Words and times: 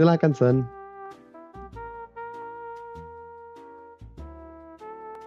Silakan 0.00 0.32
Son. 0.32 0.56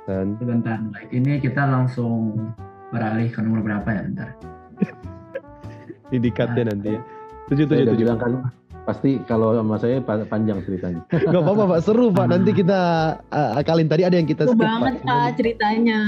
Son. 0.10 0.28
Sebentar, 0.42 0.82
ini 1.14 1.38
kita 1.38 1.70
langsung 1.70 2.50
beralih 2.90 3.30
ke 3.30 3.38
nomor 3.46 3.62
berapa 3.62 3.86
ya 3.86 4.02
bentar? 4.02 4.30
Indikatnya 6.18 6.74
nanti 6.74 6.98
ya. 6.98 7.02
Tujuh 7.54 7.70
tujuh 7.70 7.86
tujuh. 7.86 8.02
Bilang 8.02 8.18
kan 8.18 8.50
pasti 8.90 9.22
kalau 9.30 9.54
sama 9.54 9.78
saya 9.78 10.02
panjang 10.02 10.58
ceritanya. 10.66 11.06
Gak 11.30 11.42
apa-apa 11.46 11.78
Pak, 11.78 11.80
seru 11.86 12.10
Pak. 12.10 12.34
Nanti 12.34 12.58
kita 12.58 12.82
uh, 13.30 13.62
akalin 13.62 13.86
tadi 13.86 14.10
ada 14.10 14.18
yang 14.18 14.26
kita 14.26 14.50
skip. 14.50 14.58
banget 14.58 15.06
Pak 15.06 15.38
ceritanya. 15.38 16.02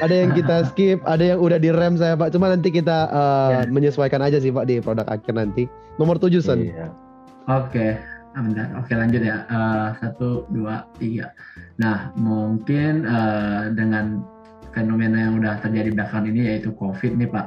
Ada 0.00 0.14
yang 0.24 0.32
kita 0.32 0.56
skip, 0.72 1.04
ada 1.04 1.36
yang 1.36 1.38
udah 1.44 1.60
direm 1.60 2.00
saya 2.00 2.16
Pak. 2.16 2.32
Cuma 2.32 2.48
nanti 2.48 2.72
kita 2.72 3.12
uh, 3.12 3.60
ya. 3.60 3.68
menyesuaikan 3.68 4.24
aja 4.24 4.40
sih 4.40 4.48
Pak 4.48 4.64
di 4.64 4.80
produk 4.80 5.04
akhir 5.04 5.36
nanti. 5.36 5.68
Nomor 6.00 6.16
tujuh 6.16 6.40
Son. 6.40 6.64
Iya. 6.64 7.09
Oke. 7.50 7.98
Ah, 8.30 8.46
bentar. 8.46 8.70
Oke 8.78 8.94
lanjut 8.94 9.26
ya. 9.26 9.42
Uh, 9.50 9.90
satu, 9.98 10.46
dua, 10.54 10.86
tiga. 11.02 11.34
Nah 11.82 12.14
mungkin 12.14 13.02
uh, 13.02 13.74
dengan 13.74 14.22
fenomena 14.70 15.26
yang 15.26 15.42
udah 15.42 15.58
terjadi 15.58 15.90
belakangan 15.90 16.30
ini 16.30 16.40
yaitu 16.46 16.70
COVID 16.78 17.18
nih 17.18 17.26
Pak. 17.26 17.46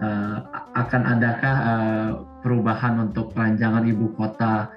Uh, 0.00 0.36
akan 0.74 1.02
adakah 1.06 1.56
uh, 1.60 2.10
perubahan 2.40 3.04
untuk 3.04 3.36
perancangan 3.36 3.84
ibu 3.84 4.16
kota 4.16 4.72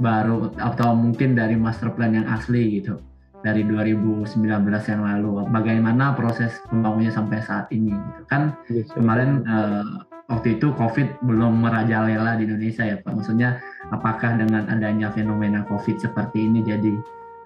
baru 0.00 0.54
atau 0.56 0.96
mungkin 0.96 1.36
dari 1.36 1.58
master 1.58 1.92
plan 1.92 2.16
yang 2.16 2.24
asli 2.30 2.80
gitu 2.80 2.96
dari 3.42 3.66
2019 3.66 4.38
yang 4.64 5.02
lalu 5.02 5.44
bagaimana 5.50 6.16
proses 6.16 6.56
pembangunnya 6.70 7.12
sampai 7.12 7.42
saat 7.44 7.68
ini 7.74 7.92
gitu 7.92 8.22
kan 8.30 8.56
yes, 8.72 8.88
kemarin 8.96 9.44
uh, 9.44 10.06
waktu 10.30 10.60
itu 10.60 10.70
COVID 10.74 11.24
belum 11.24 11.64
merajalela 11.64 12.38
di 12.38 12.46
Indonesia 12.46 12.84
ya 12.86 12.96
Pak 13.00 13.12
maksudnya 13.14 13.58
apakah 13.90 14.38
dengan 14.38 14.68
adanya 14.70 15.10
fenomena 15.10 15.66
COVID 15.66 15.98
seperti 15.98 16.46
ini 16.46 16.62
jadi 16.62 16.92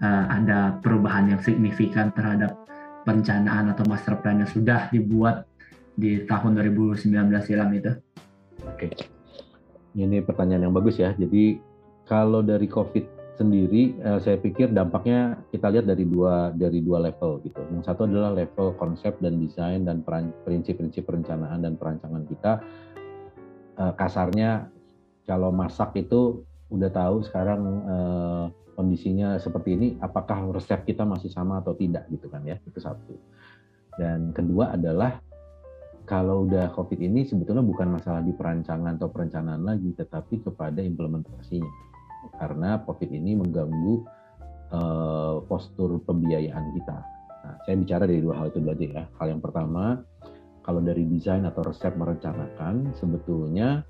uh, 0.04 0.24
ada 0.28 0.76
perubahan 0.80 1.32
yang 1.32 1.40
signifikan 1.40 2.12
terhadap 2.12 2.56
perencanaan 3.06 3.70
atau 3.70 3.86
master 3.86 4.18
plan 4.18 4.42
yang 4.42 4.51
sudah 4.51 4.90
dibuat 4.90 5.46
di 5.96 6.26
tahun 6.28 6.59
2019 6.60 7.06
silam 7.46 7.70
itu? 7.73 7.95
Oke, 8.66 8.92
ini 9.96 10.20
pertanyaan 10.20 10.68
yang 10.68 10.74
bagus 10.74 11.01
ya. 11.01 11.16
Jadi 11.16 11.62
kalau 12.04 12.45
dari 12.45 12.68
COVID 12.68 13.15
sendiri, 13.37 13.95
eh, 14.01 14.18
saya 14.20 14.40
pikir 14.40 14.73
dampaknya 14.73 15.40
kita 15.52 15.68
lihat 15.68 15.87
dari 15.87 16.09
dua 16.09 16.51
dari 16.56 16.80
dua 16.80 17.04
level 17.04 17.45
gitu. 17.45 17.60
Yang 17.73 17.84
satu 17.87 18.09
adalah 18.09 18.32
level 18.32 18.74
konsep 18.80 19.16
dan 19.20 19.38
desain 19.38 19.84
dan 19.84 20.01
prinsip-prinsip 20.45 21.04
perencanaan 21.04 21.62
dan 21.62 21.76
perancangan 21.76 22.24
kita. 22.26 22.52
Eh, 23.76 23.92
kasarnya 23.95 24.73
kalau 25.29 25.52
masak 25.52 25.92
itu 26.01 26.42
udah 26.73 26.90
tahu 26.90 27.23
sekarang 27.23 27.60
eh, 27.87 28.45
kondisinya 28.76 29.40
seperti 29.40 29.76
ini, 29.76 29.88
apakah 30.04 30.52
resep 30.52 30.84
kita 30.84 31.04
masih 31.09 31.32
sama 31.32 31.64
atau 31.64 31.73
tidak 31.73 32.09
gitu 32.12 32.29
kan 32.29 32.45
ya? 32.45 32.60
Itu 32.64 32.80
satu. 32.80 33.16
Dan 33.96 34.37
kedua 34.37 34.76
adalah 34.76 35.16
kalau 36.07 36.46
udah 36.46 36.70
COVID 36.76 37.02
ini 37.02 37.26
sebetulnya 37.26 37.64
bukan 37.66 37.90
masalah 37.90 38.23
di 38.23 38.30
perancangan 38.30 38.95
atau 38.95 39.10
perencanaan 39.10 39.64
lagi, 39.64 39.90
tetapi 39.96 40.45
kepada 40.45 40.79
implementasinya. 40.79 41.85
Karena 42.35 42.82
COVID 42.82 43.10
ini 43.13 43.38
mengganggu 43.38 43.95
uh, 44.73 45.37
postur 45.46 46.02
pembiayaan 46.02 46.65
kita. 46.74 46.96
Nah, 47.46 47.55
saya 47.63 47.77
bicara 47.79 48.05
dari 48.10 48.19
dua 48.19 48.35
hal 48.43 48.51
itu 48.51 48.59
aja 48.66 48.87
ya. 48.87 49.05
Hal 49.23 49.27
yang 49.38 49.43
pertama, 49.43 50.02
kalau 50.66 50.82
dari 50.82 51.07
desain 51.07 51.47
atau 51.47 51.63
resep 51.63 51.95
merencanakan, 51.95 52.91
sebetulnya 52.99 53.87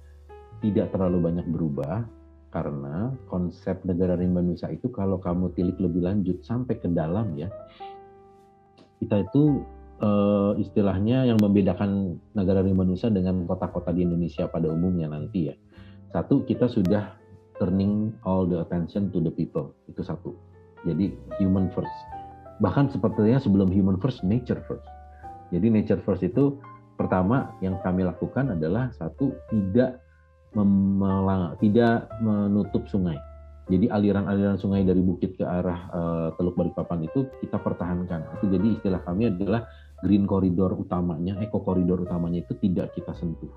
tidak 0.60 0.92
terlalu 0.92 1.32
banyak 1.32 1.46
berubah 1.48 2.04
karena 2.52 3.12
konsep 3.28 3.84
negara 3.84 4.16
rimba 4.16 4.40
nusa 4.40 4.72
itu 4.72 4.88
kalau 4.88 5.20
kamu 5.20 5.52
tilik 5.52 5.76
lebih 5.76 6.04
lanjut 6.04 6.40
sampai 6.40 6.80
ke 6.80 6.88
dalam 6.88 7.36
ya, 7.36 7.52
kita 9.00 9.28
itu 9.28 9.60
uh, 10.00 10.56
istilahnya 10.56 11.28
yang 11.28 11.36
membedakan 11.40 12.16
negara 12.32 12.64
rimba 12.64 12.84
nusa 12.84 13.12
dengan 13.12 13.44
kota-kota 13.44 13.92
di 13.92 14.04
Indonesia 14.04 14.48
pada 14.48 14.68
umumnya 14.72 15.12
nanti 15.12 15.52
ya. 15.52 15.54
Satu, 16.12 16.48
kita 16.48 16.70
sudah 16.70 17.16
turning 17.58 18.12
all 18.24 18.44
the 18.44 18.62
attention 18.62 19.08
to 19.12 19.18
the 19.20 19.32
people. 19.32 19.72
Itu 19.88 20.04
satu. 20.04 20.36
Jadi 20.84 21.12
human 21.42 21.72
first. 21.72 21.92
Bahkan 22.62 22.94
sepertinya 22.94 23.36
sebelum 23.42 23.68
human 23.68 24.00
first, 24.00 24.24
nature 24.24 24.62
first. 24.64 24.86
Jadi 25.52 25.68
nature 25.68 26.00
first 26.02 26.24
itu 26.24 26.56
pertama 26.96 27.52
yang 27.60 27.76
kami 27.84 28.02
lakukan 28.02 28.56
adalah 28.56 28.90
satu 28.96 29.36
tidak 29.52 30.00
memelang, 30.56 31.54
tidak 31.60 32.08
menutup 32.24 32.88
sungai. 32.88 33.20
Jadi 33.66 33.90
aliran-aliran 33.90 34.56
sungai 34.62 34.86
dari 34.86 35.02
bukit 35.02 35.34
ke 35.34 35.42
arah 35.42 35.90
uh, 35.90 36.28
Teluk 36.38 36.54
Balikpapan 36.54 37.10
itu 37.10 37.26
kita 37.42 37.58
pertahankan. 37.58 38.38
Itu 38.38 38.46
jadi 38.46 38.78
istilah 38.78 39.02
kami 39.02 39.26
adalah 39.26 39.66
green 40.06 40.22
corridor 40.24 40.70
utamanya, 40.78 41.36
eco 41.42 41.60
corridor 41.60 42.06
utamanya 42.06 42.46
itu 42.46 42.54
tidak 42.62 42.94
kita 42.94 43.10
sentuh. 43.18 43.50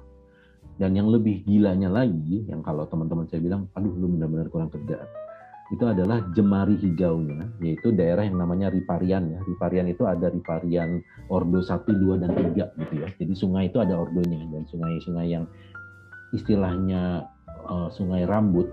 Dan 0.80 0.96
yang 0.96 1.12
lebih 1.12 1.44
gilanya 1.44 1.92
lagi, 1.92 2.48
yang 2.48 2.64
kalau 2.64 2.88
teman-teman 2.88 3.28
saya 3.28 3.44
bilang, 3.44 3.68
aduh 3.76 3.92
lu 4.00 4.16
benar-benar 4.16 4.48
kurang 4.48 4.72
kerjaan, 4.72 5.06
itu 5.76 5.84
adalah 5.84 6.24
jemari 6.32 6.80
hijaunya, 6.80 7.52
yaitu 7.60 7.92
daerah 7.92 8.24
yang 8.24 8.40
namanya 8.40 8.72
riparian 8.72 9.28
ya. 9.28 9.40
Riparian 9.44 9.92
itu 9.92 10.08
ada 10.08 10.32
riparian 10.32 11.04
ordo 11.28 11.60
1, 11.60 11.84
2, 11.84 12.24
dan 12.24 12.32
3 12.32 12.80
gitu 12.80 12.94
ya. 12.96 13.08
Jadi 13.20 13.34
sungai 13.36 13.68
itu 13.68 13.84
ada 13.84 14.00
ordonya, 14.00 14.40
dan 14.56 14.64
sungai-sungai 14.72 15.28
yang 15.28 15.46
istilahnya 16.32 17.28
uh, 17.68 17.92
sungai 17.92 18.24
rambut, 18.24 18.72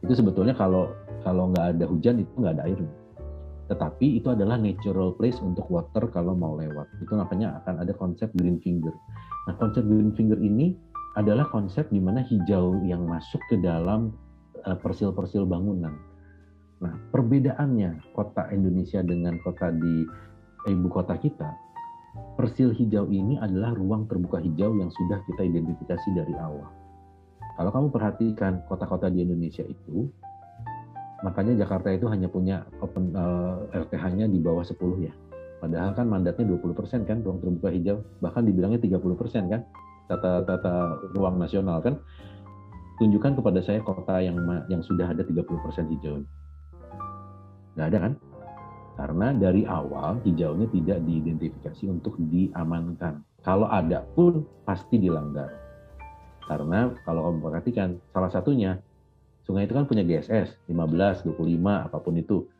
itu 0.00 0.16
sebetulnya 0.16 0.56
kalau 0.56 0.88
kalau 1.28 1.52
nggak 1.52 1.76
ada 1.76 1.84
hujan 1.84 2.24
itu 2.24 2.32
nggak 2.40 2.56
ada 2.56 2.64
air 2.70 2.80
tetapi 3.68 4.16
itu 4.16 4.32
adalah 4.32 4.56
natural 4.56 5.12
place 5.12 5.36
untuk 5.44 5.68
water 5.68 6.08
kalau 6.08 6.32
mau 6.32 6.56
lewat. 6.56 6.88
Itu 7.04 7.20
makanya 7.20 7.60
akan 7.62 7.84
ada 7.84 7.92
konsep 7.92 8.32
green 8.32 8.56
finger. 8.64 8.96
Nah, 9.44 9.54
konsep 9.60 9.84
green 9.84 10.16
finger 10.16 10.40
ini 10.40 10.72
adalah 11.18 11.50
konsep 11.50 11.90
di 11.90 11.98
mana 11.98 12.22
hijau 12.22 12.78
yang 12.86 13.02
masuk 13.02 13.42
ke 13.50 13.58
dalam 13.58 14.14
eh, 14.62 14.78
persil-persil 14.78 15.42
bangunan. 15.50 15.98
Nah, 16.78 16.94
perbedaannya 17.10 18.14
kota 18.14 18.46
Indonesia 18.54 19.02
dengan 19.02 19.42
kota 19.42 19.74
di 19.74 20.06
eh, 20.70 20.70
ibu 20.70 20.86
kota 20.86 21.18
kita, 21.18 21.50
persil 22.38 22.70
hijau 22.70 23.10
ini 23.10 23.34
adalah 23.42 23.74
ruang 23.74 24.06
terbuka 24.06 24.38
hijau 24.38 24.78
yang 24.78 24.94
sudah 24.94 25.18
kita 25.26 25.42
identifikasi 25.42 26.08
dari 26.14 26.38
awal. 26.38 26.70
Kalau 27.58 27.70
kamu 27.74 27.88
perhatikan 27.90 28.62
kota-kota 28.70 29.10
di 29.10 29.26
Indonesia 29.26 29.66
itu, 29.66 30.06
makanya 31.26 31.58
Jakarta 31.58 31.90
itu 31.90 32.06
hanya 32.06 32.30
punya 32.30 32.62
open 32.78 33.10
uh, 33.18 33.66
eh, 33.74 33.82
RTH-nya 33.82 34.30
di 34.30 34.38
bawah 34.38 34.62
10 34.62 34.78
ya. 35.02 35.10
Padahal 35.58 35.90
kan 35.98 36.06
mandatnya 36.06 36.46
20% 36.46 37.02
kan 37.02 37.18
ruang 37.26 37.42
terbuka 37.42 37.74
hijau, 37.74 38.06
bahkan 38.22 38.46
dibilangnya 38.46 38.78
30% 38.78 39.50
kan 39.50 39.66
tata 40.08 40.42
tata 40.42 40.74
ruang 41.14 41.36
nasional 41.36 41.84
kan. 41.84 42.00
Tunjukkan 42.98 43.38
kepada 43.38 43.62
saya 43.62 43.78
kota 43.84 44.18
yang 44.18 44.34
yang 44.66 44.82
sudah 44.82 45.06
ada 45.06 45.22
30% 45.22 45.46
hijau. 45.94 46.26
Nggak 47.78 47.86
ada 47.94 47.98
kan? 48.02 48.12
Karena 48.98 49.30
dari 49.30 49.62
awal 49.62 50.18
hijaunya 50.26 50.66
tidak 50.74 50.98
diidentifikasi 51.06 51.84
untuk 51.86 52.18
diamankan. 52.18 53.22
Kalau 53.46 53.70
ada 53.70 54.02
pun 54.18 54.42
pasti 54.66 54.98
dilanggar. 54.98 55.54
Karena 56.50 56.90
kalau 57.06 57.30
kamu 57.30 57.38
perhatikan, 57.38 58.02
salah 58.10 58.32
satunya 58.34 58.82
sungai 59.46 59.70
itu 59.70 59.78
kan 59.78 59.86
punya 59.86 60.02
GSS 60.02 60.58
15, 60.66 61.30
25 61.30 61.38
apa 61.62 61.98
pun 62.02 62.18
itu. 62.18 62.50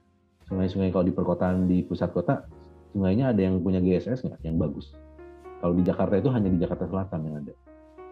Sungai-sungai 0.46 0.94
kalau 0.94 1.04
di 1.04 1.12
perkotaan 1.12 1.66
di 1.66 1.82
pusat 1.82 2.14
kota 2.14 2.46
sungainya 2.94 3.34
ada 3.34 3.42
yang 3.42 3.58
punya 3.58 3.82
GSS 3.82 4.22
nggak 4.22 4.40
yang 4.46 4.56
bagus. 4.56 4.94
Kalau 5.58 5.74
di 5.74 5.82
Jakarta 5.82 6.14
itu 6.18 6.30
hanya 6.30 6.48
di 6.50 6.58
Jakarta 6.58 6.86
Selatan 6.86 7.20
yang 7.26 7.36
ada. 7.42 7.54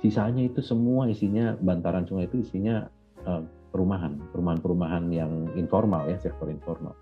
Sisanya 0.03 0.43
itu 0.45 0.61
semua 0.61 1.09
isinya 1.09 1.57
bantaran 1.57 2.05
sungai 2.05 2.29
itu 2.29 2.43
isinya 2.43 2.84
uh, 3.25 3.43
perumahan, 3.73 4.19
perumahan-perumahan 4.34 5.05
yang 5.15 5.33
informal 5.57 6.04
ya, 6.10 6.19
sektor 6.21 6.51
informal. 6.53 6.93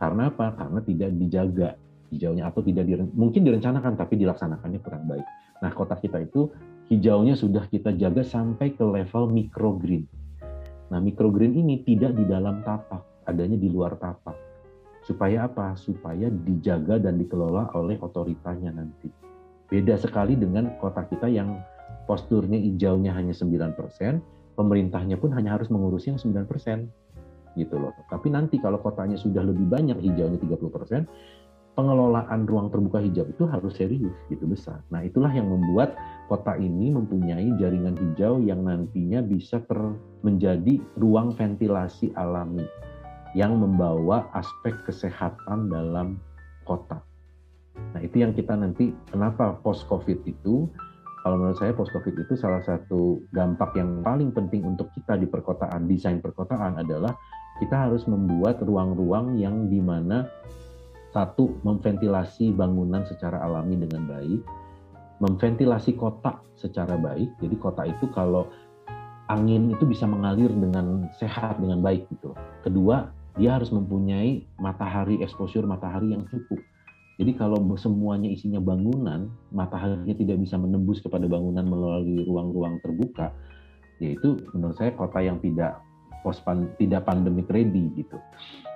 Karena 0.00 0.32
apa? 0.32 0.56
Karena 0.56 0.80
tidak 0.80 1.10
dijaga 1.20 1.68
hijaunya 2.10 2.48
atau 2.48 2.64
tidak 2.64 2.84
dire, 2.88 3.04
mungkin 3.12 3.44
direncanakan 3.44 3.94
tapi 3.94 4.18
dilaksanakannya 4.18 4.80
kurang 4.80 5.04
baik. 5.06 5.26
Nah, 5.60 5.70
kota 5.76 5.94
kita 6.00 6.24
itu 6.24 6.48
hijaunya 6.88 7.36
sudah 7.36 7.68
kita 7.68 7.92
jaga 7.94 8.24
sampai 8.24 8.72
ke 8.74 8.82
level 8.82 9.30
microgreen 9.30 10.08
Nah, 10.90 10.98
microgreen 10.98 11.54
ini 11.54 11.86
tidak 11.86 12.18
di 12.18 12.26
dalam 12.26 12.66
tapak, 12.66 13.22
adanya 13.30 13.54
di 13.54 13.70
luar 13.70 13.94
tapak. 13.94 14.34
Supaya 15.06 15.46
apa? 15.46 15.78
Supaya 15.78 16.26
dijaga 16.28 16.98
dan 16.98 17.14
dikelola 17.16 17.70
oleh 17.78 17.96
otoritanya 18.02 18.74
nanti. 18.74 19.06
Beda 19.70 19.94
sekali 19.94 20.34
dengan 20.34 20.74
kota 20.82 21.06
kita 21.06 21.30
yang 21.30 21.62
posturnya 22.10 22.58
hijaunya 22.58 23.14
hanya 23.14 23.30
9%, 23.30 23.78
pemerintahnya 24.58 25.14
pun 25.14 25.30
hanya 25.30 25.54
harus 25.54 25.70
mengurusi 25.70 26.10
yang 26.10 26.18
9%. 26.18 26.90
Gitu 27.54 27.74
loh. 27.78 27.94
Tapi 28.10 28.30
nanti 28.30 28.58
kalau 28.58 28.82
kotanya 28.82 29.14
sudah 29.14 29.42
lebih 29.46 29.66
banyak 29.70 29.98
hijaunya 30.02 30.38
30%, 30.42 31.06
pengelolaan 31.78 32.44
ruang 32.50 32.68
terbuka 32.68 32.98
hijau 32.98 33.26
itu 33.30 33.46
harus 33.46 33.78
serius 33.78 34.14
gitu 34.26 34.44
besar. 34.44 34.82
Nah 34.90 35.06
itulah 35.06 35.30
yang 35.30 35.48
membuat 35.48 35.94
kota 36.26 36.58
ini 36.58 36.90
mempunyai 36.90 37.56
jaringan 37.56 37.94
hijau 37.94 38.42
yang 38.42 38.66
nantinya 38.66 39.22
bisa 39.22 39.62
ter 39.64 39.78
menjadi 40.26 40.82
ruang 40.98 41.32
ventilasi 41.34 42.12
alami 42.18 42.66
yang 43.38 43.54
membawa 43.56 44.26
aspek 44.34 44.74
kesehatan 44.84 45.70
dalam 45.70 46.18
kota. 46.66 47.09
Nah 47.76 48.00
itu 48.02 48.22
yang 48.22 48.32
kita 48.34 48.54
nanti 48.54 48.94
kenapa 49.10 49.58
post 49.60 49.86
covid 49.90 50.22
itu 50.26 50.70
kalau 51.20 51.36
menurut 51.36 51.58
saya 51.60 51.76
post 51.76 51.92
covid 51.92 52.16
itu 52.16 52.34
salah 52.38 52.64
satu 52.64 53.20
dampak 53.34 53.76
yang 53.76 54.00
paling 54.00 54.32
penting 54.32 54.64
untuk 54.64 54.88
kita 54.96 55.20
di 55.20 55.28
perkotaan 55.28 55.84
desain 55.84 56.22
perkotaan 56.22 56.80
adalah 56.80 57.12
kita 57.60 57.76
harus 57.76 58.08
membuat 58.08 58.62
ruang-ruang 58.64 59.36
yang 59.36 59.68
di 59.68 59.84
mana 59.84 60.24
satu, 61.10 61.58
memventilasi 61.66 62.54
bangunan 62.54 63.02
secara 63.02 63.42
alami 63.42 63.76
dengan 63.76 64.06
baik, 64.06 64.40
memventilasi 65.18 65.98
kota 65.98 66.38
secara 66.54 66.94
baik. 66.96 67.34
Jadi 67.42 67.56
kota 67.58 67.82
itu 67.84 68.06
kalau 68.14 68.46
angin 69.28 69.74
itu 69.74 69.84
bisa 69.86 70.06
mengalir 70.06 70.50
dengan 70.50 71.10
sehat 71.18 71.58
dengan 71.58 71.82
baik 71.82 72.06
gitu. 72.14 72.34
Kedua, 72.62 73.10
dia 73.38 73.58
harus 73.58 73.70
mempunyai 73.74 74.46
matahari 74.58 75.18
exposure 75.22 75.66
matahari 75.66 76.14
yang 76.14 76.24
cukup. 76.30 76.58
Jadi 77.20 77.36
kalau 77.36 77.60
semuanya 77.76 78.32
isinya 78.32 78.64
bangunan, 78.64 79.28
mataharinya 79.52 80.16
tidak 80.16 80.40
bisa 80.40 80.56
menembus 80.56 81.04
kepada 81.04 81.28
bangunan 81.28 81.68
melalui 81.68 82.24
ruang-ruang 82.24 82.80
terbuka, 82.80 83.28
yaitu 84.00 84.40
menurut 84.56 84.80
saya 84.80 84.96
kota 84.96 85.20
yang 85.20 85.36
tidak 85.44 85.84
post 86.24 86.40
tidak 86.80 87.04
pandemic 87.04 87.44
ready 87.52 87.92
gitu. 87.92 88.16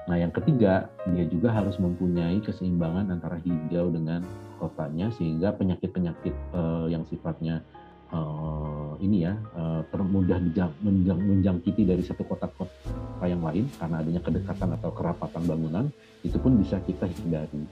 Nah, 0.04 0.20
yang 0.20 0.28
ketiga, 0.28 0.92
dia 1.16 1.24
juga 1.24 1.56
harus 1.56 1.80
mempunyai 1.80 2.36
keseimbangan 2.44 3.08
antara 3.08 3.40
hijau 3.40 3.88
dengan 3.88 4.20
kotanya 4.60 5.08
sehingga 5.16 5.56
penyakit-penyakit 5.56 6.36
uh, 6.52 6.84
yang 6.92 7.08
sifatnya 7.08 7.64
uh, 8.12 8.92
ini 9.00 9.24
ya 9.24 9.40
uh, 9.56 9.80
termudah 9.88 10.36
menjangkiti 11.24 11.88
dari 11.88 12.04
satu 12.04 12.28
kota 12.28 12.52
ke 12.52 12.68
kota 12.68 13.24
yang 13.24 13.40
lain 13.40 13.64
karena 13.80 14.04
adanya 14.04 14.20
kedekatan 14.20 14.76
atau 14.76 14.92
kerapatan 14.92 15.42
bangunan 15.48 15.84
itu 16.20 16.36
pun 16.36 16.60
bisa 16.60 16.76
kita 16.84 17.08
hindari. 17.08 17.64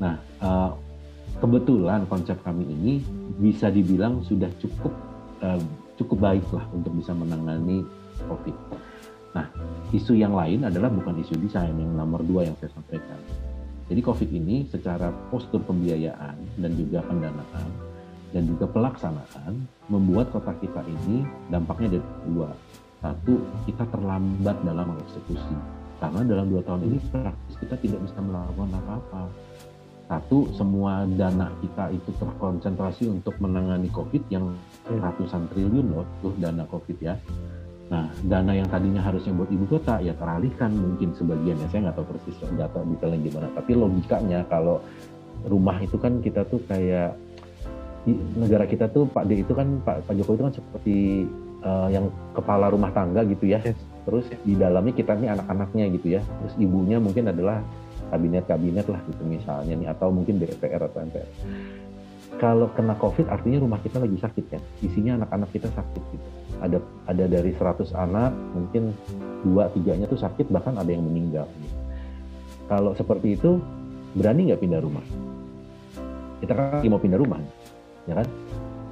Nah, 0.00 0.14
uh, 0.40 0.70
kebetulan 1.42 2.06
konsep 2.06 2.38
kami 2.46 2.64
ini 2.64 2.92
bisa 3.40 3.68
dibilang 3.68 4.22
sudah 4.24 4.48
cukup 4.62 4.92
uh, 5.42 5.60
cukup 6.00 6.18
baik 6.20 6.46
lah 6.54 6.64
untuk 6.72 6.94
bisa 6.96 7.12
menangani 7.12 7.84
COVID. 8.28 8.56
Nah, 9.32 9.48
isu 9.92 10.12
yang 10.16 10.36
lain 10.36 10.68
adalah 10.68 10.92
bukan 10.92 11.20
isu 11.24 11.40
desain 11.40 11.72
yang 11.72 11.92
nomor 11.96 12.20
dua 12.24 12.48
yang 12.48 12.56
saya 12.60 12.72
sampaikan. 12.72 13.16
Jadi 13.88 14.00
COVID 14.00 14.30
ini 14.32 14.56
secara 14.72 15.12
postur 15.28 15.60
pembiayaan 15.64 16.36
dan 16.60 16.70
juga 16.76 17.04
pendanaan 17.04 17.68
dan 18.32 18.48
juga 18.48 18.64
pelaksanaan 18.72 19.52
membuat 19.92 20.32
kota 20.32 20.56
kita 20.60 20.80
ini 20.88 21.24
dampaknya 21.52 21.96
ada 21.96 22.00
dua. 22.24 22.48
Satu, 23.02 23.34
kita 23.68 23.84
terlambat 23.92 24.56
dalam 24.64 24.96
eksekusi. 25.04 25.56
Karena 26.00 26.22
dalam 26.26 26.50
dua 26.50 26.62
tahun 26.64 26.82
ini 26.88 26.98
praktis 27.12 27.54
kita 27.60 27.76
tidak 27.78 28.00
bisa 28.06 28.18
melakukan 28.22 28.72
apa-apa. 28.74 29.22
Satu, 30.10 30.50
semua 30.54 31.08
dana 31.08 31.48
kita 31.64 31.88
itu 31.94 32.10
terkonsentrasi 32.20 33.08
untuk 33.08 33.38
menangani 33.40 33.88
COVID 33.90 34.28
yang 34.28 34.52
ratusan 34.86 35.48
triliun 35.48 35.88
loh, 35.94 36.04
tuh 36.20 36.34
dana 36.36 36.66
COVID 36.68 36.98
ya 37.00 37.16
Nah, 37.92 38.08
dana 38.24 38.56
yang 38.56 38.72
tadinya 38.72 39.04
harusnya 39.04 39.36
buat 39.36 39.52
ibu 39.52 39.68
kota 39.68 40.00
ya 40.00 40.16
teralihkan 40.16 40.72
mungkin 40.72 41.12
sebagian 41.12 41.60
ya 41.60 41.68
saya 41.68 41.80
nggak 41.92 41.96
tahu 42.00 42.16
persis 42.16 42.40
data 42.56 42.80
detailnya 42.88 43.20
gimana. 43.28 43.46
Tapi 43.52 43.72
logikanya 43.76 44.48
kalau 44.48 44.80
rumah 45.44 45.76
itu 45.84 46.00
kan 46.00 46.24
kita 46.24 46.48
tuh 46.48 46.64
kayak 46.64 47.12
negara 48.40 48.64
kita 48.64 48.88
tuh 48.88 49.04
Pak 49.12 49.28
D 49.28 49.44
itu 49.44 49.52
kan 49.52 49.76
Pak, 49.84 50.08
Pak 50.08 50.14
Jokowi 50.16 50.40
itu 50.40 50.44
kan 50.48 50.54
seperti 50.56 50.98
uh, 51.60 51.88
yang 51.92 52.08
kepala 52.32 52.72
rumah 52.72 52.88
tangga 52.96 53.28
gitu 53.28 53.44
ya. 53.52 53.60
Terus 54.08 54.24
di 54.40 54.56
dalamnya 54.56 54.96
kita 54.96 55.12
nih 55.12 55.28
anak-anaknya 55.36 55.84
gitu 55.92 56.16
ya. 56.16 56.24
Terus 56.24 56.54
ibunya 56.64 56.96
mungkin 56.96 57.28
adalah 57.28 57.60
kabinet-kabinet 58.12 58.84
lah 58.92 59.00
gitu 59.08 59.24
misalnya 59.24 59.72
nih 59.72 59.88
atau 59.88 60.12
mungkin 60.12 60.36
DPR 60.36 60.84
atau 60.84 61.00
MPR. 61.00 61.30
Kalau 62.36 62.68
kena 62.76 62.92
COVID 63.00 63.32
artinya 63.32 63.64
rumah 63.64 63.80
kita 63.80 63.96
lagi 63.96 64.20
sakit 64.20 64.44
kan. 64.52 64.60
Isinya 64.84 65.16
anak-anak 65.24 65.48
kita 65.48 65.72
sakit 65.72 66.02
gitu. 66.12 66.28
Ada 66.60 66.78
ada 67.08 67.24
dari 67.24 67.56
100 67.56 67.88
anak 67.96 68.30
mungkin 68.52 68.92
dua 69.42 69.72
tiganya 69.72 70.04
tuh 70.04 70.20
sakit 70.20 70.52
bahkan 70.52 70.76
ada 70.76 70.92
yang 70.92 71.08
meninggal. 71.08 71.48
Kalau 72.68 72.92
seperti 72.92 73.40
itu 73.40 73.56
berani 74.12 74.52
nggak 74.52 74.60
pindah 74.60 74.80
rumah? 74.84 75.04
Kita 76.44 76.52
kan 76.52 76.64
lagi 76.84 76.88
mau 76.92 77.00
pindah 77.00 77.20
rumah 77.20 77.40
ya 78.04 78.20
kan? 78.20 78.28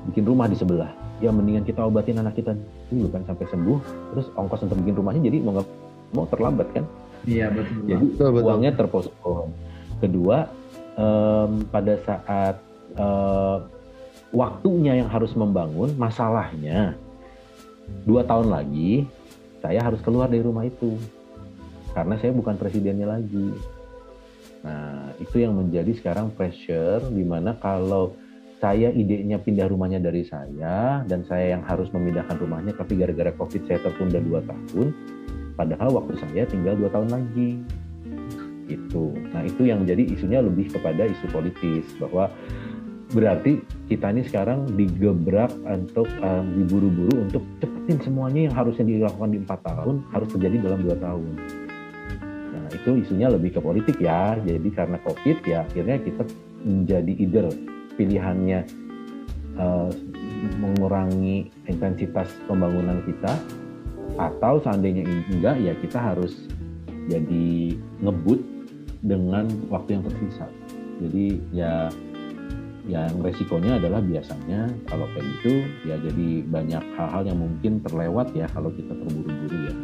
Bikin 0.08 0.25
rumah 0.25 0.49
di 0.49 0.56
sebelah. 0.56 0.88
Ya 1.20 1.28
mendingan 1.28 1.69
kita 1.69 1.84
obatin 1.84 2.16
anak 2.16 2.40
kita 2.40 2.56
dulu 2.88 3.12
kan 3.12 3.28
sampai 3.28 3.44
sembuh. 3.52 3.78
Terus 4.16 4.26
ongkos 4.32 4.64
untuk 4.64 4.81
bikin 4.81 4.96
rumahnya 4.96 5.28
jadi 5.28 5.44
mau 5.44 5.61
nggak 5.61 5.69
mau 6.16 6.25
terlambat 6.26 6.69
kan 6.73 6.84
iya 7.26 7.46
betul 7.52 7.81
jadi 7.84 8.05
betul, 8.05 8.28
betul. 8.32 8.46
uangnya 8.46 8.72
terpospon 8.76 9.49
kedua 10.00 10.49
um, 10.96 11.64
pada 11.69 11.94
saat 12.06 12.56
uh, 12.96 13.64
waktunya 14.31 15.00
yang 15.02 15.08
harus 15.11 15.34
membangun 15.37 15.93
masalahnya 15.99 16.96
dua 18.06 18.22
tahun 18.25 18.49
lagi 18.49 19.05
saya 19.61 19.84
harus 19.84 20.00
keluar 20.00 20.32
dari 20.32 20.40
rumah 20.40 20.64
itu 20.64 20.96
karena 21.93 22.14
saya 22.19 22.32
bukan 22.34 22.55
presidennya 22.56 23.06
lagi. 23.19 23.50
Nah, 24.61 25.16
itu 25.16 25.40
yang 25.40 25.56
menjadi 25.56 25.93
sekarang 25.96 26.32
pressure 26.37 27.00
di 27.08 27.25
mana 27.25 27.56
kalau 27.56 28.12
saya 28.61 28.93
idenya 28.93 29.40
pindah 29.40 29.73
rumahnya 29.73 30.05
dari 30.05 30.20
saya 30.28 31.00
dan 31.08 31.25
saya 31.25 31.56
yang 31.56 31.64
harus 31.64 31.88
memindahkan 31.96 32.37
rumahnya 32.37 32.76
tapi 32.76 33.00
gara-gara 33.00 33.32
covid 33.40 33.64
saya 33.64 33.81
tertunda 33.81 34.20
dua 34.20 34.44
tahun 34.44 34.93
padahal 35.61 36.01
waktu 36.01 36.17
saya 36.17 36.49
tinggal 36.49 36.73
dua 36.81 36.89
tahun 36.89 37.12
lagi 37.12 37.61
itu 38.73 39.12
nah 39.37 39.45
itu 39.45 39.69
yang 39.69 39.85
menjadi 39.85 40.09
isunya 40.09 40.41
lebih 40.41 40.73
kepada 40.73 41.05
isu 41.05 41.29
politis 41.29 41.85
bahwa 42.01 42.33
berarti 43.11 43.61
kita 43.91 44.15
ini 44.15 44.23
sekarang 44.25 44.71
digebrak 44.79 45.51
untuk 45.67 46.07
um, 46.23 46.47
diburu-buru 46.55 47.27
untuk 47.29 47.43
cepetin 47.59 47.99
semuanya 48.01 48.41
yang 48.49 48.55
harusnya 48.55 48.87
dilakukan 48.87 49.31
di 49.35 49.39
empat 49.43 49.61
tahun 49.67 50.07
harus 50.15 50.29
terjadi 50.31 50.57
dalam 50.62 50.81
dua 50.87 50.97
tahun. 51.03 51.27
Nah 52.55 52.67
itu 52.71 52.91
isunya 53.03 53.27
lebih 53.27 53.59
ke 53.59 53.61
politik 53.61 53.99
ya. 53.99 54.39
Jadi 54.39 54.69
karena 54.71 55.03
COVID 55.03 55.43
ya 55.43 55.67
akhirnya 55.67 55.99
kita 55.99 56.23
menjadi 56.62 57.12
either 57.19 57.47
pilihannya 57.99 58.61
uh, 59.59 59.91
mengurangi 60.62 61.51
intensitas 61.67 62.31
pembangunan 62.47 63.03
kita 63.03 63.35
atau 64.17 64.62
seandainya 64.62 65.07
enggak 65.31 65.57
ya 65.61 65.73
kita 65.79 65.99
harus 65.99 66.35
jadi 67.07 67.75
ngebut 68.02 68.40
dengan 69.02 69.49
waktu 69.71 69.99
yang 69.99 70.05
tersisa. 70.07 70.47
Jadi 71.00 71.40
ya 71.55 71.88
yang 72.88 73.12
resikonya 73.21 73.76
adalah 73.76 74.00
biasanya 74.00 74.67
kalau 74.88 75.05
kayak 75.12 75.26
gitu 75.38 75.62
ya 75.85 76.00
jadi 76.00 76.29
banyak 76.49 76.85
hal-hal 76.97 77.23
yang 77.29 77.38
mungkin 77.38 77.79
terlewat 77.85 78.33
ya 78.33 78.49
kalau 78.57 78.73
kita 78.73 78.97
terburu-buru 78.97 79.59
ya 79.69 79.75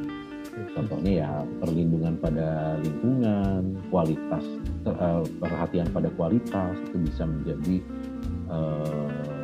contohnya 0.73 1.13
ya 1.21 1.31
perlindungan 1.61 2.17
pada 2.17 2.81
lingkungan 2.81 3.77
kualitas 3.93 4.45
uh, 4.89 5.21
perhatian 5.39 5.85
pada 5.93 6.09
kualitas 6.17 6.73
itu 6.89 6.97
bisa 7.05 7.29
menjadi 7.29 7.77
uh, 8.49 9.36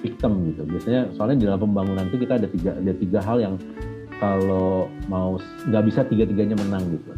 victim 0.00 0.52
gitu 0.52 0.64
biasanya 0.64 1.12
soalnya 1.14 1.36
di 1.40 1.44
dalam 1.48 1.60
pembangunan 1.60 2.08
itu 2.08 2.16
kita 2.24 2.40
ada 2.40 2.48
tiga 2.48 2.70
ada 2.76 2.92
tiga 2.96 3.20
hal 3.20 3.36
yang 3.40 3.54
kalau 4.20 4.88
mau 5.08 5.40
nggak 5.68 5.84
bisa 5.88 6.04
tiga-tiganya 6.08 6.56
menang 6.60 6.84
gitu 6.92 7.12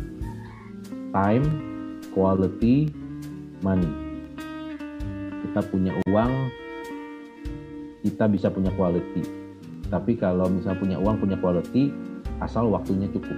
time 1.14 1.46
quality 2.14 2.90
money 3.62 4.02
kita 5.52 5.68
punya 5.68 5.92
uang, 6.08 6.48
kita 8.00 8.24
bisa 8.24 8.48
punya 8.48 8.72
quality. 8.72 9.20
Tapi 9.92 10.16
kalau 10.16 10.48
misalnya 10.48 10.80
punya 10.80 10.96
uang, 10.96 11.20
punya 11.20 11.36
quality, 11.36 11.92
asal 12.40 12.72
waktunya 12.72 13.04
cukup. 13.12 13.36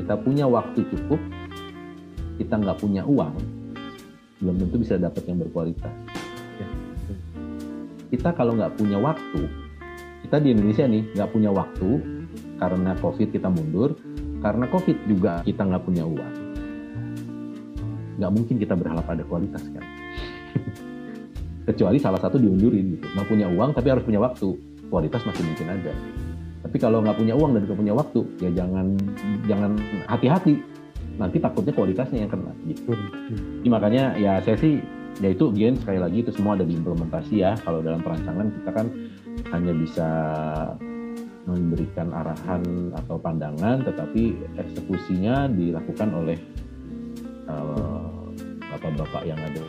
Kita 0.00 0.16
punya 0.24 0.48
waktu 0.48 0.88
cukup, 0.88 1.20
kita 2.40 2.54
nggak 2.56 2.80
punya 2.80 3.04
uang, 3.04 3.36
belum 4.40 4.56
tentu 4.64 4.80
bisa 4.80 4.96
dapat 4.96 5.20
yang 5.28 5.44
berkualitas. 5.44 6.03
Kita 8.14 8.30
kalau 8.30 8.54
nggak 8.54 8.78
punya 8.78 9.02
waktu, 9.02 9.50
kita 10.22 10.38
di 10.38 10.54
Indonesia 10.54 10.86
nih 10.86 11.02
nggak 11.18 11.30
punya 11.34 11.50
waktu 11.50 11.98
karena 12.62 12.94
COVID 13.02 13.28
kita 13.34 13.50
mundur, 13.50 13.98
karena 14.38 14.70
COVID 14.70 15.10
juga 15.10 15.42
kita 15.42 15.66
nggak 15.66 15.82
punya 15.82 16.06
uang. 16.06 16.34
Nggak 18.22 18.30
mungkin 18.30 18.56
kita 18.62 18.78
berharap 18.78 19.10
ada 19.10 19.26
kualitas 19.26 19.66
kan 19.74 19.82
kecuali 21.66 21.98
salah 21.98 22.22
satu 22.22 22.38
diundurin 22.38 22.94
gitu 22.94 23.10
nggak 23.10 23.26
punya 23.26 23.50
uang 23.50 23.74
tapi 23.74 23.90
harus 23.90 24.06
punya 24.06 24.22
waktu 24.22 24.54
kualitas 24.86 25.26
masih 25.26 25.42
mungkin 25.42 25.66
ada 25.66 25.90
tapi 26.62 26.76
kalau 26.78 27.02
nggak 27.02 27.18
punya 27.18 27.34
uang 27.34 27.58
dan 27.58 27.66
nggak 27.66 27.80
punya 27.82 27.94
waktu 27.96 28.20
ya 28.38 28.50
jangan 28.54 28.94
jangan 29.50 29.74
hati-hati 30.06 30.62
nanti 31.14 31.38
takutnya 31.38 31.72
kualitasnya 31.74 32.26
yang 32.26 32.30
kena 32.30 32.52
gitu. 32.66 32.90
Hmm. 32.90 33.62
Jadi 33.62 33.68
makanya 33.70 34.04
ya 34.18 34.42
saya 34.42 34.56
sih 34.58 34.82
ya 35.22 35.30
itu 35.30 35.50
again 35.50 35.78
sekali 35.78 35.98
lagi 36.02 36.18
itu 36.26 36.30
semua 36.34 36.58
ada 36.58 36.66
di 36.66 36.74
implementasi 36.74 37.34
ya. 37.42 37.54
Kalau 37.62 37.84
dalam 37.84 38.02
perancangan 38.02 38.50
kita 38.50 38.70
kan 38.74 38.86
hanya 39.52 39.72
bisa 39.74 40.08
memberikan 41.44 42.08
arahan 42.10 42.90
atau 42.96 43.20
pandangan, 43.20 43.84
tetapi 43.84 44.32
eksekusinya 44.56 45.52
dilakukan 45.52 46.08
oleh 46.16 46.38
uh, 47.46 48.32
bapak-bapak 48.72 49.22
yang 49.28 49.36
ada 49.38 49.64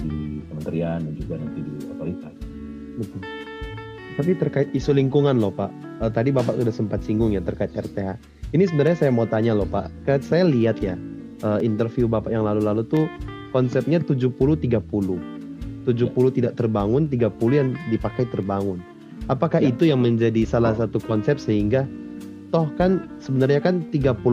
di 0.00 0.40
kementerian 0.48 1.04
dan 1.04 1.14
juga 1.14 1.34
nanti 1.36 1.58
di 1.60 1.72
otoritas. 1.92 2.34
Tapi 4.18 4.34
terkait 4.34 4.68
isu 4.74 4.96
lingkungan 4.96 5.38
loh 5.38 5.54
Pak, 5.54 5.70
uh, 6.02 6.10
tadi 6.10 6.34
Bapak 6.34 6.58
sudah 6.58 6.74
sempat 6.74 7.04
singgung 7.06 7.30
ya 7.36 7.44
terkait 7.44 7.70
RTH. 7.70 8.18
Ini 8.56 8.64
sebenarnya 8.64 9.06
saya 9.06 9.10
mau 9.12 9.28
tanya 9.28 9.52
loh 9.54 9.68
Pak, 9.68 10.08
saya 10.24 10.48
lihat 10.48 10.80
ya 10.80 10.96
uh, 11.44 11.60
interview 11.60 12.08
Bapak 12.08 12.32
yang 12.32 12.42
lalu-lalu 12.42 12.82
tuh 12.88 13.04
konsepnya 13.50 14.00
70-30. 14.02 14.34
70 15.88 15.88
ya. 15.88 16.04
tidak 16.28 16.52
terbangun, 16.60 17.08
30 17.08 17.32
yang 17.52 17.68
dipakai 17.88 18.28
terbangun. 18.28 18.80
Apakah 19.28 19.60
ya. 19.60 19.72
itu 19.72 19.88
yang 19.88 20.00
menjadi 20.00 20.44
salah 20.44 20.76
satu 20.76 21.00
konsep 21.00 21.40
sehingga 21.40 21.88
toh 22.48 22.64
kan 22.80 23.12
sebenarnya 23.20 23.60
kan 23.60 23.84
30% 23.92 24.24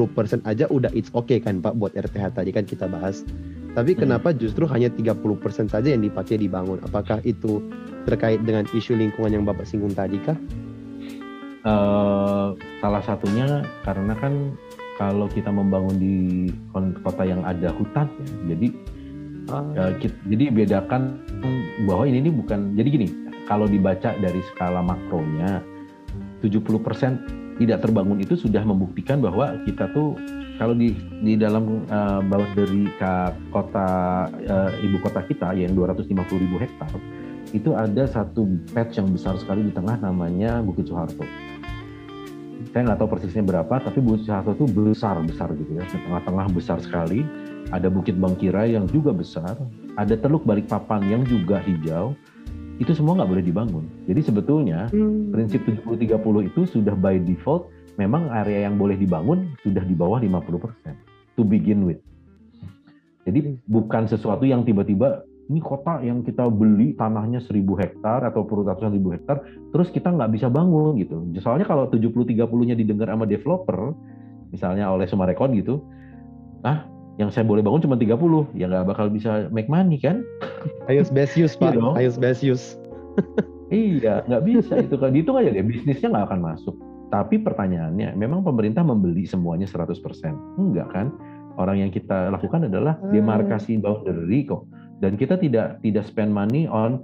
aja 0.47 0.71
udah 0.71 0.87
it's 0.95 1.11
okay 1.11 1.35
kan 1.43 1.59
Pak 1.59 1.75
buat 1.75 1.91
RTH 1.95 2.35
tadi 2.35 2.51
kan 2.55 2.63
kita 2.63 2.87
bahas. 2.87 3.23
Tapi 3.75 3.91
hmm. 3.91 3.99
kenapa 4.07 4.31
justru 4.31 4.63
hanya 4.71 4.87
30% 4.87 5.67
saja 5.67 5.87
yang 5.91 6.03
dipakai 6.03 6.39
dibangun? 6.39 6.79
Apakah 6.87 7.19
itu 7.27 7.59
terkait 8.07 8.39
dengan 8.47 8.63
isu 8.71 8.95
lingkungan 8.95 9.35
yang 9.35 9.43
Bapak 9.43 9.67
singgung 9.67 9.91
tadi 9.91 10.15
kah? 10.23 10.39
Uh, 11.65 12.53
salah 12.77 13.01
satunya 13.01 13.65
karena 13.81 14.13
kan 14.21 14.53
kalau 14.95 15.27
kita 15.27 15.51
membangun 15.51 15.97
di 15.97 16.15
kota 17.03 17.25
yang 17.27 17.43
ada 17.43 17.73
hutan 17.75 18.07
ya, 18.21 18.55
jadi 18.55 18.67
uh. 19.49 19.73
uh, 19.75 19.93
kita, 19.99 20.15
jadi 20.29 20.43
bedakan 20.51 21.21
bahwa 21.85 22.07
ini, 22.09 22.25
ini 22.25 22.31
bukan 22.33 22.73
jadi 22.73 22.89
gini 22.89 23.07
kalau 23.45 23.69
dibaca 23.69 24.17
dari 24.17 24.41
skala 24.53 24.81
makronya 24.81 25.61
70% 26.41 27.55
tidak 27.55 27.79
terbangun 27.87 28.19
itu 28.19 28.35
sudah 28.35 28.61
membuktikan 28.67 29.23
bahwa 29.23 29.55
kita 29.63 29.87
tuh 29.95 30.19
kalau 30.59 30.75
di 30.75 30.91
di 31.23 31.39
dalam 31.39 31.87
uh, 31.87 32.19
dari 32.55 32.87
kota 33.51 33.87
uh, 34.27 34.71
ibu 34.83 34.97
kota 34.99 35.23
kita 35.23 35.55
yang 35.55 35.71
250 35.71 36.15
ribu 36.35 36.59
hektar 36.59 36.91
itu 37.55 37.71
ada 37.71 38.03
satu 38.09 38.47
patch 38.75 38.99
yang 38.99 39.11
besar 39.15 39.39
sekali 39.39 39.63
di 39.63 39.71
tengah 39.71 39.95
namanya 40.01 40.59
Bukit 40.59 40.91
Soeharto. 40.91 41.23
Saya 42.75 42.91
nggak 42.91 42.99
tahu 42.99 43.09
persisnya 43.15 43.43
berapa, 43.47 43.75
tapi 43.79 44.03
Bukit 44.03 44.27
Soeharto 44.27 44.57
itu 44.57 44.65
besar 44.67 45.15
besar 45.23 45.53
gitu 45.55 45.71
ya, 45.77 45.83
di 45.87 45.97
tengah-tengah 46.03 46.47
besar 46.51 46.83
sekali. 46.83 47.23
Ada 47.73 47.89
Bukit 47.89 48.13
Bangkira 48.17 48.69
yang 48.69 48.85
juga 48.89 49.09
besar, 49.09 49.57
ada 49.97 50.13
Teluk 50.13 50.45
Balikpapan 50.45 51.01
yang 51.09 51.21
juga 51.25 51.61
hijau. 51.65 52.13
Itu 52.77 52.91
semua 52.91 53.17
nggak 53.17 53.31
boleh 53.31 53.45
dibangun. 53.45 53.85
Jadi 54.05 54.21
sebetulnya 54.21 54.91
hmm. 54.91 55.31
prinsip 55.31 55.63
70-30 55.63 56.51
itu 56.51 56.61
sudah 56.69 56.93
by 56.93 57.17
default 57.23 57.71
memang 57.95 58.27
area 58.31 58.67
yang 58.67 58.75
boleh 58.75 58.99
dibangun 58.99 59.55
sudah 59.63 59.81
di 59.81 59.95
bawah 59.95 60.19
50% 60.19 61.39
to 61.39 61.47
begin 61.47 61.87
with. 61.87 61.99
Jadi 63.25 63.57
bukan 63.65 64.05
sesuatu 64.05 64.45
yang 64.45 64.67
tiba-tiba 64.67 65.25
ini 65.45 65.61
kota 65.61 66.01
yang 66.01 66.25
kita 66.25 66.49
beli 66.49 66.97
tanahnya 66.97 67.37
1000 67.37 67.61
hektar 67.77 68.25
atau 68.25 68.45
ratusan 68.45 68.97
ribu 68.97 69.13
hektar, 69.13 69.45
terus 69.69 69.93
kita 69.93 70.09
nggak 70.09 70.33
bisa 70.33 70.49
bangun 70.49 70.97
gitu. 70.97 71.21
Soalnya 71.37 71.69
kalau 71.69 71.85
70-30-nya 71.89 72.73
didengar 72.73 73.13
sama 73.13 73.29
developer, 73.29 73.93
misalnya 74.49 74.89
oleh 74.89 75.05
Sumarekon 75.05 75.53
gitu, 75.53 75.85
ah 76.65 76.89
yang 77.15 77.31
saya 77.31 77.47
boleh 77.47 77.63
bangun 77.63 77.83
cuma 77.87 77.95
30, 77.95 78.11
ya 78.59 78.67
nggak 78.67 78.85
bakal 78.91 79.07
bisa 79.07 79.47
make 79.51 79.71
money 79.71 79.95
kan? 79.95 80.23
Ayo 80.91 81.07
best 81.15 81.39
use 81.39 81.55
Pak, 81.55 81.75
ayo 81.77 82.09
best 82.19 82.43
use. 82.43 82.75
iya, 83.71 84.19
nggak 84.27 84.43
bisa 84.43 84.83
itu 84.83 84.95
kan. 84.99 85.15
Itu 85.15 85.31
aja 85.39 85.49
deh, 85.55 85.63
bisnisnya 85.63 86.11
nggak 86.11 86.25
akan 86.31 86.41
masuk. 86.43 86.75
Tapi 87.13 87.39
pertanyaannya, 87.39 88.17
memang 88.19 88.43
pemerintah 88.43 88.83
membeli 88.83 89.23
semuanya 89.23 89.69
100%? 89.69 89.95
Enggak 90.59 90.91
kan? 90.91 91.13
Orang 91.55 91.79
yang 91.79 91.93
kita 91.93 92.27
lakukan 92.33 92.67
adalah 92.67 92.99
hmm. 92.99 93.15
demarkasi 93.15 93.79
boundary 93.79 94.43
kok. 94.43 94.67
Dan 94.99 95.15
kita 95.15 95.39
tidak 95.39 95.79
tidak 95.83 96.03
spend 96.07 96.35
money 96.35 96.67
on 96.67 97.03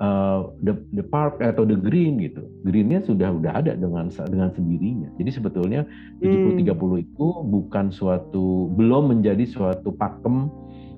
uh, 0.00 0.52
the 0.64 0.76
the 0.92 1.04
park 1.04 1.40
atau 1.40 1.64
the 1.64 1.76
green 1.76 2.20
gitu. 2.20 2.44
Greennya 2.64 3.04
sudah 3.04 3.32
udah 3.32 3.52
ada 3.62 3.72
dengan 3.76 4.08
dengan 4.08 4.50
sendirinya. 4.52 5.08
Jadi 5.16 5.30
sebetulnya 5.32 5.84
70-30 6.20 6.62
hmm. 6.62 7.04
itu 7.04 7.26
bukan 7.46 7.92
suatu 7.92 8.72
belum 8.76 9.16
menjadi 9.16 9.44
suatu 9.48 9.92
pakem 9.94 10.48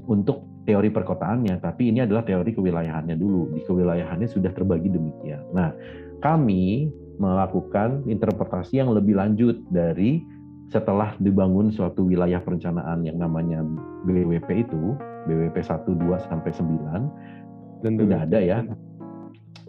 untuk 0.09 0.49
teori 0.69 0.93
perkotaannya, 0.93 1.64
tapi 1.64 1.88
ini 1.88 2.05
adalah 2.05 2.21
teori 2.28 2.52
kewilayahannya 2.52 3.17
dulu. 3.17 3.57
Di 3.57 3.64
kewilayahannya 3.64 4.28
sudah 4.28 4.52
terbagi 4.52 4.93
demikian. 4.93 5.40
Nah, 5.57 5.73
kami 6.21 6.93
melakukan 7.17 8.05
interpretasi 8.05 8.78
yang 8.85 8.93
lebih 8.93 9.17
lanjut 9.17 9.57
dari 9.73 10.21
setelah 10.69 11.17
dibangun 11.17 11.73
suatu 11.73 12.05
wilayah 12.05 12.45
perencanaan 12.45 13.00
yang 13.00 13.17
namanya 13.17 13.64
BWP 14.05 14.69
itu, 14.69 14.93
BWP 15.25 15.57
1, 15.57 15.88
2, 15.88 16.28
sampai 16.28 16.52
9, 16.52 17.81
dan 17.81 17.93
tidak 17.97 18.21
ada 18.28 18.38
ya. 18.38 18.59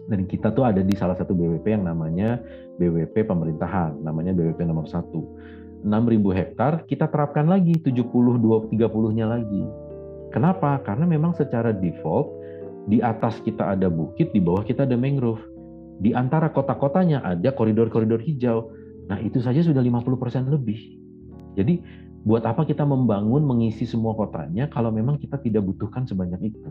Dan 0.08 0.24
kita 0.24 0.54
tuh 0.54 0.64
ada 0.64 0.80
di 0.80 0.94
salah 0.96 1.18
satu 1.18 1.34
BWP 1.36 1.66
yang 1.76 1.84
namanya 1.84 2.40
BWP 2.80 3.26
pemerintahan, 3.28 4.00
namanya 4.00 4.32
BWP 4.32 4.64
nomor 4.64 4.88
1. 4.88 5.10
6.000 5.80 5.88
hektar 6.36 6.84
kita 6.84 7.08
terapkan 7.08 7.48
lagi 7.48 7.72
70 7.80 8.04
20 8.04 8.72
30-nya 8.76 9.26
lagi. 9.28 9.64
Kenapa? 10.30 10.78
Karena 10.84 11.08
memang 11.08 11.32
secara 11.32 11.72
default 11.72 12.28
di 12.86 13.00
atas 13.00 13.40
kita 13.42 13.76
ada 13.76 13.88
bukit, 13.88 14.30
di 14.32 14.40
bawah 14.44 14.62
kita 14.62 14.84
ada 14.84 14.94
mangrove 14.94 15.40
di 16.00 16.16
antara 16.16 16.48
kota-kotanya 16.48 17.20
ada 17.20 17.52
koridor-koridor 17.52 18.24
hijau. 18.24 18.72
Nah, 19.12 19.20
itu 19.20 19.44
saja 19.44 19.60
sudah 19.60 19.84
50% 19.84 20.48
lebih. 20.48 20.96
Jadi, 21.60 21.84
buat 22.24 22.44
apa 22.48 22.64
kita 22.64 22.88
membangun 22.88 23.44
mengisi 23.44 23.84
semua 23.84 24.16
kotanya 24.16 24.68
kalau 24.72 24.88
memang 24.88 25.20
kita 25.20 25.36
tidak 25.44 25.60
butuhkan 25.64 26.08
sebanyak 26.08 26.56
itu? 26.56 26.68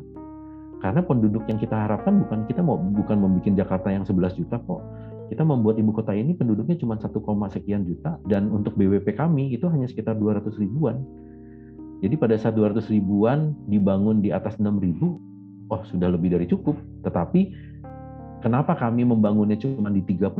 Karena 0.79 1.03
penduduk 1.03 1.43
yang 1.51 1.59
kita 1.59 1.75
harapkan 1.75 2.23
bukan 2.23 2.47
kita 2.47 2.63
mau 2.63 2.79
bukan 2.79 3.19
membuat 3.19 3.51
Jakarta 3.51 3.91
yang 3.91 4.07
11 4.07 4.39
juta 4.39 4.57
kok. 4.63 4.81
Kita 5.29 5.45
membuat 5.45 5.77
ibu 5.77 5.93
kota 5.93 6.15
ini 6.15 6.33
penduduknya 6.33 6.79
cuma 6.79 6.97
1, 6.97 7.13
sekian 7.53 7.85
juta 7.85 8.17
dan 8.25 8.49
untuk 8.49 8.73
BWP 8.73 9.13
kami 9.13 9.53
itu 9.53 9.69
hanya 9.69 9.85
sekitar 9.85 10.17
200 10.17 10.57
ribuan. 10.57 11.03
Jadi 11.99 12.15
pada 12.15 12.39
saat 12.39 12.55
200 12.55 12.87
ribuan 12.89 13.53
dibangun 13.67 14.23
di 14.23 14.31
atas 14.31 14.57
6 14.57 14.65
ribu, 14.79 15.19
oh 15.69 15.83
sudah 15.85 16.09
lebih 16.09 16.33
dari 16.33 16.47
cukup. 16.49 16.79
Tetapi 17.05 17.41
Kenapa 18.39 18.71
kami 18.71 19.03
membangunnya 19.03 19.59
cuma 19.59 19.91
di 19.91 19.99
30? 19.99 20.31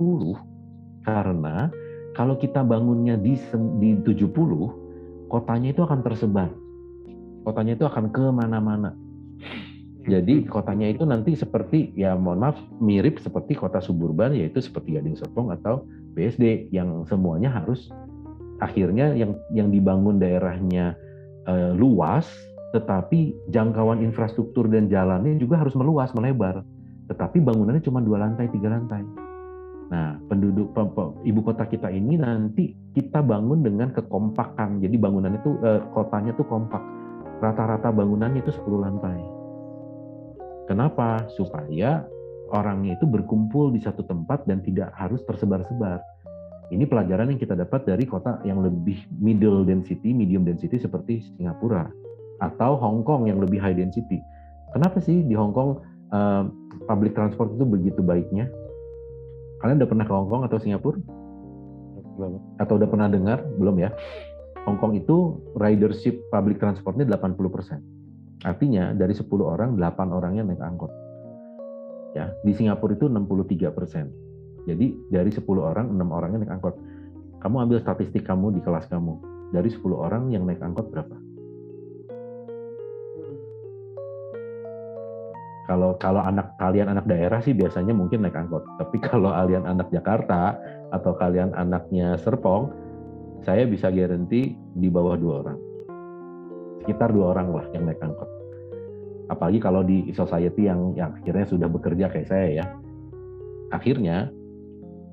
Karena 1.04 1.68
kalau 2.16 2.40
kita 2.40 2.64
bangunnya 2.64 3.20
di, 3.20 3.36
di 3.84 3.90
70, 4.08 5.28
kotanya 5.28 5.68
itu 5.76 5.84
akan 5.84 6.00
tersebar. 6.00 6.48
Kotanya 7.44 7.76
itu 7.76 7.84
akan 7.84 8.06
ke 8.16 8.24
mana-mana. 8.32 8.96
Jadi 10.10 10.50
kotanya 10.50 10.90
itu 10.90 11.06
nanti 11.06 11.38
seperti, 11.38 11.94
ya 11.94 12.18
mohon 12.18 12.42
maaf, 12.42 12.58
mirip 12.82 13.22
seperti 13.22 13.54
kota 13.54 13.78
suburban, 13.78 14.34
yaitu 14.34 14.58
seperti 14.58 14.98
Gading 14.98 15.14
Serpong 15.14 15.54
atau 15.54 15.86
BSD, 16.18 16.74
yang 16.74 17.06
semuanya 17.06 17.54
harus 17.54 17.94
akhirnya 18.60 19.14
yang 19.14 19.38
yang 19.54 19.70
dibangun 19.70 20.18
daerahnya 20.18 20.98
eh, 21.46 21.72
luas, 21.78 22.26
tetapi 22.74 23.38
jangkauan 23.54 24.02
infrastruktur 24.02 24.66
dan 24.66 24.90
jalannya 24.90 25.38
juga 25.38 25.62
harus 25.62 25.78
meluas, 25.78 26.10
melebar 26.18 26.66
tetapi 27.10 27.42
bangunannya 27.42 27.82
cuma 27.82 28.00
dua 28.06 28.22
lantai, 28.22 28.46
tiga 28.54 28.70
lantai. 28.70 29.02
Nah, 29.90 30.22
penduduk 30.30 30.70
ibu 31.26 31.42
kota 31.42 31.66
kita 31.66 31.90
ini 31.90 32.22
nanti 32.22 32.78
kita 32.94 33.26
bangun 33.26 33.66
dengan 33.66 33.90
kekompakan. 33.90 34.78
Jadi 34.78 34.96
bangunannya 35.02 35.42
itu 35.42 35.58
eh, 35.66 35.82
kotanya 35.90 36.38
tuh 36.38 36.46
kompak. 36.46 36.80
Rata-rata 37.42 37.90
bangunannya 37.90 38.46
itu 38.46 38.54
10 38.54 38.86
lantai. 38.86 39.39
Kenapa? 40.70 41.26
Supaya 41.34 42.06
orangnya 42.54 42.94
itu 42.94 43.10
berkumpul 43.10 43.74
di 43.74 43.82
satu 43.82 44.06
tempat 44.06 44.46
dan 44.46 44.62
tidak 44.62 44.94
harus 44.94 45.26
tersebar-sebar. 45.26 45.98
Ini 46.70 46.86
pelajaran 46.86 47.34
yang 47.34 47.42
kita 47.42 47.58
dapat 47.58 47.90
dari 47.90 48.06
kota 48.06 48.38
yang 48.46 48.62
lebih 48.62 49.02
middle 49.18 49.66
density, 49.66 50.14
medium 50.14 50.46
density 50.46 50.78
seperti 50.78 51.26
Singapura 51.34 51.90
atau 52.46 52.78
Hong 52.78 53.02
Kong 53.02 53.26
yang 53.26 53.42
lebih 53.42 53.58
high 53.58 53.74
density. 53.74 54.22
Kenapa 54.70 55.02
sih 55.02 55.26
di 55.26 55.34
Hong 55.34 55.50
Kong 55.50 55.82
uh, 56.14 56.46
public 56.86 57.18
transport 57.18 57.50
itu 57.58 57.66
begitu 57.66 58.06
baiknya? 58.06 58.46
Kalian 59.66 59.82
udah 59.82 59.90
pernah 59.90 60.06
ke 60.06 60.14
Hong 60.14 60.30
Kong 60.30 60.46
atau 60.46 60.62
Singapura? 60.62 61.02
Belum. 62.14 62.38
Atau 62.62 62.78
udah 62.78 62.86
pernah 62.86 63.10
dengar? 63.10 63.42
Belum 63.58 63.74
ya? 63.82 63.90
Hong 64.70 64.78
Kong 64.78 64.94
itu 64.94 65.42
ridership 65.58 66.22
public 66.30 66.62
transportnya 66.62 67.10
80%. 67.10 67.99
Artinya 68.48 68.96
dari 68.96 69.12
10 69.12 69.28
orang, 69.44 69.76
8 69.76 70.16
orangnya 70.16 70.48
naik 70.48 70.64
angkot. 70.64 70.92
Ya, 72.16 72.32
di 72.42 72.56
Singapura 72.56 72.96
itu 72.96 73.12
63%. 73.12 74.08
Jadi 74.64 74.96
dari 75.12 75.32
10 75.32 75.44
orang, 75.60 75.92
6 75.92 76.08
orangnya 76.08 76.48
naik 76.48 76.54
angkot. 76.56 76.76
Kamu 77.44 77.56
ambil 77.68 77.80
statistik 77.84 78.24
kamu 78.24 78.56
di 78.56 78.62
kelas 78.64 78.88
kamu. 78.88 79.40
dari 79.50 79.66
10 79.66 79.82
orang 79.98 80.30
yang 80.30 80.46
naik 80.46 80.62
angkot 80.62 80.94
berapa? 80.94 81.18
Kalau 85.66 85.98
kalau 85.98 86.22
anak 86.22 86.54
kalian 86.62 86.90
anak 86.90 87.06
daerah 87.06 87.42
sih 87.42 87.58
biasanya 87.58 87.98
mungkin 87.98 88.22
naik 88.22 88.38
angkot. 88.38 88.62
Tapi 88.78 89.02
kalau 89.10 89.34
kalian 89.34 89.66
anak 89.66 89.90
Jakarta 89.90 90.54
atau 90.94 91.18
kalian 91.18 91.54
anaknya 91.58 92.14
Serpong, 92.22 92.70
saya 93.42 93.66
bisa 93.66 93.90
garanti 93.90 94.54
di 94.54 94.88
bawah 94.90 95.18
dua 95.18 95.34
orang. 95.46 95.69
Sekitar 96.84 97.12
dua 97.12 97.36
orang 97.38 97.54
lah 97.54 97.66
yang 97.76 97.88
naik 97.88 98.02
angkot. 98.02 98.30
Apalagi 99.30 99.60
kalau 99.62 99.86
di 99.86 100.10
society 100.12 100.66
yang 100.66 100.98
yang 100.98 101.14
akhirnya 101.14 101.46
sudah 101.46 101.68
bekerja 101.70 102.10
kayak 102.10 102.28
saya 102.28 102.48
ya. 102.50 102.66
Akhirnya, 103.70 104.34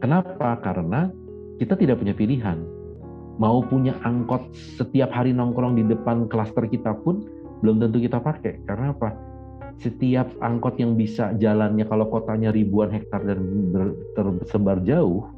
kenapa? 0.00 0.56
Karena 0.64 1.12
kita 1.61 1.76
tidak 1.76 2.00
punya 2.00 2.16
pilihan. 2.16 2.64
Mau 3.37 3.61
punya 3.61 3.92
angkot 4.00 4.49
setiap 4.80 5.12
hari 5.12 5.37
nongkrong 5.37 5.76
di 5.76 5.85
depan 5.85 6.25
klaster 6.32 6.64
kita 6.64 6.96
pun 7.04 7.28
belum 7.61 7.85
tentu 7.85 8.00
kita 8.00 8.16
pakai. 8.16 8.64
Karena 8.64 8.96
apa? 8.96 9.12
Setiap 9.76 10.32
angkot 10.40 10.80
yang 10.80 10.96
bisa 10.96 11.37
jalannya 11.37 11.85
kalau 11.85 12.08
kotanya 12.08 12.49
ribuan 12.49 12.88
hektar 12.88 13.20
dan 13.28 13.44
tersebar 14.16 14.80
jauh, 14.88 15.28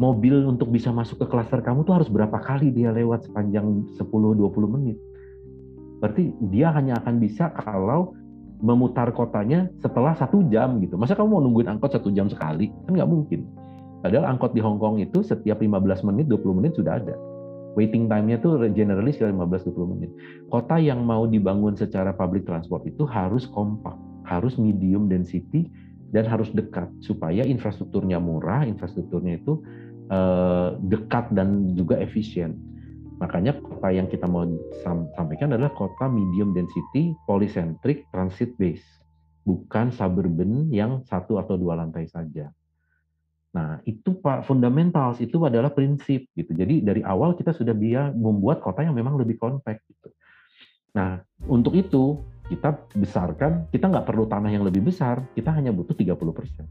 mobil 0.00 0.48
untuk 0.48 0.72
bisa 0.72 0.88
masuk 0.88 1.20
ke 1.20 1.26
klaster 1.28 1.60
kamu 1.60 1.84
tuh 1.84 2.00
harus 2.00 2.08
berapa 2.08 2.38
kali 2.40 2.72
dia 2.72 2.88
lewat 2.94 3.28
sepanjang 3.28 3.84
10-20 4.00 4.74
menit. 4.78 4.96
Berarti 5.98 6.30
dia 6.50 6.70
hanya 6.74 6.98
akan 7.02 7.18
bisa 7.18 7.50
kalau 7.58 8.14
memutar 8.58 9.10
kotanya 9.14 9.70
setelah 9.78 10.14
satu 10.18 10.42
jam 10.50 10.82
gitu. 10.82 10.98
Masa 10.98 11.14
kamu 11.14 11.28
mau 11.30 11.42
nungguin 11.42 11.70
angkot 11.70 11.94
satu 11.94 12.10
jam 12.10 12.26
sekali? 12.26 12.70
Kan 12.86 12.98
nggak 12.98 13.10
mungkin. 13.10 13.46
Padahal 14.02 14.30
angkot 14.30 14.54
di 14.54 14.62
Hong 14.62 14.78
Kong 14.78 15.02
itu 15.02 15.22
setiap 15.26 15.58
15 15.58 16.06
menit, 16.06 16.30
20 16.30 16.58
menit 16.58 16.72
sudah 16.78 17.02
ada. 17.02 17.14
Waiting 17.74 18.10
time-nya 18.10 18.42
tuh 18.42 18.58
generally 18.74 19.14
sekitar 19.14 19.34
15-20 19.34 19.92
menit. 19.94 20.10
Kota 20.50 20.78
yang 20.82 21.06
mau 21.06 21.26
dibangun 21.26 21.78
secara 21.78 22.10
public 22.14 22.46
transport 22.46 22.82
itu 22.86 23.06
harus 23.06 23.46
kompak, 23.50 23.94
harus 24.26 24.58
medium 24.58 25.06
density, 25.06 25.70
dan 26.10 26.26
harus 26.26 26.48
dekat 26.54 26.88
supaya 27.04 27.44
infrastrukturnya 27.44 28.18
murah, 28.18 28.64
infrastrukturnya 28.66 29.38
itu 29.38 29.62
eh, 30.10 30.68
dekat 30.90 31.30
dan 31.34 31.74
juga 31.78 32.00
efisien. 32.02 32.58
Makanya 33.18 33.58
kota 33.58 33.90
yang 33.90 34.06
kita 34.06 34.30
mau 34.30 34.46
sampaikan 35.14 35.50
adalah 35.50 35.74
kota 35.74 36.06
medium 36.06 36.54
density, 36.54 37.14
polycentric, 37.26 38.06
transit 38.14 38.54
base, 38.54 38.86
bukan 39.42 39.90
suburban 39.90 40.70
yang 40.70 41.02
satu 41.02 41.42
atau 41.42 41.58
dua 41.58 41.82
lantai 41.82 42.06
saja. 42.06 42.50
Nah, 43.58 43.82
itu 43.88 44.22
Pak 44.22 44.46
fundamental 44.46 45.18
itu 45.18 45.34
adalah 45.42 45.74
prinsip 45.74 46.30
gitu. 46.36 46.52
Jadi 46.54 46.84
dari 46.84 47.02
awal 47.02 47.34
kita 47.34 47.50
sudah 47.50 47.74
biar 47.74 48.14
membuat 48.14 48.62
kota 48.62 48.86
yang 48.86 48.94
memang 48.94 49.18
lebih 49.18 49.34
kompak 49.34 49.82
gitu. 49.88 50.14
Nah, 50.94 51.18
untuk 51.50 51.74
itu 51.74 52.22
kita 52.48 52.76
besarkan, 52.94 53.66
kita 53.74 53.90
nggak 53.90 54.06
perlu 54.06 54.30
tanah 54.30 54.48
yang 54.52 54.62
lebih 54.62 54.88
besar, 54.88 55.20
kita 55.34 55.52
hanya 55.52 55.74
butuh 55.74 55.96
30 55.96 56.32
persen. 56.32 56.64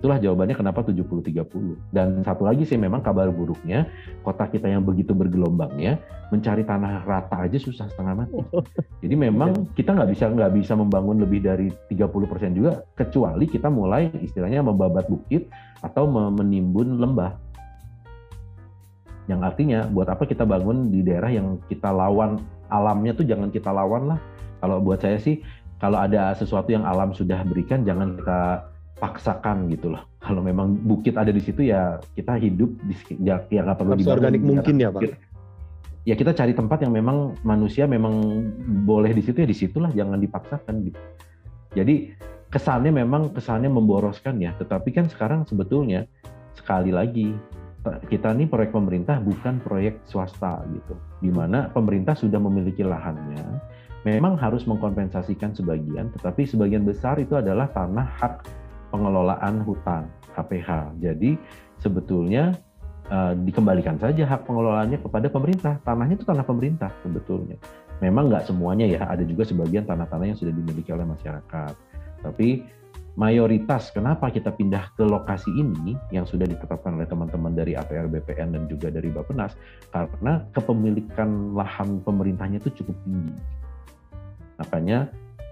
Itulah 0.00 0.16
jawabannya 0.16 0.56
kenapa 0.56 0.80
70-30. 0.80 1.92
Dan 1.92 2.24
satu 2.24 2.48
lagi 2.48 2.64
sih 2.64 2.80
memang 2.80 3.04
kabar 3.04 3.28
buruknya, 3.28 3.84
kota 4.24 4.48
kita 4.48 4.64
yang 4.64 4.80
begitu 4.80 5.12
bergelombangnya, 5.12 6.00
mencari 6.32 6.64
tanah 6.64 7.04
rata 7.04 7.44
aja 7.44 7.60
susah 7.60 7.84
setengah 7.92 8.24
mati. 8.24 8.40
Jadi 9.04 9.12
memang 9.12 9.52
iya. 9.52 9.68
kita 9.76 9.92
nggak 9.92 10.08
bisa 10.08 10.24
nggak 10.32 10.52
bisa 10.56 10.72
membangun 10.72 11.20
lebih 11.20 11.44
dari 11.44 11.68
30% 11.92 12.56
juga, 12.56 12.80
kecuali 12.96 13.44
kita 13.44 13.68
mulai 13.68 14.08
istilahnya 14.24 14.64
membabat 14.64 15.04
bukit 15.12 15.52
atau 15.84 16.08
menimbun 16.08 16.96
lembah. 16.96 17.36
Yang 19.28 19.40
artinya 19.52 19.84
buat 19.84 20.08
apa 20.08 20.24
kita 20.24 20.48
bangun 20.48 20.88
di 20.88 21.04
daerah 21.04 21.28
yang 21.28 21.60
kita 21.68 21.92
lawan 21.92 22.40
alamnya 22.72 23.12
tuh 23.12 23.28
jangan 23.28 23.52
kita 23.52 23.68
lawan 23.68 24.16
lah. 24.16 24.20
Kalau 24.64 24.80
buat 24.80 25.04
saya 25.04 25.20
sih 25.20 25.44
kalau 25.76 26.00
ada 26.00 26.32
sesuatu 26.32 26.72
yang 26.72 26.88
alam 26.88 27.12
sudah 27.12 27.44
berikan 27.44 27.84
jangan 27.84 28.16
kita 28.16 28.64
paksakan 29.00 29.72
gitu 29.72 29.96
loh. 29.96 30.04
Kalau 30.20 30.44
memang 30.44 30.76
bukit 30.76 31.16
ada 31.16 31.32
di 31.32 31.40
situ 31.40 31.66
ya 31.66 31.98
kita 32.12 32.36
hidup 32.36 32.70
di 32.84 32.94
ya, 33.24 33.40
ya 33.48 33.64
nggak 33.64 33.80
perlu 33.80 33.96
dibangun. 33.96 34.16
organik 34.20 34.42
mungkin 34.44 34.76
ya 34.76 34.92
pak. 34.92 35.16
Ya 36.04 36.14
kita 36.16 36.32
cari 36.36 36.52
tempat 36.52 36.84
yang 36.84 36.92
memang 36.92 37.36
manusia 37.44 37.88
memang 37.88 38.44
boleh 38.84 39.12
di 39.16 39.24
situ 39.24 39.40
ya 39.40 39.48
di 39.48 39.56
situlah 39.56 39.90
jangan 39.96 40.20
dipaksakan 40.20 40.74
gitu. 40.84 41.00
Jadi 41.72 42.12
kesannya 42.52 42.92
memang 42.92 43.32
kesannya 43.32 43.72
memboroskan 43.72 44.42
ya, 44.42 44.52
tetapi 44.60 44.92
kan 44.92 45.06
sekarang 45.08 45.46
sebetulnya 45.48 46.04
sekali 46.58 46.90
lagi 46.92 47.32
kita 48.10 48.36
ini 48.36 48.44
proyek 48.44 48.76
pemerintah 48.76 49.22
bukan 49.24 49.56
proyek 49.64 50.04
swasta 50.04 50.60
gitu, 50.68 50.98
di 51.24 51.32
mana 51.32 51.72
pemerintah 51.72 52.12
sudah 52.12 52.36
memiliki 52.36 52.84
lahannya, 52.84 53.40
memang 54.04 54.36
harus 54.36 54.68
mengkompensasikan 54.68 55.56
sebagian, 55.56 56.12
tetapi 56.18 56.44
sebagian 56.44 56.84
besar 56.84 57.16
itu 57.16 57.40
adalah 57.40 57.72
tanah 57.72 58.04
hak 58.20 58.34
pengelolaan 58.90 59.62
hutan 59.64 60.10
HPH. 60.34 61.00
Jadi 61.00 61.38
sebetulnya 61.80 62.54
uh, 63.10 63.32
dikembalikan 63.34 63.98
saja 63.98 64.26
hak 64.26 64.46
pengelolaannya 64.46 65.00
kepada 65.02 65.26
pemerintah. 65.32 65.74
Tanahnya 65.82 66.18
itu 66.20 66.26
tanah 66.26 66.46
pemerintah 66.46 66.90
sebetulnya. 67.02 67.56
Memang 68.00 68.32
nggak 68.32 68.48
semuanya 68.48 68.86
ya, 68.88 69.02
ada 69.04 69.24
juga 69.26 69.44
sebagian 69.44 69.84
tanah-tanah 69.84 70.32
yang 70.32 70.38
sudah 70.38 70.54
dimiliki 70.54 70.88
oleh 70.90 71.04
masyarakat. 71.04 71.74
Tapi 72.20 72.64
mayoritas 73.18 73.90
kenapa 73.90 74.30
kita 74.30 74.54
pindah 74.54 74.94
ke 74.94 75.02
lokasi 75.04 75.50
ini 75.52 75.98
yang 76.14 76.24
sudah 76.24 76.46
ditetapkan 76.46 76.96
oleh 76.96 77.04
teman-teman 77.04 77.52
dari 77.52 77.74
APR 77.74 78.06
BPN 78.08 78.54
dan 78.54 78.62
juga 78.70 78.88
dari 78.88 79.10
Bappenas 79.10 79.58
karena 79.90 80.46
kepemilikan 80.54 81.52
lahan 81.52 82.00
pemerintahnya 82.00 82.62
itu 82.62 82.80
cukup 82.80 82.96
tinggi. 83.04 83.34
Makanya 84.60 85.10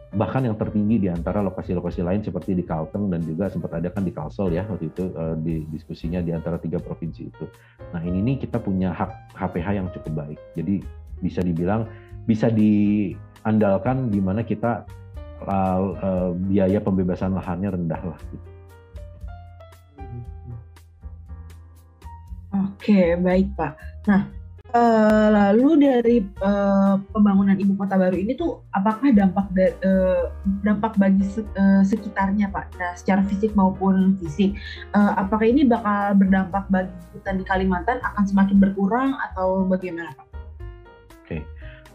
bahkan 0.09 0.41
yang 0.41 0.57
tertinggi 0.57 1.05
di 1.05 1.09
antara 1.13 1.45
lokasi-lokasi 1.45 2.01
lain 2.01 2.25
seperti 2.25 2.57
di 2.57 2.65
Kalteng 2.65 3.13
dan 3.13 3.21
juga 3.21 3.53
sempat 3.53 3.77
ada 3.77 3.93
kan 3.93 4.09
di 4.09 4.13
Kalsel 4.13 4.57
ya 4.57 4.65
waktu 4.65 4.89
itu 4.89 5.13
uh, 5.13 5.37
di 5.37 5.69
diskusinya 5.69 6.25
di 6.25 6.33
antara 6.33 6.57
tiga 6.57 6.81
provinsi 6.81 7.29
itu. 7.29 7.45
Nah 7.93 8.01
ini 8.01 8.25
nih 8.25 8.37
kita 8.49 8.57
punya 8.57 8.97
hak 8.97 9.37
HPH 9.37 9.69
yang 9.77 9.89
cukup 9.93 10.25
baik. 10.25 10.41
Jadi 10.57 10.81
bisa 11.21 11.45
dibilang 11.45 11.85
bisa 12.25 12.49
diandalkan 12.49 14.09
di 14.09 14.21
mana 14.25 14.41
kita 14.41 14.89
uh, 15.45 15.83
uh, 16.01 16.31
biaya 16.33 16.81
pembebasan 16.81 17.37
lahannya 17.37 17.69
rendah 17.77 18.03
lah. 18.09 18.21
Gitu. 18.33 18.49
Oke 22.49 23.01
baik 23.21 23.53
Pak. 23.53 23.73
Nah 24.09 24.38
Uh, 24.69 25.33
lalu 25.33 25.81
dari 25.81 26.17
uh, 26.45 27.01
pembangunan 27.17 27.57
ibu 27.57 27.73
kota 27.81 27.97
baru 27.97 28.21
ini 28.21 28.37
tuh 28.37 28.61
apakah 28.77 29.17
dampak 29.17 29.49
da 29.57 29.73
uh, 29.81 30.29
dampak 30.61 30.93
bagi 31.01 31.25
se 31.25 31.41
uh, 31.41 31.81
sekitarnya 31.81 32.53
pak, 32.53 32.77
nah 32.77 32.93
secara 32.93 33.25
fisik 33.25 33.57
maupun 33.57 34.21
fisik, 34.21 34.53
uh, 34.93 35.17
apakah 35.17 35.49
ini 35.49 35.65
bakal 35.65 36.13
berdampak 36.21 36.69
bagi 36.69 36.93
hutan 37.17 37.41
di 37.41 37.49
Kalimantan? 37.49 37.97
Akan 38.05 38.29
semakin 38.29 38.61
berkurang 38.61 39.17
atau 39.33 39.65
bagaimana 39.65 40.13
pak? 40.13 40.29
Oke, 41.25 41.39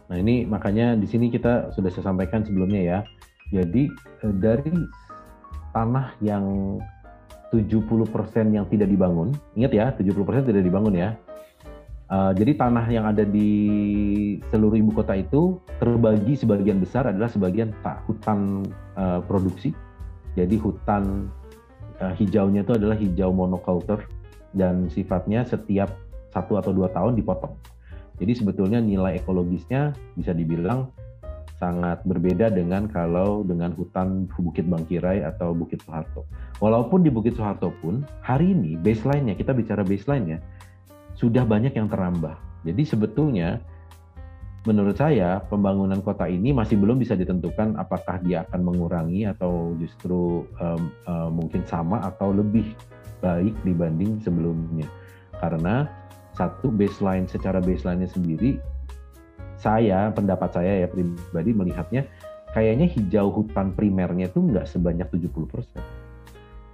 nah 0.09 0.17
ini 0.17 0.49
makanya 0.49 0.97
di 0.97 1.05
sini 1.05 1.29
kita 1.29 1.77
sudah 1.77 1.93
saya 1.93 2.09
sampaikan 2.09 2.41
sebelumnya 2.41 2.81
ya, 2.81 2.99
jadi 3.53 3.86
uh, 4.25 4.33
dari 4.33 4.73
tanah 5.77 6.09
yang 6.25 6.81
70% 7.53 7.86
yang 8.49 8.65
tidak 8.65 8.89
dibangun, 8.89 9.29
ingat 9.53 9.77
ya 9.77 9.86
70% 9.93 10.49
tidak 10.49 10.65
dibangun 10.65 10.97
ya, 10.97 11.13
Uh, 12.12 12.36
jadi 12.36 12.60
tanah 12.60 12.86
yang 12.92 13.08
ada 13.08 13.24
di 13.24 13.50
seluruh 14.52 14.76
ibu 14.76 14.92
kota 14.92 15.16
itu 15.16 15.58
terbagi 15.80 16.36
sebagian 16.36 16.84
besar 16.84 17.08
adalah 17.08 17.32
sebagian 17.32 17.72
tak 17.80 18.04
hutan 18.06 18.68
uh, 19.00 19.24
produksi. 19.24 19.72
Jadi 20.36 20.60
hutan 20.60 21.32
uh, 22.04 22.13
hijaunya 22.13 22.68
itu 22.68 22.76
adalah 22.76 23.00
hijau 23.00 23.32
monoculture 23.32 24.04
dan 24.54 24.92
sifatnya 24.92 25.48
setiap 25.48 25.96
satu 26.30 26.60
atau 26.60 26.76
dua 26.76 26.92
tahun 26.92 27.18
dipotong. 27.18 27.56
Jadi 28.22 28.34
sebetulnya 28.38 28.78
nilai 28.78 29.18
ekologisnya 29.18 29.98
bisa 30.13 30.36
dibilang 30.36 30.92
sangat 31.58 32.04
berbeda 32.04 32.52
dengan 32.52 32.92
kalau 32.92 33.48
dengan 33.48 33.72
hutan 33.74 34.28
Bukit 34.36 34.68
Bangkirai 34.68 35.24
atau 35.24 35.56
Bukit 35.56 35.80
Soeharto. 35.88 36.28
Walaupun 36.60 37.08
di 37.08 37.10
Bukit 37.10 37.39
Soeharto 37.39 37.72
pun 37.80 38.04
hari 38.20 38.52
ini 38.52 38.76
baseline-nya 38.76 39.39
kita 39.39 39.56
bicara 39.56 39.82
baseline-nya 39.82 40.44
sudah 41.23 41.47
banyak 41.47 41.71
yang 41.71 41.88
terambah. 41.88 42.36
Jadi 42.67 42.83
sebetulnya 42.83 43.63
menurut 44.67 44.99
saya 44.99 45.39
pembangunan 45.47 46.03
kota 46.03 46.27
ini 46.27 46.51
masih 46.51 46.75
belum 46.75 46.99
bisa 46.99 47.15
ditentukan 47.15 47.79
apakah 47.79 48.19
dia 48.19 48.43
akan 48.43 48.59
mengurangi 48.67 49.23
atau 49.31 49.71
justru 49.79 50.43
um, 50.59 50.91
um, 51.07 51.29
mungkin 51.31 51.63
sama 51.63 52.03
atau 52.03 52.36
lebih 52.36 52.75
baik 53.23 53.55
dibanding 53.63 54.19
sebelumnya. 54.19 54.88
Karena 55.39 55.88
satu 56.36 56.67
baseline 56.67 57.23
secara 57.31 57.63
baseline-nya 57.63 58.12
sendiri 58.12 58.59
saya 59.55 60.12
pendapat 60.12 60.59
saya 60.59 60.83
ya 60.83 60.88
pribadi 60.91 61.55
melihatnya 61.55 62.03
kayaknya 62.51 62.89
hijau 62.91 63.31
hutan 63.31 63.71
primernya 63.71 64.27
itu 64.27 64.43
nggak 64.43 64.67
sebanyak 64.67 65.07
70 65.07 65.31
persen 65.47 65.83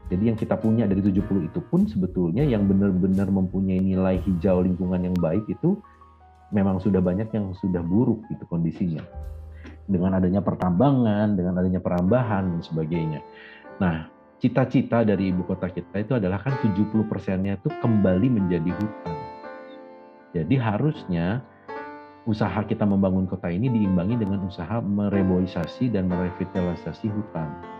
jadi 0.10 0.34
yang 0.34 0.38
kita 0.38 0.58
punya 0.58 0.90
dari 0.90 1.06
70 1.06 1.22
itu 1.46 1.60
pun 1.70 1.86
sebetulnya 1.86 2.42
yang 2.42 2.66
benar-benar 2.66 3.30
mempunyai 3.30 3.78
nilai 3.78 4.18
hijau 4.26 4.66
lingkungan 4.66 5.06
yang 5.06 5.16
baik 5.22 5.46
itu 5.46 5.78
memang 6.50 6.82
sudah 6.82 6.98
banyak 6.98 7.30
yang 7.30 7.54
sudah 7.54 7.86
buruk 7.86 8.26
gitu 8.34 8.42
kondisinya 8.50 9.06
dengan 9.90 10.18
adanya 10.18 10.42
pertambangan, 10.42 11.34
dengan 11.34 11.58
adanya 11.62 11.82
perambahan 11.82 12.58
dan 12.58 12.62
sebagainya. 12.62 13.22
Nah, 13.82 14.10
cita-cita 14.38 15.02
dari 15.02 15.34
ibu 15.34 15.42
kota 15.46 15.70
kita 15.70 16.02
itu 16.02 16.14
adalah 16.18 16.42
kan 16.42 16.58
70 16.62 17.10
persennya 17.10 17.58
itu 17.58 17.70
kembali 17.82 18.28
menjadi 18.30 18.70
hutan. 18.70 19.18
Jadi 20.30 20.56
harusnya 20.62 21.42
usaha 22.30 22.62
kita 22.62 22.86
membangun 22.86 23.26
kota 23.26 23.50
ini 23.50 23.66
diimbangi 23.66 24.22
dengan 24.22 24.46
usaha 24.46 24.78
mereboisasi 24.78 25.90
dan 25.90 26.06
merevitalisasi 26.06 27.10
hutan. 27.10 27.79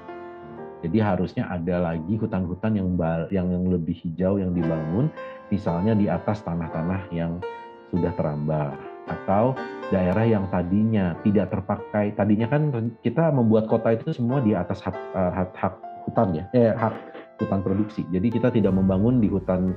Jadi 0.80 0.98
harusnya 1.04 1.44
ada 1.52 1.92
lagi 1.92 2.16
hutan-hutan 2.16 2.80
yang 2.80 2.96
yang 3.30 3.48
yang 3.52 3.66
lebih 3.68 3.96
hijau 4.00 4.40
yang 4.40 4.56
dibangun, 4.56 5.12
misalnya 5.52 5.92
di 5.92 6.08
atas 6.08 6.40
tanah-tanah 6.48 7.12
yang 7.12 7.44
sudah 7.92 8.14
terambah 8.16 8.78
atau 9.10 9.58
daerah 9.90 10.24
yang 10.24 10.46
tadinya 10.54 11.18
tidak 11.26 11.50
terpakai. 11.52 12.14
Tadinya 12.14 12.48
kan 12.48 12.94
kita 13.02 13.34
membuat 13.34 13.66
kota 13.66 13.98
itu 13.98 14.14
semua 14.14 14.40
di 14.40 14.54
atas 14.54 14.80
hak, 14.86 14.96
eh, 14.96 15.32
hak, 15.34 15.50
hak 15.58 15.76
hutan 16.08 16.28
ya, 16.38 16.44
eh, 16.54 16.72
hak 16.72 16.96
hutan 17.42 17.60
produksi. 17.66 18.06
Jadi 18.14 18.28
kita 18.30 18.54
tidak 18.54 18.76
membangun 18.76 19.20
di 19.24 19.28
hutan 19.32 19.74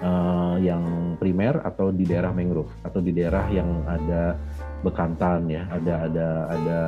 uh, 0.00 0.56
yang 0.56 1.14
primer 1.20 1.60
atau 1.62 1.92
di 1.92 2.08
daerah 2.08 2.32
mangrove 2.32 2.72
atau 2.82 3.00
di 3.04 3.12
daerah 3.12 3.44
yang 3.52 3.84
ada 3.84 4.34
bekantan 4.80 5.46
ya, 5.52 5.68
ada 5.68 6.08
ada 6.08 6.28
ada 6.48 6.80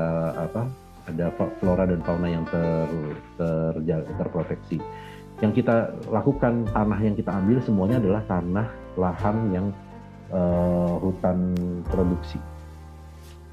apa? 0.48 0.85
Ada 1.06 1.30
flora 1.62 1.86
dan 1.86 2.02
fauna 2.02 2.26
yang 2.26 2.44
ter, 2.50 2.88
ter 3.38 3.72
terproteksi. 4.18 4.82
Yang 5.38 5.62
kita 5.62 5.92
lakukan 6.08 6.66
tanah 6.72 6.98
yang 6.98 7.14
kita 7.14 7.30
ambil 7.30 7.58
semuanya 7.62 7.96
adalah 8.00 8.22
tanah 8.24 8.66
lahan 8.96 9.36
yang 9.52 9.66
uh, 10.32 10.96
hutan 10.98 11.52
produksi. 11.86 12.40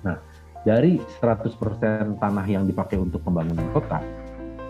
Nah, 0.01 0.17
dari 0.63 0.97
100% 1.19 2.23
tanah 2.23 2.45
yang 2.47 2.63
dipakai 2.63 2.95
untuk 2.95 3.19
pembangunan 3.21 3.67
kota, 3.75 3.99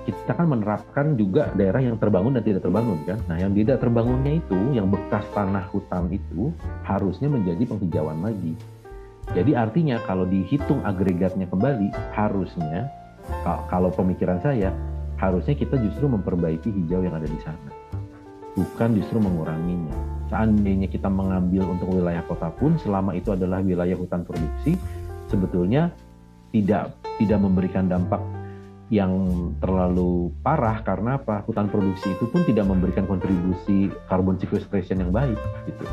kita 0.03 0.35
kan 0.35 0.47
menerapkan 0.51 1.15
juga 1.15 1.47
daerah 1.55 1.79
yang 1.79 1.95
terbangun 1.95 2.35
dan 2.35 2.43
tidak 2.43 2.61
terbangun 2.65 2.99
kan. 3.07 3.19
Nah, 3.29 3.37
yang 3.39 3.55
tidak 3.55 3.79
terbangunnya 3.79 4.41
itu, 4.41 4.59
yang 4.75 4.91
bekas 4.91 5.23
tanah 5.31 5.69
hutan 5.71 6.11
itu 6.11 6.51
harusnya 6.83 7.31
menjadi 7.31 7.63
penghijauan 7.63 8.19
lagi. 8.19 8.53
Jadi 9.31 9.55
artinya 9.55 10.03
kalau 10.03 10.27
dihitung 10.27 10.83
agregatnya 10.83 11.47
kembali, 11.47 11.95
harusnya 12.11 12.91
kalau 13.71 13.87
pemikiran 13.95 14.43
saya, 14.43 14.75
harusnya 15.15 15.55
kita 15.55 15.79
justru 15.79 16.11
memperbaiki 16.11 16.67
hijau 16.67 17.07
yang 17.07 17.15
ada 17.15 17.25
di 17.25 17.39
sana. 17.39 17.71
Bukan 18.59 18.99
justru 18.99 19.23
menguranginya 19.23 20.13
seandainya 20.33 20.89
kita 20.89 21.13
mengambil 21.13 21.69
untuk 21.69 21.93
wilayah 21.93 22.25
kota 22.25 22.49
pun 22.57 22.73
selama 22.81 23.13
itu 23.13 23.29
adalah 23.29 23.61
wilayah 23.61 23.93
hutan 23.93 24.25
produksi 24.25 24.73
sebetulnya 25.29 25.93
tidak 26.49 26.97
tidak 27.21 27.37
memberikan 27.37 27.85
dampak 27.85 28.17
yang 28.89 29.13
terlalu 29.61 30.33
parah 30.41 30.81
karena 30.81 31.21
apa 31.21 31.45
hutan 31.45 31.69
produksi 31.69 32.13
itu 32.17 32.25
pun 32.33 32.41
tidak 32.49 32.65
memberikan 32.65 33.05
kontribusi 33.05 33.93
carbon 34.09 34.41
sequestration 34.41 35.05
yang 35.05 35.13
baik 35.13 35.37
gitu 35.69 35.85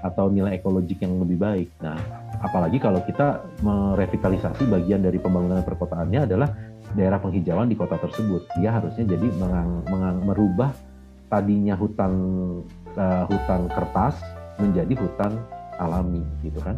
atau 0.00 0.32
nilai 0.32 0.58
ekologik 0.58 0.98
yang 0.98 1.20
lebih 1.20 1.38
baik. 1.38 1.68
Nah, 1.78 1.94
apalagi 2.42 2.82
kalau 2.82 3.00
kita 3.06 3.46
merevitalisasi 3.62 4.66
bagian 4.66 5.00
dari 5.00 5.16
pembangunan 5.22 5.62
perkotaannya 5.62 6.26
adalah 6.26 6.50
daerah 6.98 7.22
penghijauan 7.22 7.70
di 7.70 7.78
kota 7.78 7.96
tersebut. 7.96 8.44
Dia 8.58 8.74
harusnya 8.76 9.16
jadi 9.16 9.26
mengang, 9.38 9.70
mengang, 9.88 10.18
merubah 10.26 10.70
tadinya 11.32 11.78
hutan 11.78 12.12
uh, 12.98 13.24
hutan 13.24 13.70
kertas 13.72 14.20
menjadi 14.60 14.92
hutan 15.00 15.32
alami 15.80 16.20
gitu 16.44 16.60
kan. 16.60 16.76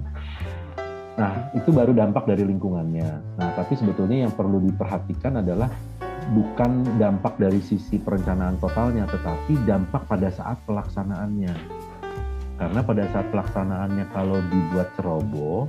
Nah, 1.15 1.51
itu 1.55 1.71
baru 1.71 1.95
dampak 1.95 2.27
dari 2.27 2.43
lingkungannya. 2.47 3.39
Nah, 3.39 3.51
tapi 3.55 3.79
sebetulnya 3.79 4.27
yang 4.27 4.35
perlu 4.35 4.59
diperhatikan 4.63 5.43
adalah 5.43 5.71
bukan 6.35 6.99
dampak 6.99 7.39
dari 7.39 7.63
sisi 7.63 8.03
perencanaan 8.03 8.59
totalnya, 8.59 9.07
tetapi 9.07 9.63
dampak 9.67 10.07
pada 10.11 10.31
saat 10.35 10.59
pelaksanaannya. 10.67 11.55
Karena 12.55 12.81
pada 12.87 13.05
saat 13.11 13.27
pelaksanaannya 13.35 14.05
kalau 14.15 14.39
dibuat 14.47 14.89
ceroboh, 14.95 15.67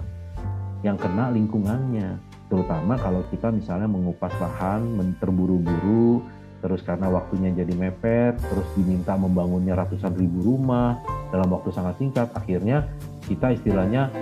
yang 0.85 1.01
kena 1.01 1.33
lingkungannya. 1.33 2.21
Terutama 2.45 2.93
kalau 3.01 3.25
kita 3.33 3.49
misalnya 3.49 3.89
mengupas 3.89 4.29
lahan, 4.37 4.85
terburu-buru, 5.17 6.21
terus 6.61 6.85
karena 6.85 7.09
waktunya 7.09 7.49
jadi 7.57 7.73
mepet, 7.73 8.37
terus 8.37 8.67
diminta 8.77 9.17
membangunnya 9.17 9.73
ratusan 9.73 10.13
ribu 10.13 10.53
rumah 10.53 11.01
dalam 11.33 11.49
waktu 11.49 11.73
sangat 11.73 11.97
singkat, 11.97 12.29
akhirnya 12.37 12.85
kita 13.25 13.57
istilahnya 13.57 14.13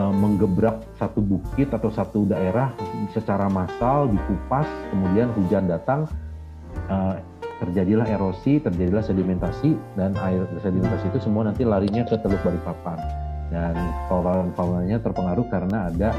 uh, 0.00 0.08
menggebrak 0.08 0.80
satu 0.96 1.20
bukit 1.20 1.68
atau 1.68 1.92
satu 1.92 2.24
daerah 2.24 2.72
secara 3.12 3.52
massal 3.52 4.08
dikupas, 4.08 4.64
kemudian 4.88 5.28
hujan 5.36 5.68
datang, 5.68 6.08
uh, 6.88 7.20
terjadilah 7.60 8.08
erosi, 8.08 8.56
terjadilah 8.58 9.04
sedimentasi 9.04 9.76
dan 9.94 10.16
air 10.24 10.48
sedimentasi 10.64 11.12
itu 11.12 11.20
semua 11.20 11.44
nanti 11.44 11.62
larinya 11.68 12.02
ke 12.08 12.16
Teluk 12.24 12.40
Balikpapan. 12.40 12.98
Dan 13.50 13.74
fauna-faunanya 14.06 15.02
terpengaruh 15.02 15.46
karena 15.50 15.90
ada 15.90 16.10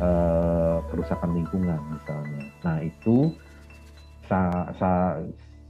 uh, 0.00 0.78
kerusakan 0.88 1.36
lingkungan 1.36 1.78
misalnya. 1.92 2.42
Nah 2.62 2.78
itu 2.80 3.34
sa, 4.30 4.70
sa, 4.78 5.20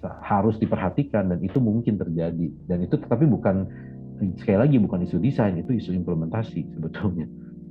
sa, 0.04 0.08
harus 0.22 0.60
diperhatikan 0.60 1.32
dan 1.32 1.40
itu 1.42 1.58
mungkin 1.58 1.98
terjadi. 1.98 2.48
Dan 2.68 2.84
itu 2.84 3.00
tapi 3.00 3.24
bukan 3.26 3.66
sekali 4.40 4.58
lagi 4.60 4.76
bukan 4.80 5.04
isu 5.04 5.20
desain 5.20 5.56
itu 5.56 5.72
isu 5.74 5.96
implementasi 5.96 6.76
sebetulnya. 6.76 7.26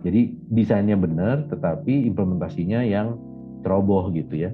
Jadi 0.06 0.38
desainnya 0.50 0.98
benar 0.98 1.50
tetapi 1.50 2.06
implementasinya 2.10 2.86
yang 2.86 3.18
teroboh 3.62 4.10
gitu 4.14 4.46
ya. 4.46 4.52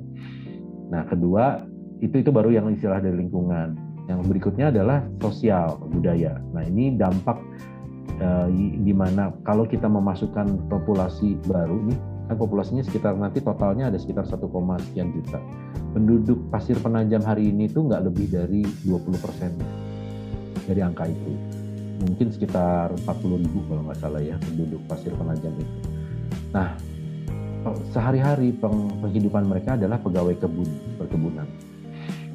Nah 0.92 1.08
kedua 1.08 1.71
itu 2.02 2.22
itu 2.22 2.30
baru 2.34 2.50
yang 2.52 2.68
istilah 2.74 3.00
dari 3.00 3.18
lingkungan 3.22 3.78
yang 4.10 4.20
berikutnya 4.26 4.74
adalah 4.74 5.06
sosial 5.22 5.78
budaya 5.94 6.42
nah 6.52 6.66
ini 6.66 6.98
dampak 6.98 7.38
uh, 8.20 8.50
di 8.82 8.94
mana 8.94 9.32
kalau 9.46 9.64
kita 9.64 9.86
memasukkan 9.86 10.68
populasi 10.68 11.38
baru 11.48 11.78
nih 11.88 12.00
kan 12.28 12.36
populasinya 12.36 12.84
sekitar 12.84 13.16
nanti 13.16 13.44
totalnya 13.44 13.92
ada 13.92 14.00
sekitar 14.00 14.24
1, 14.24 14.40
sekian 14.92 15.12
juta 15.14 15.40
penduduk 15.92 16.40
pasir 16.48 16.80
penajam 16.80 17.20
hari 17.24 17.52
ini 17.52 17.68
tuh 17.68 17.88
nggak 17.92 18.08
lebih 18.08 18.32
dari 18.32 18.64
20 18.88 19.24
persen 19.24 19.52
dari 20.66 20.82
angka 20.82 21.08
itu. 21.08 21.32
Mungkin 22.02 22.34
sekitar 22.34 22.96
40 23.06 23.44
ribu 23.46 23.62
kalau 23.70 23.86
nggak 23.86 24.00
salah 24.02 24.24
ya 24.24 24.36
penduduk 24.42 24.82
pasir 24.90 25.14
penajam 25.14 25.54
itu. 25.54 25.76
Nah, 26.56 26.74
sehari-hari 27.94 28.58
penghidupan 28.58 29.46
mereka 29.46 29.78
adalah 29.78 30.02
pegawai 30.02 30.34
kebun, 30.42 30.70
perkebunan. 30.98 31.46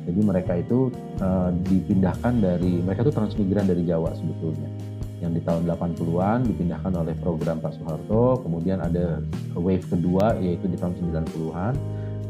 Jadi 0.07 0.21
mereka 0.23 0.55
itu 0.55 0.95
uh, 1.19 1.51
dipindahkan 1.67 2.39
dari, 2.39 2.79
mereka 2.79 3.03
itu 3.03 3.13
transmigran 3.13 3.67
dari 3.67 3.83
Jawa 3.83 4.15
sebetulnya. 4.15 4.71
Yang 5.19 5.33
di 5.39 5.43
tahun 5.43 5.63
80-an 5.67 6.39
dipindahkan 6.47 6.93
oleh 6.95 7.15
program 7.19 7.59
Pak 7.59 7.75
Soeharto, 7.75 8.47
kemudian 8.47 8.79
ada 8.79 9.19
wave 9.59 9.83
kedua 9.83 10.39
yaitu 10.39 10.71
di 10.71 10.79
tahun 10.79 10.95
90-an, 10.95 11.75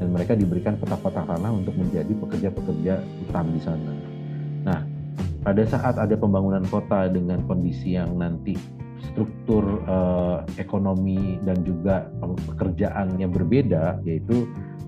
dan 0.01 0.09
mereka 0.13 0.33
diberikan 0.33 0.81
petak-petak 0.81 1.25
tanah 1.29 1.53
untuk 1.53 1.77
menjadi 1.77 2.13
pekerja-pekerja 2.17 2.95
hutan 3.01 3.47
di 3.53 3.61
sana. 3.61 3.93
Nah, 4.65 4.81
pada 5.45 5.63
saat 5.69 5.97
ada 6.01 6.15
pembangunan 6.17 6.65
kota 6.69 7.09
dengan 7.13 7.45
kondisi 7.45 7.97
yang 7.97 8.17
nanti 8.17 8.57
struktur 9.13 9.81
eh, 9.87 10.39
ekonomi 10.61 11.41
dan 11.47 11.65
juga 11.65 12.11
pekerjaan 12.53 13.17
yang 13.17 13.33
berbeda, 13.33 14.05
yaitu 14.05 14.45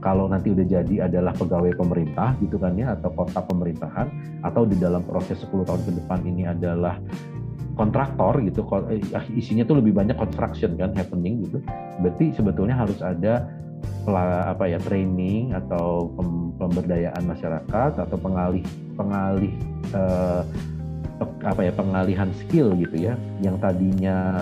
kalau 0.08 0.24
nanti 0.24 0.56
udah 0.56 0.64
jadi 0.64 1.04
adalah 1.04 1.36
pegawai 1.36 1.76
pemerintah 1.76 2.32
gitu 2.40 2.56
kan 2.56 2.72
ya 2.80 2.96
atau 2.96 3.12
kota 3.12 3.44
pemerintahan 3.44 4.08
atau 4.40 4.64
di 4.64 4.80
dalam 4.80 5.04
proses 5.04 5.36
10 5.44 5.68
tahun 5.68 5.84
ke 5.84 5.92
depan 6.00 6.24
ini 6.24 6.48
adalah 6.48 6.96
kontraktor 7.76 8.40
gitu 8.40 8.64
eh, 8.88 9.04
isinya 9.36 9.68
tuh 9.68 9.84
lebih 9.84 9.92
banyak 9.92 10.16
construction 10.16 10.80
kan 10.80 10.96
happening 10.96 11.44
gitu. 11.44 11.60
Berarti 12.00 12.32
sebetulnya 12.32 12.80
harus 12.80 13.04
ada 13.04 13.52
apa 14.08 14.64
ya 14.64 14.80
training 14.80 15.52
atau 15.52 16.08
pemberdayaan 16.56 17.28
masyarakat 17.28 17.92
atau 18.00 18.16
pengalih 18.16 18.64
pengalih 18.96 19.52
eh, 19.92 20.42
apa 21.44 21.60
ya 21.60 21.72
pengalihan 21.76 22.32
skill 22.40 22.72
gitu 22.80 23.12
ya 23.12 23.14
yang 23.44 23.60
tadinya 23.60 24.40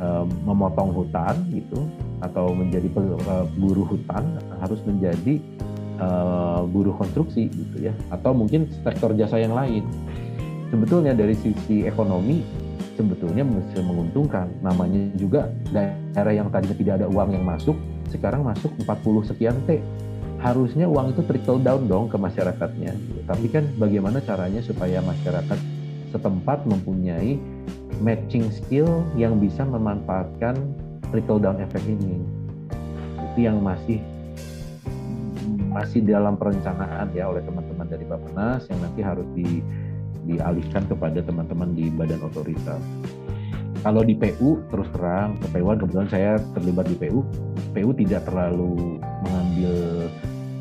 eh, 0.00 0.24
memotong 0.48 0.96
hutan 0.96 1.36
gitu 1.52 1.84
atau 2.22 2.54
menjadi 2.54 2.86
eh, 2.90 3.46
buruh 3.58 3.86
hutan 3.88 4.38
harus 4.60 4.80
menjadi 4.86 5.40
eh, 5.98 6.60
buruh 6.68 6.94
konstruksi 6.94 7.50
gitu 7.50 7.90
ya 7.90 7.94
atau 8.12 8.36
mungkin 8.36 8.70
sektor 8.82 9.14
jasa 9.16 9.40
yang 9.40 9.56
lain 9.56 9.86
sebetulnya 10.70 11.14
dari 11.14 11.34
sisi 11.38 11.86
ekonomi 11.86 12.42
sebetulnya 12.94 13.42
menguntungkan 13.82 14.46
namanya 14.62 15.10
juga 15.18 15.50
daerah 15.74 16.30
yang 16.30 16.48
tadinya 16.50 16.76
tidak 16.78 16.94
ada 17.02 17.06
uang 17.10 17.34
yang 17.34 17.42
masuk 17.42 17.74
sekarang 18.14 18.46
masuk 18.46 18.70
40 18.86 19.30
sekian 19.34 19.58
T. 19.66 19.82
Harusnya 20.38 20.86
uang 20.86 21.16
itu 21.16 21.22
trickle 21.26 21.58
down 21.58 21.90
dong 21.90 22.06
ke 22.06 22.14
masyarakatnya. 22.14 22.94
Tapi 23.26 23.46
kan 23.50 23.66
bagaimana 23.74 24.22
caranya 24.22 24.62
supaya 24.62 25.02
masyarakat 25.02 25.58
setempat 26.14 26.62
mempunyai 26.68 27.40
matching 27.98 28.46
skill 28.54 29.02
yang 29.18 29.42
bisa 29.42 29.66
memanfaatkan 29.66 30.54
trickle 31.10 31.40
down 31.40 31.60
effect 31.60 31.84
ini. 31.84 32.20
Itu 33.32 33.38
yang 33.44 33.60
masih 33.60 34.00
masih 35.74 36.06
dalam 36.06 36.38
perencanaan 36.38 37.10
ya 37.10 37.26
oleh 37.26 37.42
teman-teman 37.42 37.86
dari 37.90 38.06
Bappenas 38.06 38.62
yang 38.70 38.78
nanti 38.78 39.00
harus 39.02 39.26
di, 39.34 39.58
dialihkan 40.22 40.86
kepada 40.86 41.18
teman-teman 41.18 41.74
di 41.74 41.90
badan 41.90 42.22
otorita. 42.22 42.78
Kalau 43.82 44.00
di 44.00 44.16
PU 44.16 44.62
terus 44.70 44.88
terang 44.94 45.36
ke 45.42 45.50
PU 45.50 45.66
kebetulan 45.74 46.08
saya 46.08 46.38
terlibat 46.56 46.88
di 46.88 46.96
PU, 46.96 47.26
PU 47.74 47.90
tidak 47.92 48.24
terlalu 48.24 49.02
mengambil 49.26 50.08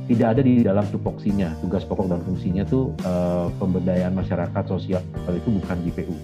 tidak 0.03 0.27
ada 0.36 0.41
di 0.43 0.60
dalam 0.60 0.84
tupoksinya 0.91 1.56
tugas 1.63 1.88
pokok 1.88 2.12
dan 2.12 2.19
fungsinya 2.27 2.67
tuh 2.67 2.91
uh, 3.08 3.47
pemberdayaan 3.56 4.12
masyarakat 4.12 4.63
sosial 4.67 4.99
itu 5.32 5.49
bukan 5.62 5.77
di 5.79 5.91
PU 5.95 6.15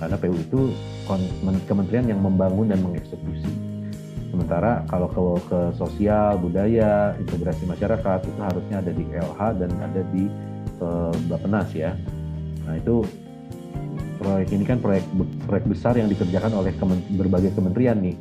karena 0.00 0.16
PU 0.16 0.34
itu 0.34 0.60
kementerian 1.68 2.08
yang 2.08 2.20
membangun 2.24 2.72
dan 2.72 2.80
mengeksekusi. 2.80 3.52
Sementara 4.32 4.86
kalau 4.88 5.10
ke, 5.10 5.22
ke 5.52 5.60
sosial 5.76 6.40
budaya 6.40 7.12
integrasi 7.20 7.68
masyarakat 7.68 8.18
itu 8.24 8.40
harusnya 8.40 8.76
ada 8.80 8.92
di 8.94 9.04
LH 9.12 9.40
dan 9.60 9.70
ada 9.84 10.02
di 10.14 10.24
uh, 10.80 11.12
Bappenas 11.28 11.68
ya. 11.76 11.92
Nah 12.64 12.80
itu 12.80 13.04
proyek 14.16 14.48
ini 14.56 14.64
kan 14.64 14.78
proyek 14.80 15.04
proyek 15.44 15.64
besar 15.68 15.98
yang 16.00 16.08
dikerjakan 16.08 16.56
oleh 16.56 16.72
kemen, 16.78 17.04
berbagai 17.20 17.52
kementerian 17.52 18.00
nih. 18.00 18.16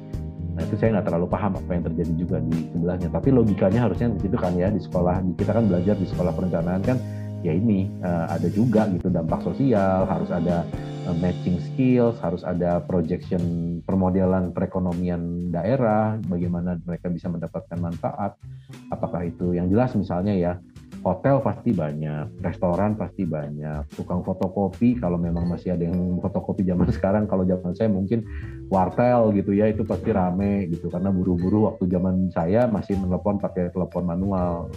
Nah 0.58 0.68
itu 0.68 0.76
saya 0.76 1.00
nggak 1.00 1.08
terlalu 1.08 1.28
paham 1.32 1.56
apa 1.56 1.72
yang 1.72 1.84
terjadi 1.88 2.13
juga 2.18 2.38
di 2.44 2.68
sebelahnya. 2.74 3.08
Tapi 3.13 3.30
logikanya 3.32 3.80
harusnya 3.88 4.08
di 4.12 4.20
situ 4.20 4.36
kan 4.36 4.52
ya 4.58 4.68
di 4.68 4.82
sekolah 4.82 5.24
kita 5.39 5.52
kan 5.56 5.63
belajar 5.72 5.96
di 5.96 6.08
sekolah 6.10 6.32
perencanaan 6.36 6.82
kan 6.84 6.98
ya 7.46 7.56
ini 7.56 7.88
uh, 8.04 8.28
ada 8.28 8.50
juga 8.52 8.89
gitu 8.92 9.08
dampak 9.08 9.39
sosial, 9.46 10.04
harus 10.10 10.28
ada 10.34 10.68
matching 11.17 11.58
skills, 11.58 12.22
harus 12.22 12.45
ada 12.45 12.84
projection 12.84 13.41
permodelan 13.84 14.54
perekonomian 14.54 15.50
daerah, 15.50 16.22
bagaimana 16.30 16.78
mereka 16.86 17.10
bisa 17.10 17.32
mendapatkan 17.32 17.78
manfaat. 17.82 18.38
Apakah 18.93 19.26
itu 19.26 19.58
yang 19.58 19.69
jelas 19.72 19.98
misalnya 19.98 20.34
ya 20.38 20.54
hotel 21.00 21.39
pasti 21.39 21.72
banyak, 21.72 22.43
restoran 22.43 23.00
pasti 23.00 23.24
banyak, 23.24 23.88
tukang 23.95 24.19
fotokopi 24.22 25.00
kalau 25.00 25.15
memang 25.15 25.48
masih 25.48 25.76
ada 25.76 25.88
yang 25.88 26.19
fotokopi 26.19 26.67
zaman 26.67 26.89
sekarang, 26.95 27.24
kalau 27.26 27.48
zaman 27.48 27.72
saya 27.76 27.88
mungkin 27.88 28.28
wartel 28.67 29.34
gitu 29.34 29.56
ya 29.56 29.72
itu 29.72 29.82
pasti 29.88 30.12
rame 30.13 30.69
gitu 30.69 30.91
karena 30.91 31.10
buru-buru 31.10 31.72
waktu 31.72 31.89
zaman 31.89 32.30
saya 32.36 32.67
masih 32.69 33.00
menelepon 33.00 33.39
pakai 33.39 33.72
telepon 33.72 34.06
manual. 34.06 34.69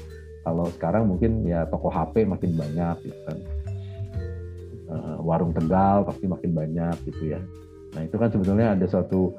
Kalau 0.42 0.66
sekarang 0.74 1.06
mungkin 1.06 1.46
ya 1.46 1.70
toko 1.70 1.86
HP 1.86 2.26
makin 2.26 2.58
banyak 2.58 2.96
gitu 3.06 3.20
kan. 3.30 3.61
Uh, 4.92 5.16
warung 5.24 5.56
Tegal 5.56 6.04
pasti 6.04 6.28
makin 6.28 6.52
banyak 6.52 6.96
gitu 7.08 7.32
ya. 7.32 7.40
Nah 7.96 8.04
itu 8.04 8.16
kan 8.20 8.28
sebetulnya 8.28 8.76
ada 8.76 8.84
suatu 8.84 9.32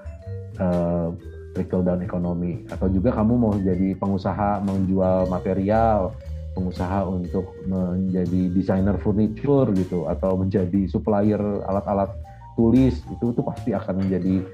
uh, 0.58 1.14
trickle 1.54 1.86
down 1.86 2.02
ekonomi 2.02 2.66
atau 2.74 2.90
juga 2.90 3.14
kamu 3.14 3.34
mau 3.38 3.54
jadi 3.62 3.94
pengusaha 4.02 4.66
menjual 4.66 5.30
material 5.30 6.10
pengusaha 6.54 7.06
untuk 7.10 7.50
menjadi 7.66 8.50
desainer 8.54 8.98
furniture 9.02 9.70
gitu 9.74 10.06
atau 10.06 10.38
menjadi 10.38 10.86
supplier 10.86 11.42
alat-alat 11.66 12.14
tulis 12.54 13.02
itu 13.10 13.26
itu 13.34 13.42
pasti 13.42 13.74
akan 13.74 14.06
menjadi 14.06 14.46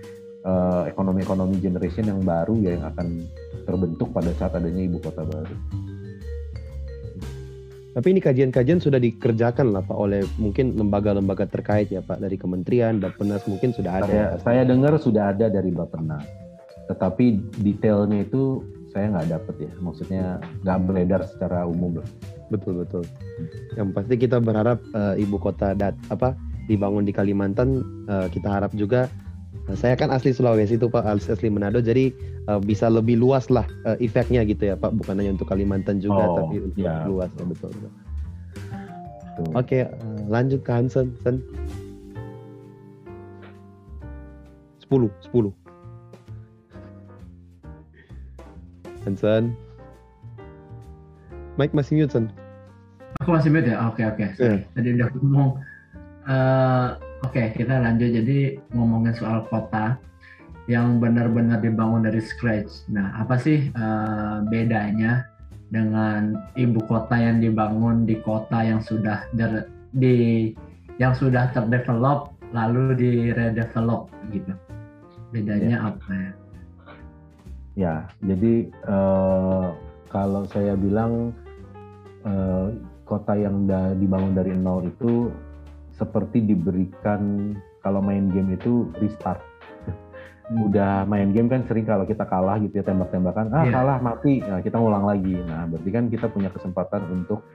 uh, 0.47 0.87
ekonomi-ekonomi 0.87 1.59
generation 1.59 2.07
yang 2.07 2.23
baru 2.23 2.55
ya 2.59 2.79
yang 2.79 2.87
akan 2.95 3.27
terbentuk 3.67 4.09
pada 4.15 4.31
saat 4.39 4.55
adanya 4.55 4.87
ibu 4.87 4.99
kota 5.03 5.27
baru. 5.27 5.55
Tapi 7.89 8.07
ini 8.13 8.21
kajian-kajian 8.21 8.77
sudah 8.77 9.01
dikerjakan 9.01 9.73
lah 9.73 9.81
Pak 9.81 9.97
oleh 9.97 10.21
mungkin 10.37 10.77
lembaga-lembaga 10.77 11.49
terkait 11.49 11.89
ya 11.89 12.05
Pak 12.05 12.21
dari 12.21 12.37
kementerian, 12.37 13.01
Bappenas 13.01 13.41
mungkin 13.49 13.73
sudah 13.73 14.05
ada. 14.05 14.07
Saya, 14.07 14.27
saya 14.45 14.61
dengar 14.61 14.93
sudah 15.01 15.33
ada 15.33 15.49
dari 15.49 15.73
Bappenas. 15.73 16.21
Tetapi 16.85 17.57
detailnya 17.65 18.25
itu 18.25 18.61
saya 18.89 19.05
nggak 19.13 19.29
dapet 19.29 19.55
ya 19.69 19.71
maksudnya 19.79 20.23
nggak 20.65 20.79
beredar 20.89 21.21
secara 21.29 21.61
umum 21.65 22.01
betul 22.49 22.81
betul 22.81 23.03
yang 23.77 23.93
pasti 23.93 24.17
kita 24.17 24.41
berharap 24.41 24.81
uh, 24.97 25.13
ibu 25.13 25.37
kota 25.37 25.77
dat 25.77 25.93
apa 26.09 26.33
dibangun 26.65 27.05
di 27.05 27.13
Kalimantan 27.13 27.85
uh, 28.09 28.25
kita 28.33 28.49
harap 28.49 28.73
juga 28.73 29.05
saya 29.77 29.93
kan 29.93 30.09
asli 30.09 30.33
Sulawesi 30.33 30.81
itu 30.81 30.89
Pak 30.89 31.05
asli, 31.05 31.29
asli 31.35 31.47
Manado 31.53 31.77
jadi 31.83 32.09
uh, 32.49 32.57
bisa 32.57 32.89
lebih 32.89 33.21
luas 33.21 33.49
lah 33.53 33.67
uh, 33.85 33.97
efeknya 34.01 34.41
gitu 34.47 34.73
ya 34.73 34.75
Pak 34.79 34.95
bukan 34.97 35.19
hanya 35.21 35.35
untuk 35.37 35.49
Kalimantan 35.49 36.01
juga 36.01 36.25
oh, 36.25 36.35
tapi 36.41 36.55
untuk 36.63 36.81
ya. 36.81 37.05
luas 37.05 37.29
ya 37.37 37.45
betul, 37.45 37.69
betul. 37.73 37.91
Oke, 39.55 39.55
okay, 39.55 39.81
uh, 39.87 40.19
lanjut 40.27 40.59
ke 40.67 40.71
Hansen. 40.75 41.15
Sen. 41.23 41.39
10, 44.91 45.07
10. 45.31 45.53
Hansen. 49.07 49.55
Mike 51.55 51.71
masih 51.71 52.03
mute, 52.03 52.11
Sen. 52.11 52.27
Aku 53.23 53.31
masih 53.31 53.47
mute 53.47 53.71
ya? 53.71 53.79
Oke, 53.87 54.03
oke. 54.03 54.27
Yeah. 54.35 54.59
Tadi 54.75 54.87
udah 54.99 55.07
ngomong. 55.15 55.49
Uh, 56.27 56.99
oke, 57.23 57.31
okay, 57.33 57.51
kita 57.55 57.79
lanjut. 57.79 58.09
Jadi 58.11 58.59
ngomongin 58.75 59.15
soal 59.15 59.43
kota 59.47 59.99
yang 60.69 61.01
benar-benar 61.01 61.59
dibangun 61.65 62.05
dari 62.05 62.21
scratch. 62.21 62.85
Nah, 62.93 63.09
apa 63.17 63.41
sih 63.41 63.73
uh, 63.73 64.45
bedanya 64.45 65.25
dengan 65.73 66.37
ibu 66.53 66.77
kota 66.85 67.17
yang 67.17 67.41
dibangun 67.41 68.05
di 68.05 68.21
kota 68.21 68.61
yang 68.61 68.77
sudah 68.85 69.25
der, 69.33 69.65
di 69.97 70.49
yang 71.01 71.17
sudah 71.17 71.49
terdevelop 71.57 72.37
lalu 72.53 72.93
di 72.93 73.11
redevelop 73.33 74.13
gitu? 74.29 74.53
Bedanya 75.33 75.81
yeah. 75.81 75.89
apa 75.89 76.09
ya? 76.13 76.31
Ya, 77.79 77.95
jadi 78.21 78.67
uh, 78.91 79.71
kalau 80.11 80.43
saya 80.51 80.75
bilang 80.75 81.31
uh, 82.27 82.75
kota 83.09 83.33
yang 83.33 83.65
dibangun 83.97 84.37
dari 84.37 84.53
nol 84.53 84.85
itu 84.85 85.33
seperti 85.99 86.41
diberikan 86.41 87.53
kalau 87.83 87.99
main 87.99 88.31
game 88.31 88.55
itu 88.55 88.87
restart. 88.97 89.43
Hmm. 90.47 90.65
Udah 90.71 91.05
main 91.05 91.29
game 91.35 91.51
kan 91.51 91.67
sering 91.67 91.85
kalau 91.85 92.07
kita 92.07 92.25
kalah 92.25 92.57
gitu 92.57 92.79
ya 92.79 92.85
tembak-tembakan, 92.87 93.53
ah 93.53 93.67
yeah. 93.67 93.73
kalah 93.75 93.97
mati, 94.01 94.41
nah 94.41 94.63
kita 94.63 94.79
ngulang 94.79 95.05
lagi. 95.05 95.35
Nah 95.35 95.67
berarti 95.69 95.89
kan 95.91 96.03
kita 96.07 96.25
punya 96.31 96.49
kesempatan 96.49 97.03
untuk 97.11 97.45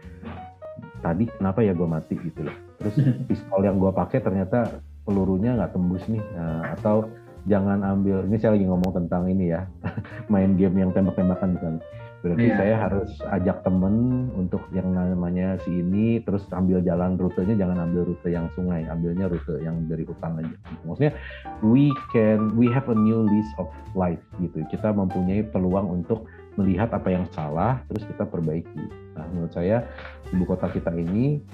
tadi 1.02 1.26
kenapa 1.26 1.64
ya 1.64 1.72
gue 1.74 1.88
mati 1.88 2.14
gitu 2.20 2.46
loh. 2.46 2.56
Terus 2.78 2.94
pistol 3.28 3.60
yang 3.64 3.80
gue 3.80 3.90
pakai 3.90 4.22
ternyata 4.22 4.78
pelurunya 5.02 5.56
nggak 5.58 5.72
tembus 5.74 6.04
nih, 6.06 6.22
nah, 6.36 6.72
atau 6.76 7.08
jangan 7.44 7.84
ambil 7.84 8.24
ini 8.24 8.40
saya 8.40 8.56
lagi 8.56 8.64
ngomong 8.64 8.92
tentang 9.04 9.28
ini 9.28 9.52
ya 9.52 9.68
main 10.32 10.56
game 10.56 10.80
yang 10.80 10.90
tembak-tembakan 10.96 11.60
misalnya 11.60 11.82
berarti 12.24 12.48
yeah. 12.48 12.56
saya 12.56 12.74
harus 12.80 13.10
ajak 13.36 13.60
temen 13.68 14.26
untuk 14.32 14.64
yang 14.72 14.96
namanya 14.96 15.60
si 15.60 15.84
ini 15.84 16.24
terus 16.24 16.48
ambil 16.56 16.80
jalan 16.80 17.20
rutenya 17.20 17.52
jangan 17.52 17.84
ambil 17.84 18.08
rute 18.08 18.32
yang 18.32 18.48
sungai 18.56 18.88
ambilnya 18.88 19.28
rute 19.28 19.60
yang 19.60 19.84
dari 19.84 20.08
hutan 20.08 20.40
aja. 20.40 20.56
Maksudnya 20.88 21.12
we 21.60 21.92
can 22.16 22.56
we 22.56 22.72
have 22.72 22.88
a 22.88 22.96
new 22.96 23.28
list 23.28 23.52
of 23.60 23.68
life 23.92 24.24
gitu. 24.40 24.64
Kita 24.72 24.96
mempunyai 24.96 25.44
peluang 25.52 26.00
untuk 26.00 26.24
melihat 26.56 26.96
apa 26.96 27.12
yang 27.12 27.28
salah 27.36 27.84
terus 27.92 28.08
kita 28.08 28.24
perbaiki. 28.24 28.84
Nah 29.20 29.28
menurut 29.28 29.52
saya 29.52 29.84
ibu 30.32 30.48
kota 30.48 30.72
kita 30.72 30.96
ini 30.96 31.44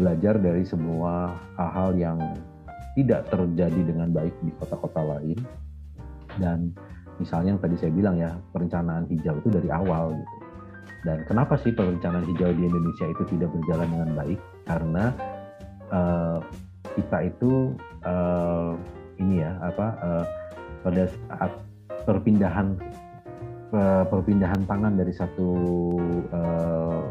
belajar 0.00 0.40
dari 0.40 0.64
semua 0.64 1.36
hal-hal 1.60 1.92
yang 1.92 2.18
tidak 2.96 3.28
terjadi 3.28 3.80
dengan 3.84 4.08
baik 4.16 4.32
di 4.40 4.48
kota-kota 4.56 5.04
lain. 5.04 5.36
Dan 6.40 6.72
misalnya 7.18 7.56
yang 7.56 7.62
tadi 7.62 7.76
saya 7.78 7.92
bilang 7.92 8.16
ya 8.20 8.30
perencanaan 8.52 9.04
hijau 9.08 9.36
itu 9.40 9.48
dari 9.52 9.68
awal 9.72 10.12
gitu. 10.16 10.36
Dan 11.06 11.22
kenapa 11.28 11.54
sih 11.62 11.70
perencanaan 11.70 12.26
hijau 12.26 12.50
di 12.50 12.66
Indonesia 12.66 13.06
itu 13.06 13.22
tidak 13.30 13.54
berjalan 13.54 13.88
dengan 13.94 14.10
baik? 14.18 14.40
Karena 14.66 15.04
uh, 15.94 16.38
kita 16.98 17.18
itu 17.30 17.76
uh, 18.02 18.74
ini 19.22 19.44
ya 19.44 19.54
apa 19.62 19.86
uh, 20.02 20.24
pada 20.82 21.02
saat 21.06 21.52
perpindahan 22.06 22.78
perpindahan 24.08 24.62
tangan 24.64 24.94
dari 24.94 25.10
satu 25.10 25.50
uh, 26.32 27.02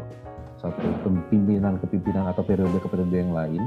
satu 0.56 0.88
pimpinan 1.28 1.76
ke 1.78 1.86
pimpinan 1.94 2.32
atau 2.32 2.42
periode 2.42 2.80
ke 2.80 2.88
periode 2.88 3.12
yang 3.12 3.30
lain 3.36 3.60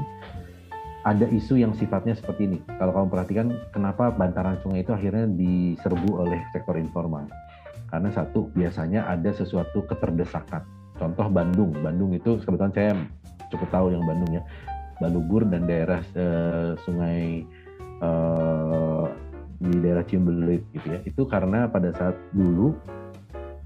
ada 1.04 1.24
isu 1.32 1.56
yang 1.56 1.72
sifatnya 1.72 2.12
seperti 2.12 2.44
ini. 2.44 2.58
Kalau 2.76 2.92
kamu 2.92 3.08
perhatikan, 3.08 3.46
kenapa 3.72 4.12
bantaran 4.12 4.60
sungai 4.60 4.84
itu 4.84 4.92
akhirnya 4.92 5.24
diserbu 5.32 6.20
oleh 6.20 6.40
sektor 6.52 6.76
informal? 6.76 7.24
Karena 7.88 8.12
satu, 8.12 8.52
biasanya 8.52 9.08
ada 9.08 9.32
sesuatu 9.32 9.82
keterdesakan. 9.88 10.62
Contoh 11.00 11.26
Bandung. 11.32 11.72
Bandung 11.80 12.12
itu 12.12 12.36
kebetulan 12.44 12.72
saya 12.76 12.92
cukup 13.48 13.68
tahu 13.72 13.86
yang 13.96 14.04
Bandung 14.04 14.30
ya. 14.36 14.42
Balubur 15.00 15.48
dan 15.48 15.64
daerah 15.64 16.04
uh, 16.12 16.76
sungai 16.84 17.48
uh, 18.04 19.08
di 19.56 19.80
daerah 19.80 20.04
Ciumbelit 20.04 20.60
gitu 20.76 20.86
ya. 20.92 21.00
Itu 21.08 21.24
karena 21.24 21.64
pada 21.72 21.96
saat 21.96 22.20
dulu 22.36 22.76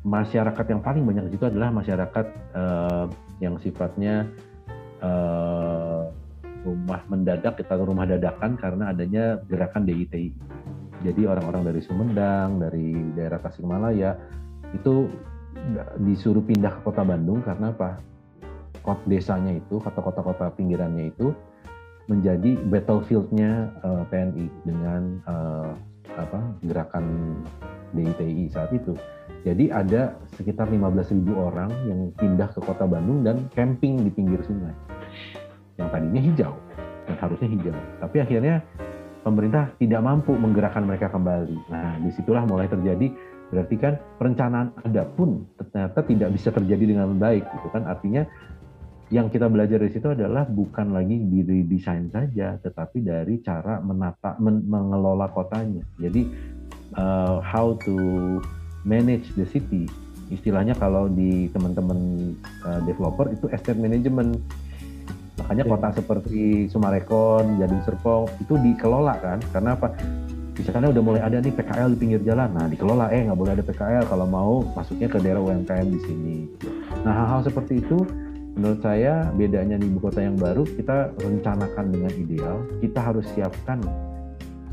masyarakat 0.07 0.67
yang 0.71 0.81
paling 0.85 1.03
banyak 1.03 1.27
di 1.27 1.31
situ 1.35 1.51
adalah 1.51 1.75
masyarakat 1.75 2.27
uh, 2.55 3.11
yang 3.43 3.59
sifatnya 3.59 4.31
uh, 5.03 6.07
rumah 6.65 7.05
mendadak 7.13 7.61
kita 7.61 7.77
rumah 7.77 8.09
dadakan 8.09 8.57
karena 8.57 8.91
adanya 8.91 9.39
gerakan 9.47 9.85
DITI. 9.85 10.33
Jadi 11.05 11.23
orang-orang 11.29 11.69
dari 11.69 11.81
Sumedang, 11.85 12.57
dari 12.57 12.97
daerah 13.13 13.37
Tasikmalaya 13.37 14.17
itu 14.73 15.07
disuruh 16.01 16.43
pindah 16.43 16.81
ke 16.81 16.81
kota 16.89 17.05
Bandung 17.05 17.45
karena 17.45 17.71
apa? 17.71 18.01
Kota 18.81 19.05
desanya 19.09 19.53
itu, 19.53 19.81
kata 19.81 20.01
kota-kota 20.01 20.53
pinggirannya 20.57 21.13
itu 21.13 21.33
menjadi 22.05 22.61
battlefieldnya 22.69 23.73
uh, 23.81 24.05
eh, 24.05 24.13
TNI 24.13 24.47
dengan 24.69 25.03
uh, 25.25 25.73
apa 26.21 26.41
gerakan 26.61 27.37
DITI 27.97 28.53
saat 28.53 28.71
itu. 28.77 28.93
Jadi 29.45 29.73
ada 29.73 30.17
sekitar 30.37 30.69
15.000 30.69 31.21
orang 31.33 31.73
yang 31.89 32.13
pindah 32.17 32.49
ke 32.53 32.61
kota 32.61 32.85
Bandung 32.85 33.25
dan 33.25 33.49
camping 33.53 34.05
di 34.05 34.11
pinggir 34.13 34.41
sungai. 34.45 34.73
Yang 35.81 35.89
tadinya 35.91 36.21
hijau 36.23 36.53
dan 37.05 37.17
harusnya 37.21 37.49
hijau. 37.51 37.77
Tapi 38.01 38.17
akhirnya 38.23 38.55
pemerintah 39.25 39.73
tidak 39.81 40.01
mampu 40.05 40.33
menggerakkan 40.37 40.85
mereka 40.85 41.09
kembali. 41.11 41.57
Nah, 41.73 41.99
di 41.99 42.11
situlah 42.13 42.45
mulai 42.45 42.69
terjadi 42.69 43.11
berarti 43.55 43.77
kan 43.79 43.95
perencanaan 44.19 44.73
ada 44.83 45.07
pun 45.07 45.45
ternyata 45.71 46.01
tidak 46.03 46.29
bisa 46.35 46.49
terjadi 46.51 46.97
dengan 46.97 47.15
baik 47.15 47.45
gitu 47.45 47.69
kan 47.71 47.87
artinya 47.87 48.27
yang 49.13 49.29
kita 49.29 49.47
belajar 49.47 49.79
dari 49.79 49.93
situ 49.95 50.11
adalah 50.11 50.49
bukan 50.49 50.91
lagi 50.91 51.23
diri 51.23 51.63
desain 51.63 52.11
saja 52.11 52.57
tetapi 52.59 53.05
dari 53.05 53.39
cara 53.45 53.79
menata 53.79 54.35
men, 54.41 54.65
mengelola 54.65 55.31
kotanya 55.31 55.87
jadi 56.01 56.27
uh, 56.99 57.39
how 57.45 57.77
to 57.85 57.95
manage 58.83 59.31
the 59.37 59.47
city 59.53 59.87
istilahnya 60.33 60.73
kalau 60.75 61.07
di 61.07 61.53
teman-teman 61.53 62.33
uh, 62.65 62.81
developer 62.89 63.29
itu 63.29 63.47
estate 63.53 63.79
management 63.79 64.41
makanya 65.41 65.65
kota 65.67 65.89
seperti 65.99 66.71
Sumarekon, 66.71 67.59
Gading 67.59 67.83
Serpong 67.83 68.31
itu 68.39 68.55
dikelola 68.55 69.15
kan 69.19 69.39
karena 69.51 69.75
apa 69.75 69.93
di 70.55 70.63
sana 70.63 70.87
udah 70.87 71.03
mulai 71.03 71.19
ada 71.19 71.43
nih 71.43 71.51
PKL 71.51 71.91
di 71.95 71.99
pinggir 71.99 72.21
jalan. 72.23 72.47
Nah, 72.55 72.71
dikelola 72.71 73.11
eh 73.11 73.27
nggak 73.27 73.39
boleh 73.39 73.53
ada 73.59 73.65
PKL 73.67 74.07
kalau 74.07 74.27
mau 74.31 74.63
masuknya 74.79 75.11
ke 75.11 75.19
daerah 75.19 75.43
UMKM 75.43 75.89
di 75.91 76.01
sini. 76.07 76.37
Nah, 77.03 77.11
hal-hal 77.11 77.43
seperti 77.43 77.83
itu 77.83 78.07
menurut 78.55 78.79
saya 78.79 79.35
bedanya 79.35 79.75
di 79.83 79.91
ibu 79.91 79.99
kota 79.99 80.23
yang 80.23 80.39
baru 80.39 80.63
kita 80.63 81.11
rencanakan 81.19 81.85
dengan 81.91 82.13
ideal. 82.15 82.57
Kita 82.79 83.03
harus 83.03 83.27
siapkan 83.35 83.83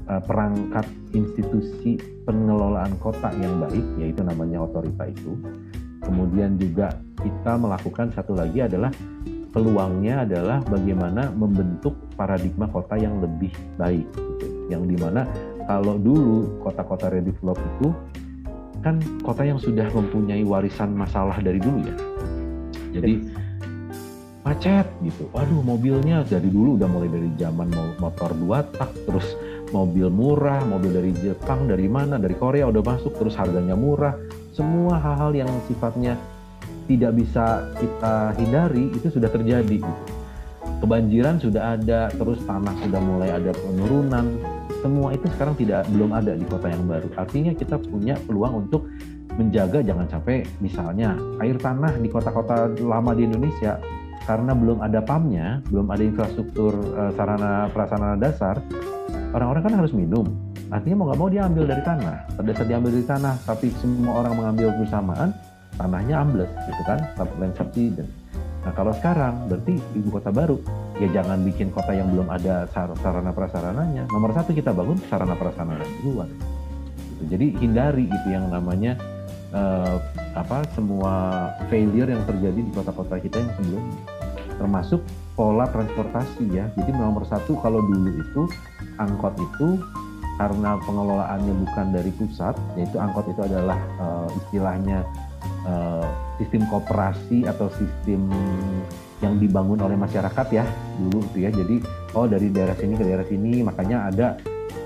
uh, 0.05 0.21
perangkat 0.21 0.85
institusi 1.17 1.97
pengelolaan 2.29 2.93
kota 3.01 3.33
yang 3.41 3.57
baik, 3.57 3.85
yaitu 3.97 4.21
namanya 4.21 4.61
otorita 4.61 5.09
itu. 5.09 5.33
Kemudian 6.05 6.61
juga 6.61 6.93
kita 7.17 7.57
melakukan 7.57 8.13
satu 8.13 8.37
lagi 8.37 8.61
adalah 8.61 8.93
peluangnya 9.51 10.23
adalah 10.23 10.63
bagaimana 10.63 11.29
membentuk 11.35 11.95
paradigma 12.15 12.71
kota 12.71 12.95
yang 12.95 13.19
lebih 13.19 13.51
baik, 13.75 14.07
gitu. 14.15 14.45
yang 14.71 14.87
di 14.87 14.95
mana 14.95 15.27
kalau 15.67 15.99
dulu 15.99 16.63
kota-kota 16.63 17.11
redevelop 17.11 17.59
itu 17.59 17.91
kan 18.81 18.97
kota 19.21 19.45
yang 19.45 19.61
sudah 19.61 19.85
mempunyai 19.93 20.41
warisan 20.41 20.95
masalah 20.97 21.37
dari 21.37 21.61
dulu 21.61 21.85
ya. 21.85 21.95
Jadi 22.97 23.13
macet 24.41 24.89
gitu. 25.05 25.29
Waduh 25.31 25.61
mobilnya 25.61 26.25
dari 26.25 26.49
dulu 26.49 26.81
udah 26.81 26.89
mulai 26.89 27.09
dari 27.13 27.29
zaman 27.37 27.69
motor 28.01 28.33
dua 28.33 28.65
tak 28.73 28.89
terus 29.05 29.37
mobil 29.71 30.09
murah, 30.11 30.59
mobil 30.65 30.91
dari 30.91 31.11
Jepang, 31.15 31.69
dari 31.69 31.87
mana, 31.87 32.19
dari 32.19 32.35
Korea 32.35 32.67
udah 32.67 32.83
masuk 32.83 33.15
terus 33.15 33.37
harganya 33.37 33.77
murah. 33.77 34.17
Semua 34.51 34.99
hal-hal 34.99 35.31
yang 35.45 35.51
sifatnya 35.69 36.19
tidak 36.87 37.11
bisa 37.17 37.67
kita 37.77 38.33
hindari 38.37 38.89
itu 38.93 39.07
sudah 39.11 39.29
terjadi. 39.29 39.81
Kebanjiran 40.81 41.37
sudah 41.37 41.77
ada, 41.77 42.09
terus 42.09 42.41
tanah 42.45 42.73
sudah 42.81 43.01
mulai 43.01 43.29
ada 43.29 43.53
penurunan, 43.53 44.25
semua 44.81 45.13
itu 45.13 45.29
sekarang 45.37 45.53
tidak 45.61 45.85
belum 45.93 46.09
ada 46.09 46.33
di 46.33 46.45
kota 46.49 46.73
yang 46.73 46.89
baru. 46.89 47.05
Artinya 47.13 47.53
kita 47.53 47.77
punya 47.77 48.17
peluang 48.25 48.65
untuk 48.65 48.89
menjaga 49.37 49.79
jangan 49.85 50.09
sampai 50.09 50.43
misalnya 50.59 51.15
air 51.39 51.55
tanah 51.55 51.95
di 52.01 52.09
kota-kota 52.11 52.67
lama 52.81 53.15
di 53.15 53.29
Indonesia 53.29 53.79
karena 54.25 54.53
belum 54.53 54.81
ada 54.81 54.99
PAM-nya, 55.01 55.65
belum 55.69 55.87
ada 55.89 56.03
infrastruktur 56.03 56.73
uh, 56.93 57.13
sarana 57.13 57.69
prasarana 57.73 58.17
dasar, 58.17 58.61
orang-orang 59.33 59.61
kan 59.65 59.73
harus 59.81 59.93
minum. 59.93 60.25
Artinya 60.71 61.03
mau 61.03 61.05
nggak 61.11 61.19
mau 61.19 61.29
dia 61.29 61.41
ambil 61.45 61.65
dari 61.67 61.83
tanah. 61.83 62.17
Pada 62.37 62.51
saat 62.55 62.67
diambil 62.69 62.91
dari 62.95 63.07
tanah, 63.07 63.35
tapi 63.43 63.67
semua 63.81 64.23
orang 64.23 64.33
mengambil 64.39 64.71
bersamaan, 64.77 65.29
tanahnya 65.79 66.23
ambles, 66.23 66.51
gitu 66.67 66.81
kan, 66.83 66.99
land 67.39 67.55
subsidence. 67.55 68.11
Nah 68.61 68.71
kalau 68.77 68.93
sekarang 68.93 69.49
berarti 69.49 69.81
ibu 69.97 70.09
kota 70.13 70.29
baru 70.29 70.61
ya 71.01 71.09
jangan 71.09 71.41
bikin 71.41 71.73
kota 71.73 71.97
yang 71.97 72.13
belum 72.13 72.29
ada 72.29 72.69
sarana 72.73 73.33
prasarananya. 73.33 74.05
Nomor 74.13 74.37
satu 74.37 74.53
kita 74.53 74.69
bangun 74.69 75.01
sarana 75.09 75.33
prasarana 75.33 75.81
duluan. 76.05 76.29
Gitu. 77.17 77.23
Jadi 77.33 77.47
hindari 77.57 78.05
itu 78.05 78.27
yang 78.29 78.53
namanya 78.53 79.01
uh, 79.49 79.97
apa 80.37 80.61
semua 80.77 81.49
failure 81.73 82.05
yang 82.05 82.21
terjadi 82.29 82.61
di 82.61 82.71
kota-kota 82.73 83.17
kita 83.17 83.41
yang 83.41 83.51
sebelumnya. 83.57 84.01
Termasuk 84.61 85.01
pola 85.33 85.65
transportasi 85.65 86.45
ya. 86.53 86.69
Jadi 86.77 86.93
nomor 86.93 87.25
satu 87.25 87.57
kalau 87.65 87.81
dulu 87.81 88.13
itu 88.13 88.41
angkot 89.01 89.33
itu 89.41 89.81
karena 90.37 90.77
pengelolaannya 90.85 91.53
bukan 91.65 91.85
dari 91.93 92.13
pusat, 92.13 92.53
yaitu 92.77 92.97
angkot 93.01 93.25
itu 93.29 93.41
adalah 93.41 93.77
uh, 93.97 94.29
istilahnya 94.37 95.01
uh, 95.65 96.05
sistem 96.41 96.65
kooperasi 96.69 97.45
atau 97.45 97.69
sistem 97.75 98.29
yang 99.21 99.37
dibangun 99.37 99.77
oleh 99.85 99.93
masyarakat 99.93 100.47
ya 100.49 100.65
dulu 100.97 101.21
tuh 101.29 101.39
ya. 101.45 101.49
Jadi 101.53 101.81
oh 102.17 102.25
dari 102.25 102.49
daerah 102.49 102.73
sini 102.73 102.93
ke 102.97 103.03
daerah 103.05 103.25
sini 103.25 103.61
makanya 103.61 104.09
ada 104.09 104.27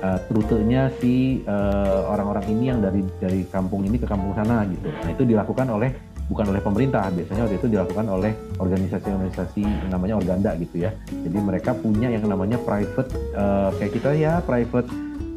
uh, 0.03 0.19
rutenya 0.31 0.91
si 0.99 1.43
uh, 1.47 2.11
orang-orang 2.11 2.45
ini 2.51 2.63
yang 2.73 2.79
dari 2.83 3.01
dari 3.19 3.47
kampung 3.47 3.87
ini 3.87 3.95
ke 3.95 4.07
kampung 4.07 4.35
sana 4.35 4.67
gitu. 4.67 4.91
Nah 4.91 5.09
itu 5.11 5.23
dilakukan 5.23 5.67
oleh 5.71 5.91
bukan 6.27 6.51
oleh 6.51 6.61
pemerintah. 6.61 7.07
Biasanya 7.13 7.47
waktu 7.47 7.57
itu 7.61 7.67
dilakukan 7.71 8.05
oleh 8.11 8.31
organisasi-organisasi 8.59 9.93
namanya 9.93 10.19
organda 10.19 10.51
gitu 10.59 10.83
ya. 10.83 10.91
Jadi 11.07 11.37
mereka 11.39 11.71
punya 11.71 12.11
yang 12.11 12.27
namanya 12.27 12.59
private 12.59 13.09
uh, 13.37 13.71
kayak 13.79 13.93
kita 13.95 14.11
ya 14.17 14.33
private 14.43 14.89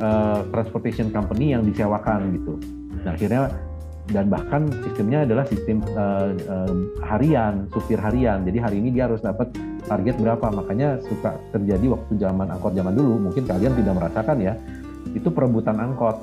uh, 0.03 0.43
transportation 0.51 1.15
company 1.15 1.55
yang 1.55 1.63
disewakan 1.63 2.35
gitu. 2.35 2.59
Nah 3.07 3.15
akhirnya 3.15 3.68
dan 4.09 4.33
bahkan 4.33 4.73
sistemnya 4.89 5.29
adalah 5.29 5.45
sistem 5.45 5.85
uh, 5.93 6.33
uh, 6.49 6.73
harian, 7.05 7.69
supir 7.69 8.01
harian. 8.01 8.41
Jadi 8.49 8.59
hari 8.59 8.77
ini 8.81 8.89
dia 8.89 9.05
harus 9.05 9.21
dapat 9.21 9.53
target 9.85 10.17
berapa. 10.17 10.49
Makanya 10.49 11.01
suka 11.05 11.37
terjadi 11.53 11.93
waktu 11.93 12.17
zaman 12.17 12.49
angkot 12.49 12.73
zaman 12.73 12.97
dulu, 12.97 13.29
mungkin 13.29 13.45
kalian 13.45 13.77
tidak 13.77 13.95
merasakan 14.01 14.37
ya, 14.41 14.57
itu 15.13 15.29
perebutan 15.29 15.77
angkot. 15.77 16.17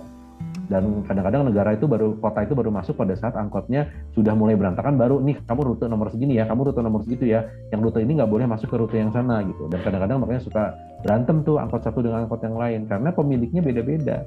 Dan 0.65 1.05
kadang-kadang 1.05 1.45
negara 1.45 1.77
itu 1.77 1.85
baru 1.85 2.17
kota 2.17 2.41
itu 2.41 2.57
baru 2.57 2.73
masuk 2.73 2.97
pada 2.97 3.13
saat 3.13 3.37
angkotnya 3.37 3.85
sudah 4.17 4.33
mulai 4.33 4.57
berantakan 4.57 4.97
baru 4.97 5.21
nih 5.21 5.37
kamu 5.45 5.61
rute 5.61 5.85
nomor 5.85 6.09
segini 6.09 6.41
ya, 6.41 6.49
kamu 6.49 6.73
rute 6.73 6.81
nomor 6.81 7.05
segitu 7.05 7.29
ya. 7.29 7.45
Yang 7.69 7.93
rute 7.93 8.01
ini 8.01 8.17
nggak 8.17 8.31
boleh 8.33 8.49
masuk 8.49 8.73
ke 8.73 8.77
rute 8.81 8.97
yang 8.97 9.13
sana 9.13 9.45
gitu. 9.45 9.69
Dan 9.69 9.85
kadang-kadang 9.85 10.25
makanya 10.25 10.41
suka 10.41 10.73
berantem 11.05 11.45
tuh 11.45 11.61
angkot 11.61 11.85
satu 11.85 12.01
dengan 12.01 12.25
angkot 12.25 12.41
yang 12.41 12.57
lain 12.57 12.89
karena 12.89 13.13
pemiliknya 13.13 13.61
beda-beda. 13.61 14.25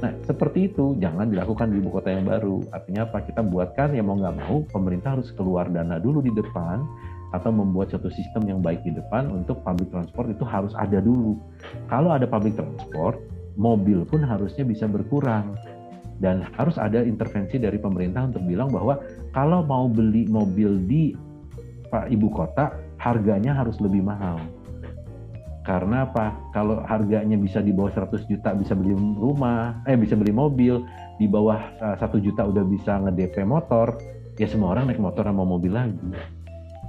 Nah, 0.00 0.16
seperti 0.24 0.72
itu 0.72 0.96
jangan 0.96 1.28
dilakukan 1.28 1.68
di 1.68 1.76
ibu 1.76 1.92
kota 1.92 2.08
yang 2.08 2.24
baru. 2.24 2.64
Artinya 2.72 3.04
apa? 3.04 3.20
Kita 3.20 3.44
buatkan 3.44 3.92
ya 3.92 4.00
mau 4.00 4.16
nggak 4.16 4.36
mau 4.40 4.64
pemerintah 4.72 5.20
harus 5.20 5.28
keluar 5.36 5.68
dana 5.68 6.00
dulu 6.00 6.24
di 6.24 6.32
depan 6.32 6.80
atau 7.30 7.50
membuat 7.52 7.92
satu 7.94 8.10
sistem 8.10 8.48
yang 8.48 8.60
baik 8.64 8.82
di 8.82 8.90
depan 8.90 9.30
untuk 9.30 9.62
public 9.62 9.92
transport 9.92 10.32
itu 10.32 10.42
harus 10.42 10.72
ada 10.74 10.98
dulu. 10.98 11.36
Kalau 11.92 12.16
ada 12.16 12.24
public 12.24 12.56
transport, 12.56 13.20
mobil 13.60 14.02
pun 14.08 14.24
harusnya 14.24 14.64
bisa 14.64 14.88
berkurang 14.88 15.54
dan 16.20 16.44
harus 16.56 16.80
ada 16.80 17.04
intervensi 17.04 17.60
dari 17.60 17.76
pemerintah 17.76 18.28
untuk 18.28 18.44
bilang 18.44 18.72
bahwa 18.72 19.00
kalau 19.36 19.64
mau 19.64 19.86
beli 19.88 20.28
mobil 20.28 20.80
di 20.84 21.12
Pak 21.92 22.08
Ibu 22.08 22.28
Kota 22.32 22.72
harganya 23.00 23.56
harus 23.56 23.80
lebih 23.80 24.04
mahal 24.04 24.40
karena 25.60 26.08
apa? 26.08 26.32
Kalau 26.56 26.80
harganya 26.88 27.36
bisa 27.36 27.60
di 27.60 27.68
bawah 27.76 27.92
100 27.92 28.24
juta 28.24 28.56
bisa 28.56 28.72
beli 28.72 28.96
rumah, 28.96 29.84
eh 29.84 29.96
bisa 29.96 30.16
beli 30.16 30.32
mobil, 30.32 30.80
di 31.20 31.28
bawah 31.28 31.60
eh, 31.60 31.96
satu 32.00 32.16
juta 32.16 32.48
udah 32.48 32.64
bisa 32.64 32.96
nge-DP 33.04 33.44
motor, 33.44 34.00
ya 34.40 34.48
semua 34.48 34.72
orang 34.72 34.88
naik 34.88 35.02
motor 35.04 35.28
sama 35.28 35.44
mobil 35.44 35.76
lagi. 35.76 36.00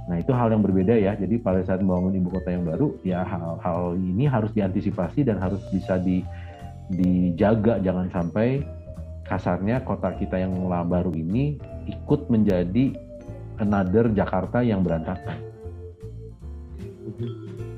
Nah 0.08 0.16
itu 0.18 0.32
hal 0.32 0.50
yang 0.50 0.64
berbeda 0.64 0.96
ya. 0.96 1.12
Jadi 1.12 1.36
pada 1.36 1.60
saat 1.62 1.84
membangun 1.84 2.16
ibu 2.16 2.32
kota 2.32 2.48
yang 2.48 2.64
baru, 2.64 2.96
ya 3.04 3.20
hal-hal 3.28 3.92
ini 4.00 4.24
harus 4.24 4.50
diantisipasi 4.56 5.28
dan 5.28 5.36
harus 5.36 5.60
bisa 5.68 6.00
di, 6.00 6.24
dijaga 6.88 7.76
jangan 7.84 8.08
sampai 8.08 8.64
kasarnya 9.28 9.84
kota 9.86 10.16
kita 10.16 10.40
yang 10.40 10.52
baru 10.88 11.12
ini 11.14 11.60
ikut 11.86 12.26
menjadi 12.32 12.96
another 13.60 14.10
Jakarta 14.10 14.64
yang 14.64 14.80
berantakan. 14.80 15.38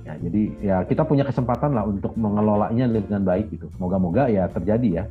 Ya, 0.04 0.14
jadi 0.20 0.42
ya 0.60 0.76
kita 0.84 1.08
punya 1.08 1.24
kesempatan 1.24 1.72
lah 1.72 1.88
untuk 1.88 2.12
mengelolanya 2.20 2.84
dengan 2.88 3.24
baik 3.24 3.48
gitu. 3.56 3.72
Moga-moga 3.80 4.28
ya 4.28 4.44
terjadi 4.52 5.02
ya. 5.02 5.04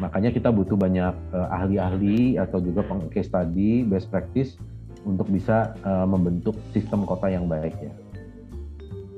Makanya 0.00 0.32
kita 0.34 0.50
butuh 0.50 0.74
banyak 0.74 1.14
uh, 1.36 1.48
ahli-ahli 1.54 2.40
atau 2.40 2.58
juga 2.58 2.82
case 3.12 3.28
study, 3.30 3.84
best 3.84 4.08
practice 4.10 4.56
untuk 5.04 5.28
bisa 5.28 5.76
uh, 5.84 6.08
membentuk 6.08 6.56
sistem 6.72 7.04
kota 7.04 7.28
yang 7.28 7.44
baik 7.46 7.76
ya. 7.78 7.92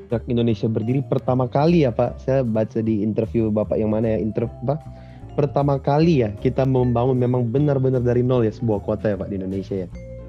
sejak 0.07 0.23
Indonesia 0.31 0.71
berdiri 0.71 1.03
pertama 1.03 1.51
kali 1.51 1.83
ya 1.83 1.91
Pak, 1.91 2.23
saya 2.23 2.47
baca 2.47 2.79
di 2.79 3.03
interview 3.03 3.51
Bapak 3.51 3.75
yang 3.75 3.91
mana 3.91 4.15
ya, 4.15 4.19
interview 4.23 4.55
Pak, 4.63 4.79
pertama 5.35 5.83
kali 5.83 6.23
ya 6.23 6.31
kita 6.39 6.63
membangun 6.63 7.19
memang 7.19 7.51
benar-benar 7.51 8.07
dari 8.07 8.23
nol 8.23 8.47
ya 8.47 8.55
sebuah 8.55 8.87
kota 8.87 9.11
ya 9.11 9.17
Pak 9.19 9.35
di 9.35 9.43
Indonesia 9.43 9.83
ya. 9.83 9.89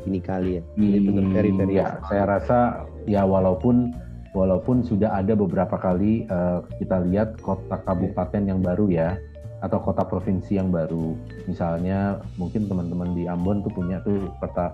Ini 0.10 0.20
kali 0.24 0.58
ya. 0.58 0.62
Ini 0.82 0.98
benar 1.04 1.26
very 1.30 1.52
very 1.54 1.78
ya, 1.78 2.02
saya 2.10 2.24
rasa 2.26 2.58
ya 3.06 3.22
walaupun 3.22 3.94
walaupun 4.36 4.84
sudah 4.84 5.16
ada 5.16 5.36
beberapa 5.36 5.76
kali 5.80 6.28
uh, 6.28 6.64
kita 6.80 7.04
lihat 7.08 7.40
kota 7.40 7.80
kabupaten 7.84 8.44
yang 8.44 8.60
baru 8.60 8.88
ya 8.92 9.16
atau 9.66 9.82
kota 9.82 10.06
provinsi 10.06 10.60
yang 10.60 10.70
baru. 10.70 11.18
Misalnya 11.50 12.22
mungkin 12.38 12.70
teman-teman 12.70 13.18
di 13.18 13.26
Ambon 13.26 13.66
tuh 13.66 13.74
punya 13.74 13.98
tuh 14.06 14.30
kota 14.38 14.74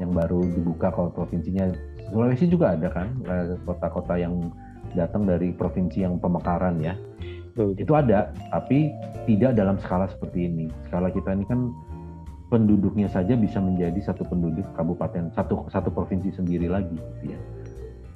yang 0.00 0.12
baru 0.16 0.40
dibuka 0.56 0.88
kalau 0.88 1.12
provinsinya 1.12 1.68
Sulawesi 2.08 2.48
juga 2.48 2.76
ada 2.76 2.88
kan 2.92 3.08
eh, 3.24 3.56
kota-kota 3.64 4.20
yang 4.20 4.52
datang 4.92 5.24
dari 5.24 5.52
provinsi 5.52 6.04
yang 6.04 6.20
pemekaran 6.20 6.80
ya. 6.80 6.96
Betul. 7.52 7.76
Itu 7.76 7.92
ada, 7.96 8.32
tapi 8.48 8.92
tidak 9.28 9.56
dalam 9.56 9.76
skala 9.80 10.08
seperti 10.08 10.48
ini. 10.48 10.66
Skala 10.88 11.12
kita 11.12 11.36
ini 11.36 11.44
kan 11.44 11.72
penduduknya 12.52 13.08
saja 13.08 13.32
bisa 13.32 13.60
menjadi 13.60 13.96
satu 14.12 14.28
penduduk 14.28 14.64
kabupaten 14.76 15.32
satu 15.32 15.64
satu 15.72 15.88
provinsi 15.88 16.36
sendiri 16.36 16.68
lagi 16.68 16.92
gitu 16.92 17.32
ya. 17.32 17.40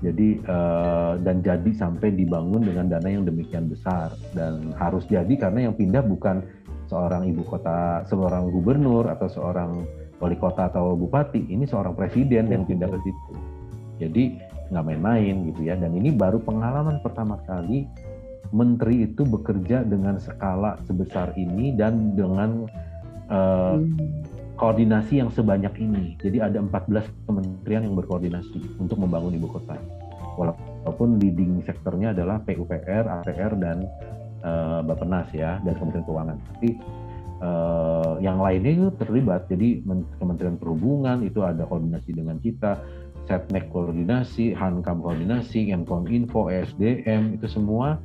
Jadi 0.05 0.45
uh, 0.45 1.17
dan 1.25 1.41
jadi 1.41 1.71
sampai 1.73 2.13
dibangun 2.13 2.61
dengan 2.61 2.93
dana 2.93 3.09
yang 3.09 3.25
demikian 3.25 3.73
besar 3.73 4.13
dan 4.37 4.77
harus 4.77 5.09
jadi 5.09 5.33
karena 5.41 5.71
yang 5.71 5.75
pindah 5.75 6.05
bukan 6.05 6.45
seorang 6.87 7.25
ibu 7.27 7.41
kota, 7.49 8.05
seorang 8.05 8.53
gubernur 8.53 9.09
atau 9.09 9.27
seorang 9.27 9.89
wali 10.21 10.37
kota 10.37 10.69
atau 10.69 10.97
bupati, 10.97 11.49
ini 11.49 11.65
seorang 11.65 11.97
presiden 11.97 12.53
yang 12.53 12.69
pindah 12.69 12.89
ke 12.93 12.99
situ. 13.09 13.33
Jadi 13.97 14.25
nggak 14.69 14.85
main-main 14.85 15.35
gitu 15.53 15.65
ya. 15.65 15.75
Dan 15.81 15.97
ini 15.97 16.13
baru 16.13 16.45
pengalaman 16.45 17.01
pertama 17.01 17.41
kali 17.49 17.89
menteri 18.55 19.11
itu 19.11 19.27
bekerja 19.27 19.83
dengan 19.83 20.21
skala 20.23 20.79
sebesar 20.87 21.35
ini 21.35 21.75
dan 21.75 22.15
dengan 22.15 22.69
uh, 23.33 23.81
koordinasi 24.57 25.21
yang 25.21 25.31
sebanyak 25.31 25.73
ini. 25.79 26.17
Jadi 26.21 26.41
ada 26.41 26.59
14 26.59 27.29
kementerian 27.29 27.85
yang 27.85 27.95
berkoordinasi 27.95 28.81
untuk 28.81 28.99
membangun 29.01 29.37
ibu 29.37 29.49
kota. 29.53 29.77
Walaupun 30.37 31.21
leading 31.21 31.65
sektornya 31.65 32.13
adalah 32.13 32.41
PUPR, 32.45 33.05
APR 33.25 33.53
dan 33.57 33.89
uh, 34.45 34.81
Bappenas 34.85 35.29
ya 35.33 35.61
dan 35.65 35.77
Kementerian 35.77 36.05
Keuangan. 36.05 36.37
Tapi 36.53 36.69
uh, 37.41 38.15
yang 38.21 38.41
lainnya 38.41 38.73
itu 38.73 38.89
terlibat. 39.01 39.49
Jadi 39.49 39.85
Kementerian 40.21 40.57
Perhubungan 40.61 41.25
itu 41.25 41.45
ada 41.45 41.65
koordinasi 41.65 42.17
dengan 42.17 42.41
kita, 42.41 42.81
Setnek 43.27 43.75
koordinasi, 43.75 44.55
Hankam 44.55 45.03
koordinasi, 45.03 45.75
Info, 45.75 46.47
SDM 46.47 47.35
itu 47.35 47.47
semua 47.51 47.99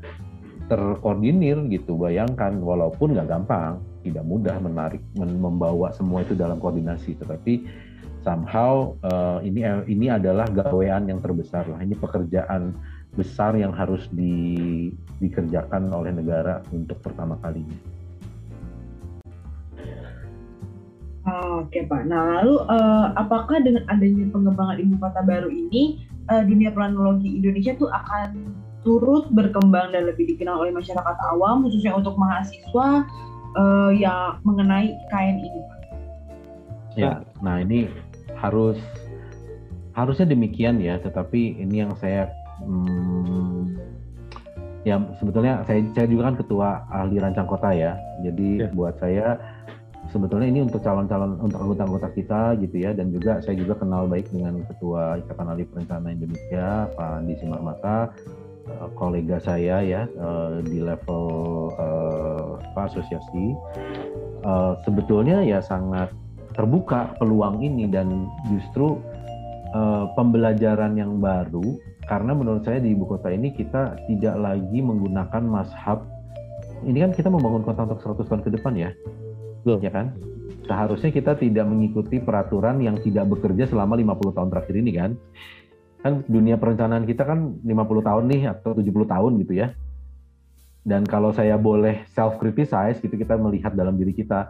terkoordinir 0.66 1.62
gitu. 1.70 2.00
Bayangkan 2.00 2.58
walaupun 2.64 3.14
nggak 3.14 3.30
gampang, 3.30 3.84
tidak 4.02 4.26
mudah 4.26 4.58
menarik 4.60 5.02
membawa 5.18 5.94
semua 5.94 6.26
itu 6.26 6.34
dalam 6.34 6.58
koordinasi, 6.58 7.18
tetapi 7.18 7.66
somehow 8.22 8.94
uh, 9.06 9.42
ini 9.42 9.66
ini 9.90 10.10
adalah 10.10 10.46
gawean 10.50 11.10
yang 11.10 11.22
terbesar 11.22 11.66
lah. 11.70 11.82
Ini 11.82 11.98
pekerjaan 11.98 12.74
besar 13.12 13.60
yang 13.60 13.76
harus 13.76 14.08
di, 14.16 14.88
dikerjakan 15.20 15.92
oleh 15.92 16.16
negara 16.16 16.64
untuk 16.72 17.04
pertama 17.04 17.36
kalinya. 17.44 17.76
Oke 21.62 21.86
Pak. 21.86 22.10
Nah 22.10 22.42
lalu 22.42 22.58
uh, 22.66 23.14
apakah 23.14 23.62
dengan 23.62 23.86
adanya 23.86 24.26
pengembangan 24.34 24.82
ibu 24.82 24.98
kota 24.98 25.22
baru 25.22 25.54
ini 25.54 26.02
uh, 26.34 26.42
dunia 26.42 26.74
planologi 26.74 27.38
Indonesia 27.38 27.78
tuh 27.78 27.94
akan 27.94 28.50
turut 28.82 29.30
berkembang 29.30 29.94
dan 29.94 30.10
lebih 30.10 30.26
dikenal 30.34 30.66
oleh 30.66 30.74
masyarakat 30.74 31.18
awam 31.30 31.62
khususnya 31.62 31.94
untuk 31.94 32.18
mahasiswa 32.18 33.06
uh, 33.58 33.92
yang 33.94 34.40
mengenai 34.44 34.96
KN 35.10 35.38
ini 35.42 35.60
Pak? 35.68 35.80
Ya, 37.00 37.24
nah 37.40 37.64
ini 37.64 37.88
harus 38.36 38.76
harusnya 39.96 40.28
demikian 40.28 40.84
ya, 40.84 41.00
tetapi 41.00 41.60
ini 41.60 41.88
yang 41.88 41.96
saya 41.96 42.28
hmm, 42.64 43.80
ya 44.84 45.00
sebetulnya 45.20 45.64
saya 45.64 45.84
saya 45.96 46.08
juga 46.12 46.32
kan 46.32 46.36
ketua 46.36 46.84
ahli 46.92 47.16
rancang 47.20 47.48
kota 47.48 47.72
ya, 47.72 47.96
jadi 48.24 48.68
ya. 48.68 48.70
buat 48.76 49.00
saya 49.00 49.40
sebetulnya 50.12 50.52
ini 50.52 50.68
untuk 50.68 50.84
calon-calon 50.84 51.40
untuk 51.40 51.62
anggota-anggota 51.64 52.12
kita 52.12 52.42
gitu 52.60 52.84
ya 52.84 52.92
dan 52.92 53.14
juga 53.16 53.40
saya 53.40 53.56
juga 53.56 53.80
kenal 53.80 54.12
baik 54.12 54.28
dengan 54.34 54.60
ketua 54.68 55.22
Ikatan 55.24 55.48
Ahli 55.48 55.64
Perencana 55.64 56.08
Indonesia 56.12 56.92
Pak 56.92 57.10
Andi 57.24 57.34
Simarmata 57.40 58.12
eh, 58.72 58.92
kolega 58.96 59.38
saya 59.44 59.84
ya 59.84 60.02
eh, 60.08 60.54
di 60.66 60.80
level 60.80 61.26
uh, 61.76 62.80
asosiasi 62.82 63.54
sebetulnya 64.82 65.46
ya 65.46 65.62
sangat 65.62 66.10
terbuka 66.58 67.14
peluang 67.22 67.62
ini 67.62 67.86
dan 67.86 68.26
justru 68.50 68.98
pembelajaran 70.18 70.98
yang 70.98 71.22
baru 71.22 71.78
karena 72.10 72.34
menurut 72.34 72.66
saya 72.66 72.82
di 72.82 72.98
ibu 72.98 73.06
kota 73.06 73.30
ini 73.30 73.54
kita 73.54 74.02
tidak 74.10 74.36
lagi 74.42 74.82
menggunakan 74.82 75.46
mashab 75.46 76.02
ini 76.82 77.06
kan 77.06 77.14
kita 77.14 77.30
membangun 77.30 77.62
kota 77.62 77.86
untuk 77.86 78.02
100 78.02 78.26
tahun 78.26 78.42
ke 78.42 78.50
depan 78.58 78.74
ya 78.74 78.90
Betul. 79.62 79.78
Ya 79.86 79.92
kan? 79.94 80.18
Seharusnya 80.66 81.10
kita 81.14 81.38
tidak 81.38 81.66
mengikuti 81.70 82.18
peraturan 82.18 82.82
yang 82.82 82.98
tidak 83.02 83.30
bekerja 83.30 83.70
selama 83.70 83.98
50 83.98 84.38
tahun 84.38 84.50
terakhir 84.50 84.76
ini 84.78 84.92
kan. 84.98 85.12
Kan 86.02 86.26
dunia 86.26 86.58
perencanaan 86.58 87.06
kita 87.06 87.24
kan 87.26 87.62
50 87.62 88.08
tahun 88.08 88.24
nih 88.26 88.42
atau 88.58 88.74
70 88.74 89.06
tahun 89.06 89.32
gitu 89.46 89.54
ya. 89.54 89.74
Dan 90.82 91.06
kalau 91.06 91.30
saya 91.30 91.62
boleh 91.62 92.10
self 92.10 92.42
criticize 92.42 92.98
gitu 92.98 93.14
kita 93.14 93.38
melihat 93.38 93.78
dalam 93.78 93.94
diri 94.02 94.18
kita 94.18 94.50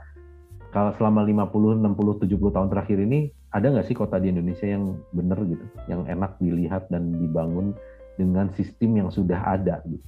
kalau 0.72 0.95
selama 0.95 1.28
50, 1.28 1.84
60, 1.84 2.24
70 2.24 2.56
tahun 2.56 2.68
terakhir 2.72 2.97
ini 3.04 3.28
ada 3.52 3.68
nggak 3.68 3.91
sih 3.91 3.95
kota 3.95 4.16
di 4.16 4.32
Indonesia 4.32 4.64
yang 4.64 4.95
benar 5.12 5.43
gitu, 5.43 5.66
yang 5.91 6.08
enak 6.08 6.39
dilihat 6.39 6.88
dan 6.88 7.20
dibangun 7.20 7.76
dengan 8.16 8.47
sistem 8.56 9.04
yang 9.04 9.10
sudah 9.12 9.36
ada 9.43 9.84
gitu? 9.84 10.08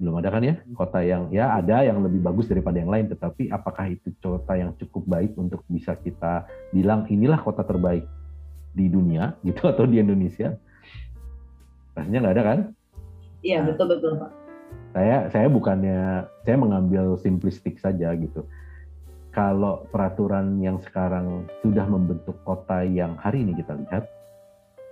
Belum 0.00 0.16
ada 0.16 0.32
kan 0.32 0.40
ya? 0.40 0.56
Kota 0.72 1.04
yang 1.04 1.28
ya 1.28 1.60
ada 1.60 1.84
yang 1.84 2.00
lebih 2.00 2.24
bagus 2.24 2.48
daripada 2.48 2.80
yang 2.80 2.88
lain 2.88 3.12
tetapi 3.12 3.52
apakah 3.52 3.92
itu 3.92 4.08
kota 4.16 4.56
yang 4.56 4.72
cukup 4.80 5.04
baik 5.04 5.36
untuk 5.36 5.60
bisa 5.68 5.92
kita 6.00 6.48
bilang 6.72 7.04
inilah 7.12 7.36
kota 7.36 7.60
terbaik 7.60 8.08
di 8.74 8.86
dunia 8.90 9.34
gitu 9.46 9.66
atau 9.72 9.84
di 9.86 9.98
Indonesia 10.02 10.54
rasanya 11.94 12.18
nggak 12.22 12.34
ada 12.34 12.44
kan 12.44 12.58
iya 13.42 13.62
nah, 13.62 13.72
betul 13.72 13.86
betul 13.96 14.12
pak 14.18 14.30
saya 14.90 15.16
saya 15.30 15.46
bukannya 15.46 16.26
saya 16.42 16.56
mengambil 16.58 17.14
simplistik 17.18 17.78
saja 17.78 18.14
gitu 18.18 18.46
kalau 19.30 19.86
peraturan 19.94 20.58
yang 20.58 20.82
sekarang 20.82 21.46
sudah 21.62 21.86
membentuk 21.86 22.34
kota 22.42 22.82
yang 22.82 23.14
hari 23.18 23.46
ini 23.46 23.54
kita 23.54 23.78
lihat 23.78 24.10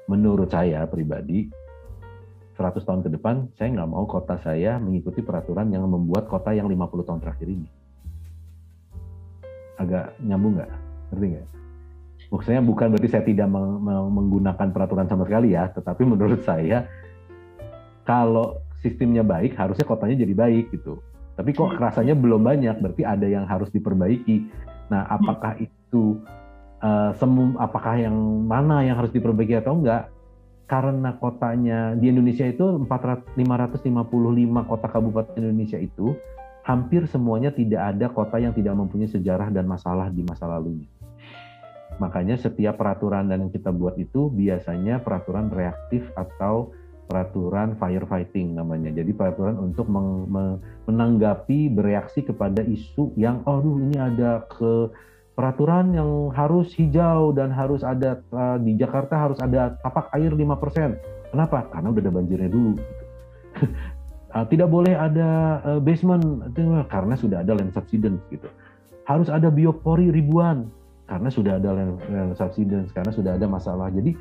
menurut 0.06 0.46
saya 0.48 0.86
pribadi 0.86 1.50
100 2.58 2.82
tahun 2.82 3.06
ke 3.06 3.10
depan, 3.14 3.46
saya 3.54 3.70
nggak 3.70 3.86
mau 3.86 4.02
kota 4.10 4.34
saya 4.42 4.82
mengikuti 4.82 5.22
peraturan 5.22 5.70
yang 5.70 5.86
membuat 5.86 6.26
kota 6.26 6.50
yang 6.50 6.66
50 6.66 7.06
tahun 7.06 7.20
terakhir 7.22 7.46
ini. 7.46 7.70
Agak 9.78 10.18
nyambung 10.18 10.58
nggak? 10.58 10.72
Ngerti 11.14 11.26
nggak? 11.38 11.48
Maksudnya 12.28 12.60
bukan 12.60 12.92
berarti 12.92 13.08
saya 13.08 13.24
tidak 13.24 13.48
menggunakan 13.48 14.68
peraturan 14.68 15.08
sama 15.08 15.24
sekali 15.24 15.56
ya, 15.56 15.72
tetapi 15.72 16.04
menurut 16.04 16.44
saya 16.44 16.84
kalau 18.04 18.60
sistemnya 18.84 19.24
baik, 19.24 19.56
harusnya 19.56 19.88
kotanya 19.88 20.20
jadi 20.20 20.34
baik 20.36 20.72
gitu. 20.76 21.00
Tapi 21.40 21.54
kok 21.56 21.78
rasanya 21.80 22.12
belum 22.12 22.44
banyak, 22.44 22.84
berarti 22.84 23.02
ada 23.06 23.24
yang 23.24 23.48
harus 23.48 23.72
diperbaiki. 23.72 24.44
Nah, 24.92 25.08
apakah 25.08 25.56
itu 25.56 26.20
uh, 26.84 27.16
semu, 27.16 27.56
apakah 27.56 27.96
yang 27.96 28.16
mana 28.44 28.84
yang 28.84 29.00
harus 29.00 29.12
diperbaiki 29.14 29.56
atau 29.56 29.80
enggak? 29.80 30.12
karena 30.68 31.16
kotanya 31.16 31.96
di 31.96 32.12
Indonesia 32.12 32.44
itu 32.44 32.84
400, 32.84 33.40
555 33.40 34.68
kota 34.68 34.86
kabupaten 34.92 35.40
Indonesia 35.40 35.80
itu 35.80 36.12
hampir 36.60 37.08
semuanya 37.08 37.48
tidak 37.48 37.96
ada 37.96 38.12
kota 38.12 38.36
yang 38.36 38.52
tidak 38.52 38.76
mempunyai 38.76 39.08
sejarah 39.08 39.48
dan 39.48 39.64
masalah 39.64 40.12
di 40.12 40.20
masa 40.20 40.44
lalunya. 40.44 40.84
Makanya 41.98 42.38
setiap 42.38 42.78
peraturan 42.78 43.26
dan 43.26 43.46
yang 43.46 43.52
kita 43.52 43.74
buat 43.74 43.98
itu 43.98 44.30
biasanya 44.30 45.02
peraturan 45.02 45.50
reaktif 45.50 46.06
atau 46.14 46.70
peraturan 47.08 47.74
firefighting 47.80 48.54
namanya. 48.54 48.92
Jadi 48.92 49.10
peraturan 49.16 49.56
untuk 49.58 49.88
menanggapi 50.86 51.72
bereaksi 51.72 52.22
kepada 52.22 52.62
isu 52.62 53.16
yang 53.18 53.42
oh 53.48 53.64
ini 53.64 53.96
ada 53.96 54.46
ke 54.46 54.92
peraturan 55.32 55.94
yang 55.96 56.34
harus 56.34 56.74
hijau 56.76 57.30
dan 57.30 57.54
harus 57.54 57.86
ada 57.86 58.18
uh, 58.34 58.58
di 58.58 58.74
Jakarta 58.74 59.14
harus 59.16 59.38
ada 59.40 59.74
tapak 59.80 60.10
air 60.14 60.34
5%. 60.34 61.30
Kenapa? 61.30 61.58
Karena 61.70 61.88
udah 61.94 62.02
ada 62.02 62.12
banjirnya 62.12 62.50
dulu. 62.50 62.72
uh, 64.34 64.46
tidak 64.52 64.68
boleh 64.68 64.94
ada 64.94 65.62
uh, 65.62 65.80
basement 65.80 66.50
karena 66.90 67.14
sudah 67.14 67.46
ada 67.46 67.54
land 67.54 67.72
subsidence 67.72 68.22
gitu. 68.30 68.50
Harus 69.06 69.32
ada 69.32 69.48
biopori 69.48 70.12
ribuan 70.12 70.68
karena 71.08 71.28
sudah 71.32 71.56
ada 71.56 71.72
land, 71.72 72.36
subsidence 72.36 72.92
karena 72.92 73.10
sudah 73.10 73.34
ada 73.40 73.48
masalah. 73.48 73.88
Jadi 73.88 74.12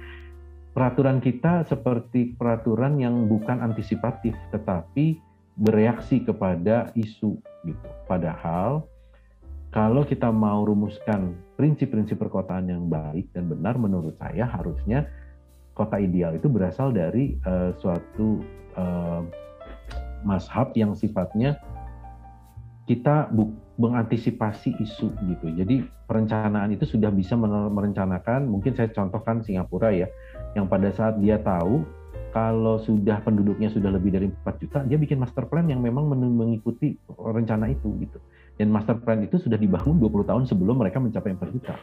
peraturan 0.72 1.20
kita 1.20 1.68
seperti 1.68 2.34
peraturan 2.40 2.98
yang 2.98 3.28
bukan 3.28 3.60
antisipatif 3.60 4.34
tetapi 4.56 5.20
bereaksi 5.60 6.24
kepada 6.24 6.90
isu 6.96 7.36
gitu. 7.68 7.88
Padahal 8.08 8.88
kalau 9.76 10.08
kita 10.08 10.32
mau 10.32 10.64
rumuskan 10.64 11.36
prinsip-prinsip 11.60 12.16
perkotaan 12.16 12.72
yang 12.72 12.88
baik 12.88 13.28
dan 13.36 13.52
benar 13.52 13.76
menurut 13.76 14.16
saya 14.16 14.48
harusnya 14.48 15.12
kota 15.76 16.00
ideal 16.00 16.34
itu 16.34 16.48
berasal 16.48 16.90
dari 16.96 17.38
uh, 17.46 17.76
suatu 17.78 18.42
uh, 18.80 19.22
mashab 20.26 20.74
yang 20.74 20.98
sifatnya 20.98 21.60
kita 22.88 23.30
mengantisipasi 23.76 24.80
isu 24.80 25.12
gitu. 25.12 25.46
Jadi 25.52 25.84
perencanaan 26.08 26.72
itu 26.72 26.88
sudah 26.88 27.12
bisa 27.12 27.36
merencanakan, 27.46 28.48
mungkin 28.48 28.74
saya 28.74 28.88
contohkan 28.96 29.44
Singapura 29.44 29.92
ya, 29.92 30.08
yang 30.56 30.72
pada 30.72 30.88
saat 30.96 31.20
dia 31.20 31.36
tahu 31.44 31.84
kalau 32.32 32.80
sudah 32.80 33.20
penduduknya 33.28 33.68
sudah 33.68 33.92
lebih 33.92 34.16
dari 34.16 34.32
4 34.32 34.62
juta, 34.64 34.80
dia 34.88 34.96
bikin 34.96 35.20
master 35.20 35.52
plan 35.52 35.68
yang 35.68 35.84
memang 35.84 36.08
mengikuti 36.16 36.96
rencana 37.12 37.68
itu 37.68 37.92
gitu. 38.00 38.24
Dan 38.56 38.72
master 38.72 38.98
plan 39.04 39.20
itu 39.20 39.36
sudah 39.36 39.60
dibangun 39.60 40.00
20 40.00 40.24
tahun 40.24 40.44
sebelum 40.48 40.80
mereka 40.80 41.04
mencapai 41.04 41.36
4 41.36 41.54
juta. 41.54 41.76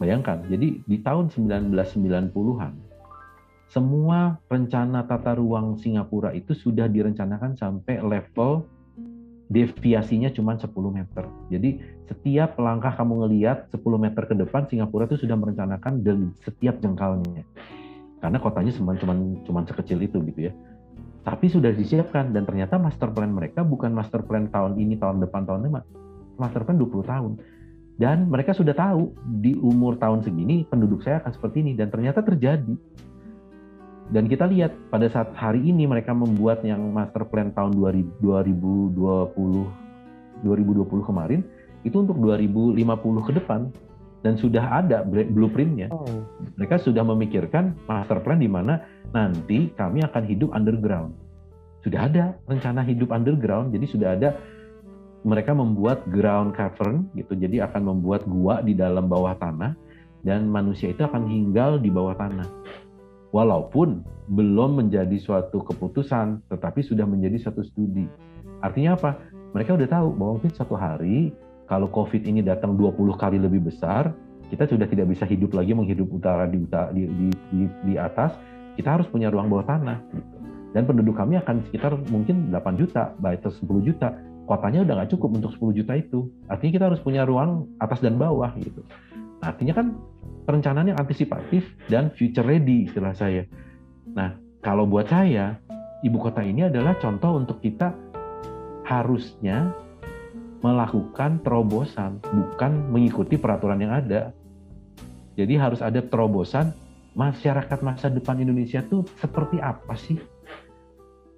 Bayangkan, 0.00 0.42
jadi 0.48 0.80
di 0.80 0.96
tahun 1.04 1.30
1990-an 1.30 2.72
semua 3.70 4.38
rencana 4.50 5.06
tata 5.06 5.34
ruang 5.38 5.76
Singapura 5.78 6.30
itu 6.34 6.54
sudah 6.54 6.90
direncanakan 6.90 7.54
sampai 7.58 8.02
level 8.02 8.66
deviasinya 9.52 10.32
cuma 10.32 10.56
10 10.56 10.72
meter. 10.88 11.24
Jadi 11.52 11.80
setiap 12.08 12.56
langkah 12.56 12.96
kamu 12.96 13.26
ngelihat 13.26 13.68
10 13.72 13.80
meter 14.00 14.22
ke 14.24 14.34
depan 14.36 14.64
Singapura 14.68 15.04
itu 15.04 15.20
sudah 15.20 15.36
merencanakan 15.36 16.00
dari 16.00 16.28
setiap 16.44 16.80
jengkalnya. 16.80 17.44
Karena 18.24 18.38
kotanya 18.40 18.72
cuma 18.72 18.96
cuma 18.96 19.14
cuma 19.44 19.60
sekecil 19.68 20.00
itu 20.00 20.16
gitu 20.32 20.48
ya. 20.48 20.52
Tapi 21.24 21.48
sudah 21.48 21.72
disiapkan 21.72 22.32
dan 22.36 22.44
ternyata 22.44 22.76
master 22.76 23.08
plan 23.12 23.32
mereka 23.32 23.64
bukan 23.64 23.92
master 23.92 24.24
plan 24.24 24.48
tahun 24.48 24.76
ini, 24.76 25.00
tahun 25.00 25.24
depan, 25.24 25.48
tahun 25.48 25.68
lima. 25.68 25.80
Master 26.36 26.64
plan 26.64 26.76
20 26.80 27.04
tahun. 27.04 27.32
Dan 27.94 28.26
mereka 28.26 28.50
sudah 28.50 28.74
tahu 28.74 29.14
di 29.38 29.54
umur 29.54 29.94
tahun 30.00 30.26
segini 30.26 30.66
penduduk 30.66 31.06
saya 31.06 31.22
akan 31.22 31.30
seperti 31.30 31.62
ini 31.62 31.72
dan 31.78 31.94
ternyata 31.94 32.26
terjadi 32.26 32.74
dan 34.12 34.28
kita 34.28 34.44
lihat 34.44 34.76
pada 34.92 35.08
saat 35.08 35.32
hari 35.32 35.64
ini 35.64 35.88
mereka 35.88 36.12
membuat 36.12 36.60
yang 36.60 36.92
master 36.92 37.24
plan 37.24 37.48
tahun 37.56 37.72
2020 37.80 38.92
2020 40.44 41.08
kemarin 41.08 41.40
itu 41.88 41.96
untuk 41.96 42.20
2050 42.20 42.76
ke 43.24 43.32
depan 43.40 43.72
dan 44.24 44.40
sudah 44.40 44.64
ada 44.84 45.04
blueprintnya. 45.04 45.92
Oh. 45.92 46.24
Mereka 46.56 46.80
sudah 46.80 47.04
memikirkan 47.04 47.76
master 47.84 48.24
plan 48.24 48.40
di 48.40 48.48
mana 48.48 48.80
nanti 49.12 49.68
kami 49.76 50.00
akan 50.00 50.24
hidup 50.24 50.52
underground. 50.56 51.12
Sudah 51.84 52.08
ada 52.08 52.32
rencana 52.48 52.80
hidup 52.80 53.12
underground, 53.12 53.76
jadi 53.76 53.84
sudah 53.84 54.08
ada 54.16 54.40
mereka 55.28 55.52
membuat 55.52 56.08
ground 56.08 56.56
cavern 56.56 57.12
gitu, 57.12 57.36
jadi 57.36 57.68
akan 57.68 57.92
membuat 57.92 58.24
gua 58.24 58.64
di 58.64 58.72
dalam 58.72 59.08
bawah 59.12 59.36
tanah 59.36 59.76
dan 60.24 60.48
manusia 60.48 60.88
itu 60.88 61.04
akan 61.04 61.28
tinggal 61.28 61.76
di 61.76 61.92
bawah 61.92 62.16
tanah 62.16 62.48
walaupun 63.34 64.06
belum 64.30 64.78
menjadi 64.78 65.18
suatu 65.18 65.66
keputusan, 65.66 66.46
tetapi 66.46 66.86
sudah 66.86 67.02
menjadi 67.02 67.50
satu 67.50 67.66
studi. 67.66 68.06
Artinya 68.62 68.94
apa? 68.94 69.18
Mereka 69.58 69.74
udah 69.74 69.88
tahu 69.90 70.08
bahwa 70.14 70.38
mungkin 70.38 70.54
satu 70.54 70.78
hari 70.78 71.34
kalau 71.66 71.90
COVID 71.90 72.22
ini 72.30 72.46
datang 72.46 72.78
20 72.78 72.94
kali 73.18 73.42
lebih 73.42 73.66
besar, 73.66 74.14
kita 74.54 74.70
sudah 74.70 74.86
tidak 74.86 75.10
bisa 75.10 75.26
hidup 75.26 75.50
lagi 75.56 75.74
menghidup 75.74 76.06
utara 76.14 76.46
di, 76.46 76.62
di, 76.94 77.02
di, 77.26 77.60
di, 77.82 77.94
atas, 77.98 78.38
kita 78.78 79.00
harus 79.00 79.10
punya 79.10 79.32
ruang 79.34 79.50
bawah 79.50 79.66
tanah. 79.66 79.98
Gitu. 80.14 80.34
Dan 80.76 80.86
penduduk 80.86 81.18
kami 81.18 81.40
akan 81.40 81.64
sekitar 81.70 81.96
mungkin 82.12 82.54
8 82.54 82.80
juta, 82.80 83.16
atau 83.18 83.50
10 83.50 83.88
juta. 83.88 84.14
Kotanya 84.44 84.84
udah 84.84 84.94
nggak 85.00 85.10
cukup 85.16 85.40
untuk 85.40 85.50
10 85.72 85.80
juta 85.82 85.92
itu. 85.96 86.28
Artinya 86.52 86.72
kita 86.76 86.84
harus 86.92 87.00
punya 87.00 87.24
ruang 87.24 87.64
atas 87.80 88.04
dan 88.04 88.20
bawah 88.20 88.52
gitu. 88.60 88.84
Artinya 89.42 89.74
kan 89.74 89.86
perencanaan 90.44 90.92
yang 90.92 91.00
antisipatif 91.00 91.64
dan 91.88 92.12
future 92.12 92.44
ready 92.44 92.86
istilah 92.86 93.16
saya. 93.16 93.48
Nah, 94.12 94.36
kalau 94.60 94.84
buat 94.84 95.08
saya, 95.08 95.58
ibu 96.04 96.20
kota 96.20 96.44
ini 96.44 96.68
adalah 96.68 96.94
contoh 97.00 97.40
untuk 97.40 97.58
kita 97.64 97.96
harusnya 98.84 99.72
melakukan 100.60 101.44
terobosan, 101.44 102.20
bukan 102.24 102.88
mengikuti 102.88 103.36
peraturan 103.36 103.80
yang 103.84 103.92
ada. 103.92 104.32
Jadi 105.36 105.60
harus 105.60 105.84
ada 105.84 106.00
terobosan 106.00 106.72
masyarakat 107.12 107.78
masa 107.84 108.08
depan 108.08 108.40
Indonesia 108.40 108.80
itu 108.80 109.04
seperti 109.20 109.60
apa 109.60 109.92
sih? 109.96 110.16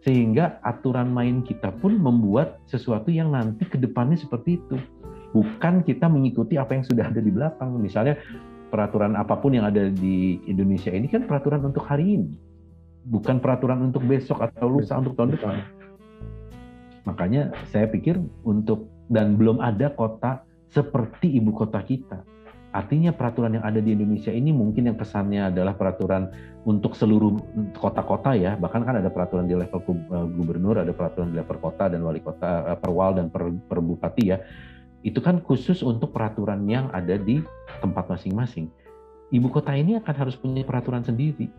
Sehingga 0.06 0.62
aturan 0.62 1.10
main 1.10 1.42
kita 1.42 1.74
pun 1.74 1.98
membuat 1.98 2.62
sesuatu 2.70 3.10
yang 3.10 3.34
nanti 3.34 3.66
ke 3.66 3.74
depannya 3.74 4.14
seperti 4.14 4.62
itu. 4.62 4.78
Bukan 5.34 5.82
kita 5.82 6.06
mengikuti 6.06 6.58
apa 6.60 6.78
yang 6.78 6.84
sudah 6.86 7.10
ada 7.10 7.20
di 7.22 7.30
belakang. 7.32 7.74
Misalnya 7.80 8.20
peraturan 8.68 9.14
apa 9.14 9.38
pun 9.38 9.54
yang 9.54 9.66
ada 9.66 9.88
di 9.88 10.42
Indonesia 10.50 10.90
ini 10.90 11.06
kan 11.06 11.24
peraturan 11.24 11.62
untuk 11.64 11.86
hari 11.86 12.18
ini, 12.18 12.30
bukan 13.06 13.38
peraturan 13.38 13.78
untuk 13.82 14.02
besok 14.04 14.42
atau 14.42 14.66
lusa 14.66 14.98
untuk 14.98 15.14
tahun 15.14 15.38
depan. 15.38 15.54
Makanya 17.06 17.54
saya 17.70 17.86
pikir 17.86 18.18
untuk 18.42 18.90
dan 19.06 19.38
belum 19.38 19.62
ada 19.62 19.94
kota 19.94 20.42
seperti 20.74 21.38
ibu 21.38 21.54
kota 21.54 21.78
kita. 21.86 22.26
Artinya 22.74 23.14
peraturan 23.14 23.56
yang 23.56 23.64
ada 23.64 23.80
di 23.80 23.96
Indonesia 23.96 24.28
ini 24.28 24.52
mungkin 24.52 24.92
yang 24.92 24.98
kesannya 25.00 25.48
adalah 25.48 25.72
peraturan 25.78 26.28
untuk 26.68 26.92
seluruh 26.92 27.38
kota-kota 27.78 28.36
ya. 28.36 28.58
Bahkan 28.58 28.82
kan 28.84 29.00
ada 29.00 29.08
peraturan 29.08 29.48
di 29.48 29.56
level 29.56 29.80
eh, 29.80 30.26
gubernur, 30.36 30.84
ada 30.84 30.92
peraturan 30.92 31.32
di 31.32 31.40
level 31.40 31.56
kota 31.62 31.88
dan 31.88 32.04
wali 32.04 32.20
kota, 32.20 32.68
eh, 32.68 32.76
perwal 32.76 33.16
dan 33.16 33.32
per, 33.32 33.48
per 33.64 33.80
ya 34.20 34.36
itu 35.04 35.18
kan 35.20 35.42
khusus 35.44 35.84
untuk 35.84 36.14
peraturan 36.14 36.64
yang 36.68 36.88
ada 36.94 37.18
di 37.18 37.42
tempat 37.82 38.08
masing-masing. 38.08 38.70
Ibu 39.34 39.50
kota 39.50 39.74
ini 39.74 39.98
akan 39.98 40.14
harus 40.14 40.38
punya 40.38 40.62
peraturan 40.62 41.02
sendiri. 41.02 41.50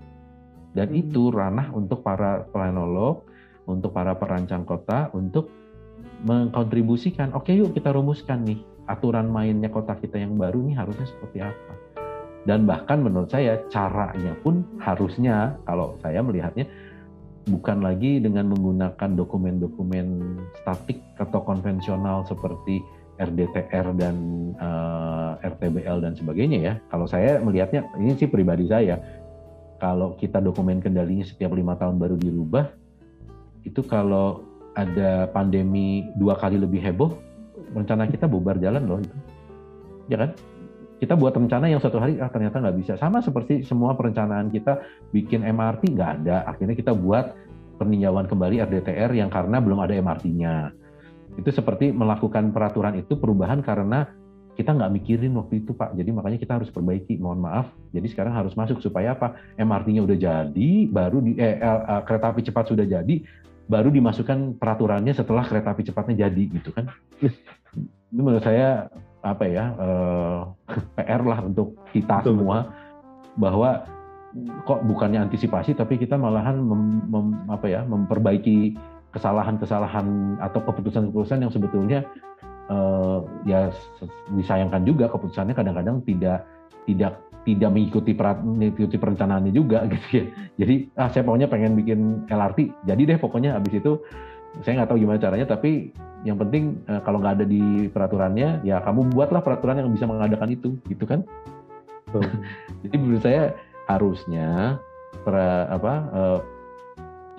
Dan 0.71 0.93
hmm. 0.93 1.01
itu 1.03 1.29
ranah 1.33 1.73
untuk 1.73 2.01
para 2.05 2.47
planolog, 2.49 3.27
untuk 3.67 3.91
para 3.91 4.15
perancang 4.15 4.63
kota, 4.63 5.11
untuk 5.11 5.51
mengkontribusikan, 6.23 7.33
oke 7.33 7.49
okay, 7.49 7.59
yuk 7.59 7.73
kita 7.73 7.93
rumuskan 7.93 8.45
nih, 8.45 8.59
aturan 8.89 9.29
mainnya 9.29 9.69
kota 9.69 9.93
kita 9.97 10.17
yang 10.17 10.37
baru 10.37 10.61
ini 10.63 10.73
harusnya 10.73 11.05
seperti 11.05 11.43
apa. 11.43 11.73
Dan 12.47 12.63
bahkan 12.63 13.03
menurut 13.03 13.27
saya 13.27 13.59
caranya 13.67 14.31
pun 14.39 14.63
harusnya, 14.79 15.59
kalau 15.67 15.99
saya 15.99 16.23
melihatnya, 16.23 16.63
bukan 17.51 17.83
lagi 17.83 18.23
dengan 18.23 18.51
menggunakan 18.51 19.19
dokumen-dokumen 19.19 20.07
statik 20.63 21.03
atau 21.19 21.43
konvensional 21.43 22.23
seperti 22.23 22.79
RDTR 23.17 23.97
dan 23.97 24.15
uh, 24.61 25.37
eh, 25.41 25.49
RTBL 25.49 25.97
dan 26.05 26.13
sebagainya 26.13 26.59
ya. 26.61 26.73
Kalau 26.93 27.09
saya 27.09 27.41
melihatnya 27.41 27.85
ini 27.97 28.13
sih 28.13 28.29
pribadi 28.29 28.69
saya, 28.69 29.01
kalau 29.81 30.13
kita 30.17 30.41
dokumen 30.41 30.81
kendalinya 30.81 31.25
setiap 31.25 31.53
lima 31.53 31.77
tahun 31.77 31.97
baru 31.97 32.15
dirubah, 32.17 32.69
itu 33.65 33.81
kalau 33.85 34.45
ada 34.77 35.25
pandemi 35.33 36.05
dua 36.17 36.37
kali 36.37 36.61
lebih 36.61 36.81
heboh, 36.81 37.17
rencana 37.73 38.05
kita 38.05 38.29
bubar 38.29 38.61
jalan 38.61 38.85
loh 38.85 39.01
itu, 39.01 39.17
ya 40.13 40.17
kan? 40.21 40.31
Kita 40.97 41.13
buat 41.13 41.37
rencana 41.37 41.69
yang 41.69 41.77
satu 41.77 42.01
hari 42.01 42.17
ah 42.17 42.29
ternyata 42.29 42.57
nggak 42.57 42.77
bisa. 42.81 42.93
Sama 42.97 43.21
seperti 43.21 43.61
semua 43.61 43.93
perencanaan 43.93 44.49
kita 44.49 44.81
bikin 45.13 45.45
MRT 45.45 45.93
nggak 45.93 46.11
ada, 46.21 46.45
akhirnya 46.49 46.73
kita 46.73 46.93
buat 46.93 47.37
peninjauan 47.77 48.25
kembali 48.25 48.65
RDTR 48.65 49.13
yang 49.13 49.29
karena 49.29 49.61
belum 49.61 49.77
ada 49.77 49.93
MRT-nya 49.93 50.73
itu 51.37 51.49
seperti 51.53 51.93
melakukan 51.93 52.49
peraturan 52.49 52.97
itu 52.97 53.13
perubahan 53.15 53.61
karena 53.61 54.09
kita 54.57 54.73
nggak 54.73 54.89
mikirin 54.89 55.37
waktu 55.37 55.61
itu 55.61 55.77
Pak. 55.77 55.93
Jadi 55.93 56.09
makanya 56.09 56.41
kita 56.41 56.57
harus 56.57 56.73
perbaiki. 56.73 57.21
Mohon 57.21 57.39
maaf. 57.45 57.65
Jadi 57.93 58.09
sekarang 58.09 58.33
harus 58.33 58.57
masuk 58.57 58.81
supaya 58.81 59.13
apa? 59.13 59.37
MRT-nya 59.53 60.01
udah 60.01 60.17
jadi, 60.17 60.71
baru 60.89 61.21
di 61.21 61.37
eh, 61.37 61.61
eh, 61.61 62.01
kereta 62.09 62.33
api 62.33 62.41
cepat 62.41 62.73
sudah 62.73 62.89
jadi, 62.89 63.21
baru 63.69 63.93
dimasukkan 63.93 64.57
peraturannya 64.57 65.13
setelah 65.13 65.45
kereta 65.45 65.77
api 65.77 65.85
cepatnya 65.85 66.25
jadi 66.25 66.43
gitu 66.57 66.73
kan. 66.73 66.89
itu 68.07 68.23
menurut 68.23 68.41
saya 68.41 68.89
apa 69.21 69.45
ya 69.45 69.65
eh, 69.77 70.39
PR 70.97 71.21
lah 71.21 71.45
untuk 71.45 71.77
kita 71.93 72.25
Betul. 72.25 72.41
semua 72.41 72.57
bahwa 73.37 73.85
kok 74.65 74.81
bukannya 74.89 75.29
antisipasi 75.29 75.77
tapi 75.77 76.01
kita 76.01 76.17
malahan 76.17 76.57
mem, 76.57 77.05
mem, 77.09 77.27
apa 77.49 77.65
ya 77.69 77.85
memperbaiki 77.85 78.73
kesalahan-kesalahan 79.15 80.37
atau 80.43 80.59
keputusan-keputusan 80.67 81.39
yang 81.47 81.51
sebetulnya 81.51 81.99
uh, 82.67 83.23
ya 83.47 83.71
disayangkan 84.35 84.83
juga 84.83 85.07
keputusannya 85.11 85.55
kadang-kadang 85.55 86.03
tidak 86.03 86.43
tidak 86.87 87.19
tidak 87.47 87.71
mengikuti, 87.71 88.11
mengikuti 88.43 88.99
perencanaannya 88.99 89.55
juga 89.55 89.87
gitu 89.91 90.07
ya. 90.11 90.23
Jadi 90.59 90.75
ah 90.99 91.07
saya 91.07 91.23
pokoknya 91.23 91.47
pengen 91.47 91.79
bikin 91.79 92.27
LRT, 92.27 92.83
jadi 92.83 93.01
deh 93.15 93.19
pokoknya 93.19 93.55
habis 93.55 93.79
itu 93.79 94.03
saya 94.63 94.83
nggak 94.83 94.89
tahu 94.91 94.99
gimana 94.99 95.21
caranya, 95.21 95.47
tapi 95.47 95.95
yang 96.27 96.35
penting 96.35 96.81
uh, 96.91 96.99
kalau 97.07 97.23
nggak 97.23 97.39
ada 97.39 97.45
di 97.47 97.87
peraturannya, 97.87 98.67
ya 98.67 98.83
kamu 98.83 99.15
buatlah 99.15 99.39
peraturan 99.39 99.79
yang 99.79 99.89
bisa 99.93 100.03
mengadakan 100.03 100.49
itu, 100.51 100.75
gitu 100.91 101.07
kan? 101.07 101.23
jadi 102.83 102.95
menurut 102.99 103.23
saya 103.23 103.55
harusnya 103.87 104.79
pra, 105.23 105.71
apa 105.71 105.93
uh, 106.11 106.39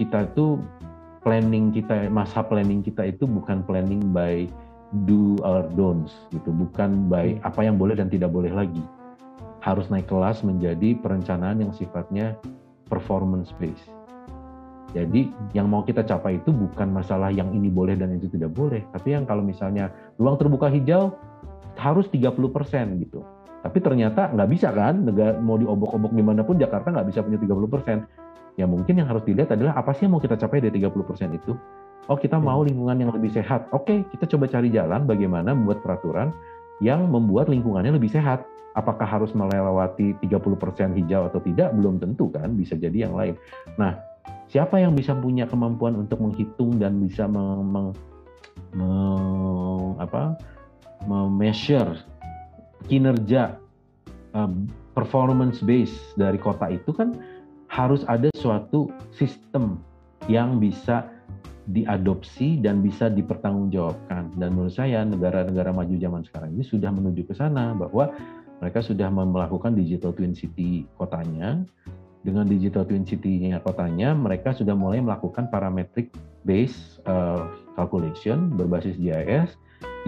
kita 0.01 0.31
tuh 0.33 0.62
planning 1.23 1.75
kita 1.75 2.07
masa 2.09 2.45
planning 2.45 2.81
kita 2.83 3.11
itu 3.11 3.27
bukan 3.27 3.62
planning 3.66 4.01
by 4.14 4.47
do 5.07 5.37
or 5.45 5.69
don'ts 5.77 6.14
gitu, 6.33 6.49
bukan 6.49 7.09
by 7.12 7.37
hmm. 7.37 7.45
apa 7.45 7.61
yang 7.64 7.77
boleh 7.77 7.99
dan 7.99 8.09
tidak 8.09 8.33
boleh 8.33 8.53
lagi. 8.53 8.81
Harus 9.61 9.91
naik 9.93 10.09
kelas 10.09 10.41
menjadi 10.47 10.97
perencanaan 11.03 11.61
yang 11.61 11.73
sifatnya 11.75 12.39
performance 12.89 13.53
based. 13.61 13.93
Jadi 14.97 15.29
yang 15.53 15.69
mau 15.69 15.85
kita 15.85 16.01
capai 16.01 16.41
itu 16.41 16.49
bukan 16.49 16.89
masalah 16.89 17.29
yang 17.29 17.53
ini 17.53 17.69
boleh 17.69 17.93
dan 17.93 18.16
itu 18.16 18.33
tidak 18.33 18.57
boleh, 18.57 18.81
tapi 18.97 19.12
yang 19.12 19.29
kalau 19.29 19.45
misalnya 19.45 19.93
ruang 20.16 20.41
terbuka 20.41 20.73
hijau 20.73 21.12
harus 21.77 22.09
30% 22.09 23.05
gitu. 23.05 23.21
Tapi 23.61 23.79
ternyata 23.85 24.33
nggak 24.33 24.49
bisa 24.49 24.73
kan, 24.73 25.05
negara 25.05 25.37
mau 25.37 25.61
diobok-obok 25.61 26.16
gimana 26.16 26.41
pun 26.41 26.57
Jakarta 26.57 26.89
nggak 26.89 27.09
bisa 27.12 27.21
punya 27.21 27.37
30%. 27.37 28.18
Ya 28.59 28.66
mungkin 28.66 28.99
yang 28.99 29.07
harus 29.07 29.22
dilihat 29.22 29.55
adalah 29.55 29.79
apa 29.79 29.95
sih 29.95 30.11
yang 30.11 30.18
mau 30.18 30.22
kita 30.22 30.35
capai 30.35 30.59
dari 30.59 30.83
30% 30.83 30.91
itu. 31.31 31.55
Oh 32.09 32.16
kita 32.16 32.41
mau 32.41 32.64
lingkungan 32.64 32.97
yang 32.99 33.12
lebih 33.12 33.31
sehat. 33.31 33.68
Oke, 33.70 34.03
kita 34.11 34.24
coba 34.24 34.49
cari 34.49 34.72
jalan 34.72 35.05
bagaimana 35.05 35.53
membuat 35.53 35.85
peraturan 35.85 36.33
yang 36.83 37.07
membuat 37.07 37.53
lingkungannya 37.53 37.95
lebih 37.95 38.11
sehat. 38.11 38.43
Apakah 38.74 39.07
harus 39.07 39.35
melewati 39.35 40.16
30% 40.22 40.97
hijau 40.97 41.29
atau 41.29 41.41
tidak? 41.43 41.74
Belum 41.74 42.01
tentu 42.01 42.31
kan, 42.31 42.55
bisa 42.55 42.79
jadi 42.79 43.07
yang 43.11 43.14
lain. 43.14 43.35
Nah, 43.76 43.99
siapa 44.49 44.81
yang 44.81 44.97
bisa 44.97 45.12
punya 45.14 45.45
kemampuan 45.45 45.95
untuk 45.99 46.22
menghitung 46.22 46.81
dan 46.81 46.97
bisa 47.03 47.29
meng, 47.29 47.68
meng, 47.68 47.89
meng 48.74 49.95
apa 49.99 50.39
measure 51.31 52.03
kinerja 52.89 53.59
um, 54.35 54.66
performance 54.97 55.62
base 55.62 55.95
dari 56.18 56.41
kota 56.41 56.72
itu 56.72 56.91
kan 56.91 57.14
harus 57.69 58.03
ada 58.09 58.33
suatu 58.37 58.89
sistem 59.14 59.81
yang 60.27 60.61
bisa 60.61 61.09
diadopsi 61.69 62.61
dan 62.64 62.81
bisa 62.81 63.12
dipertanggungjawabkan. 63.12 64.33
Dan 64.41 64.57
menurut 64.57 64.75
saya 64.75 65.05
negara-negara 65.05 65.73
maju 65.73 65.95
zaman 65.97 66.25
sekarang 66.25 66.57
ini 66.57 66.64
sudah 66.64 66.89
menuju 66.89 67.29
ke 67.29 67.35
sana 67.37 67.77
bahwa 67.77 68.12
mereka 68.59 68.83
sudah 68.83 69.07
melakukan 69.12 69.77
digital 69.77 70.11
twin 70.16 70.35
city 70.35 70.89
kotanya 70.99 71.62
dengan 72.27 72.45
digital 72.51 72.83
twin 72.83 73.07
city-nya 73.07 73.62
kotanya, 73.62 74.11
mereka 74.12 74.51
sudah 74.51 74.75
mulai 74.75 74.99
melakukan 74.99 75.47
parametric 75.49 76.11
base 76.43 76.99
uh, 77.07 77.47
calculation 77.79 78.51
berbasis 78.53 78.99
GIS, 78.99 79.55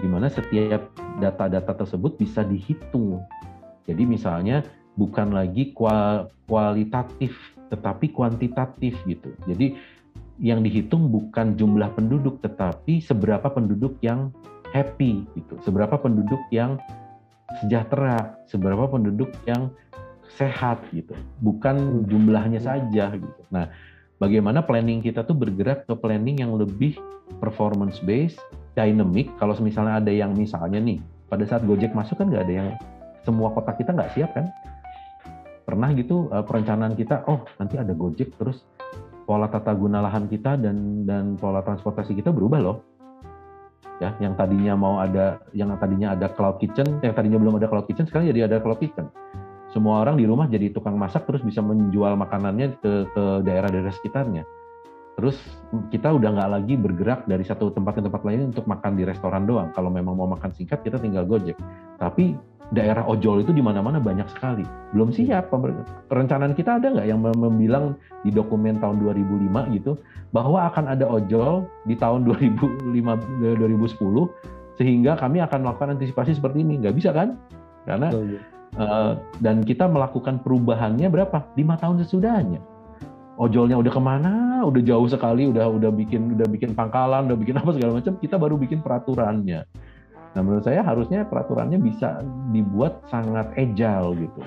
di 0.03 0.07
mana 0.11 0.27
setiap 0.27 0.91
data-data 1.23 1.71
tersebut 1.71 2.19
bisa 2.19 2.43
dihitung. 2.43 3.23
Jadi 3.87 4.03
misalnya 4.03 4.61
bukan 4.95 5.31
lagi 5.31 5.71
kualitatif, 6.47 7.31
tetapi 7.71 8.11
kuantitatif 8.11 8.95
gitu. 9.07 9.31
Jadi 9.47 9.75
yang 10.41 10.65
dihitung 10.65 11.07
bukan 11.13 11.53
jumlah 11.55 11.93
penduduk, 11.93 12.41
tetapi 12.41 12.99
seberapa 12.99 13.45
penduduk 13.47 13.95
yang 14.01 14.33
happy 14.73 15.27
gitu, 15.37 15.59
seberapa 15.61 15.95
penduduk 15.99 16.39
yang 16.49 16.81
sejahtera, 17.61 18.39
seberapa 18.47 18.87
penduduk 18.87 19.29
yang 19.43 19.69
sehat 20.39 20.79
gitu, 20.95 21.11
bukan 21.43 22.07
jumlahnya 22.07 22.63
saja 22.63 23.11
gitu. 23.11 23.41
Nah, 23.51 23.67
bagaimana 24.17 24.63
planning 24.63 25.03
kita 25.03 25.27
tuh 25.27 25.35
bergerak 25.35 25.83
ke 25.85 25.93
planning 25.99 26.39
yang 26.39 26.55
lebih 26.55 26.95
performance 27.43 27.99
based, 28.03 28.39
dynamic. 28.73 29.27
Kalau 29.37 29.55
misalnya 29.59 29.99
ada 29.99 30.11
yang 30.11 30.31
misalnya 30.31 30.79
nih, 30.79 31.03
pada 31.27 31.43
saat 31.43 31.67
Gojek 31.67 31.91
masuk 31.91 32.19
kan 32.23 32.31
nggak 32.31 32.43
ada 32.47 32.55
yang 32.63 32.69
semua 33.27 33.51
kota 33.53 33.75
kita 33.75 33.91
nggak 33.91 34.11
siap 34.15 34.31
kan? 34.33 34.47
Pernah 35.63 35.89
gitu 35.95 36.27
uh, 36.33 36.43
perencanaan 36.43 36.97
kita, 36.97 37.25
oh 37.29 37.45
nanti 37.61 37.77
ada 37.77 37.93
Gojek 37.93 38.35
terus 38.35 38.65
pola 39.23 39.47
tata 39.47 39.71
guna 39.71 40.01
lahan 40.03 40.27
kita 40.27 40.57
dan 40.59 41.07
dan 41.07 41.39
pola 41.39 41.61
transportasi 41.63 42.17
kita 42.17 42.33
berubah 42.33 42.59
loh. 42.59 42.77
Ya, 44.01 44.17
yang 44.17 44.33
tadinya 44.33 44.73
mau 44.73 44.97
ada 44.97 45.45
yang 45.53 45.69
tadinya 45.77 46.17
ada 46.17 46.25
cloud 46.33 46.57
kitchen, 46.57 46.99
yang 47.05 47.13
tadinya 47.13 47.37
belum 47.37 47.61
ada 47.61 47.69
cloud 47.69 47.85
kitchen 47.85 48.09
sekarang 48.09 48.33
jadi 48.33 48.49
ada 48.49 48.57
cloud 48.57 48.81
kitchen 48.81 49.13
semua 49.71 50.03
orang 50.03 50.19
di 50.19 50.27
rumah 50.27 50.51
jadi 50.51 50.69
tukang 50.69 50.99
masak 50.99 51.23
terus 51.23 51.39
bisa 51.41 51.63
menjual 51.63 52.19
makanannya 52.19 52.75
ke 52.83 52.91
ke 53.15 53.23
daerah-daerah 53.47 53.91
sekitarnya. 53.95 54.43
Terus 55.15 55.39
kita 55.91 56.11
udah 56.11 56.29
nggak 56.33 56.51
lagi 56.51 56.75
bergerak 56.75 57.27
dari 57.27 57.43
satu 57.43 57.71
tempat 57.71 57.99
ke 57.99 58.01
tempat 58.03 58.21
lain 58.23 58.51
untuk 58.51 58.67
makan 58.67 58.99
di 58.99 59.03
restoran 59.07 59.47
doang. 59.47 59.71
Kalau 59.71 59.91
memang 59.91 60.15
mau 60.15 60.27
makan 60.27 60.51
singkat 60.55 60.83
kita 60.83 60.99
tinggal 60.99 61.23
gojek. 61.27 61.55
Tapi 61.99 62.35
daerah 62.71 63.03
ojol 63.03 63.43
itu 63.43 63.51
di 63.51 63.59
mana-mana 63.59 63.99
banyak 63.99 64.25
sekali. 64.31 64.63
Belum 64.95 65.11
siap. 65.11 65.51
Perencanaan 66.07 66.55
kita 66.55 66.79
ada 66.79 66.87
nggak 66.91 67.07
yang 67.07 67.19
membilang 67.19 67.99
di 68.23 68.31
dokumen 68.31 68.79
tahun 68.79 69.03
2005 69.03 69.75
gitu 69.75 69.99
bahwa 70.31 70.71
akan 70.71 70.95
ada 70.95 71.03
ojol 71.03 71.67
di 71.83 71.99
tahun 71.99 72.23
2005 72.23 72.95
2010 73.59 74.79
sehingga 74.79 75.19
kami 75.19 75.43
akan 75.43 75.59
melakukan 75.67 75.99
antisipasi 75.99 76.39
seperti 76.39 76.63
ini. 76.63 76.79
Nggak 76.79 76.95
bisa 76.95 77.11
kan? 77.11 77.35
Karena 77.83 78.09
Uh, 78.71 79.19
dan 79.43 79.67
kita 79.67 79.83
melakukan 79.83 80.39
perubahannya 80.39 81.11
berapa? 81.11 81.43
Lima 81.59 81.75
tahun 81.75 82.07
sesudahnya. 82.07 82.63
Ojolnya 83.35 83.75
udah 83.75 83.91
ke 83.91 83.99
mana? 83.99 84.63
Udah 84.63 84.79
jauh 84.79 85.11
sekali, 85.11 85.43
udah 85.51 85.67
udah 85.67 85.91
bikin 85.91 86.39
udah 86.39 86.47
bikin 86.47 86.71
pangkalan, 86.71 87.27
udah 87.27 87.35
bikin 87.35 87.57
apa 87.59 87.75
segala 87.75 87.99
macam. 87.99 88.15
Kita 88.15 88.39
baru 88.39 88.55
bikin 88.55 88.79
peraturannya. 88.79 89.67
Nah 90.31 90.41
menurut 90.41 90.63
saya 90.63 90.79
harusnya 90.83 91.27
peraturannya 91.27 91.79
bisa 91.81 92.23
dibuat 92.55 93.03
sangat 93.11 93.51
agile 93.59 94.15
gitu. 94.15 94.41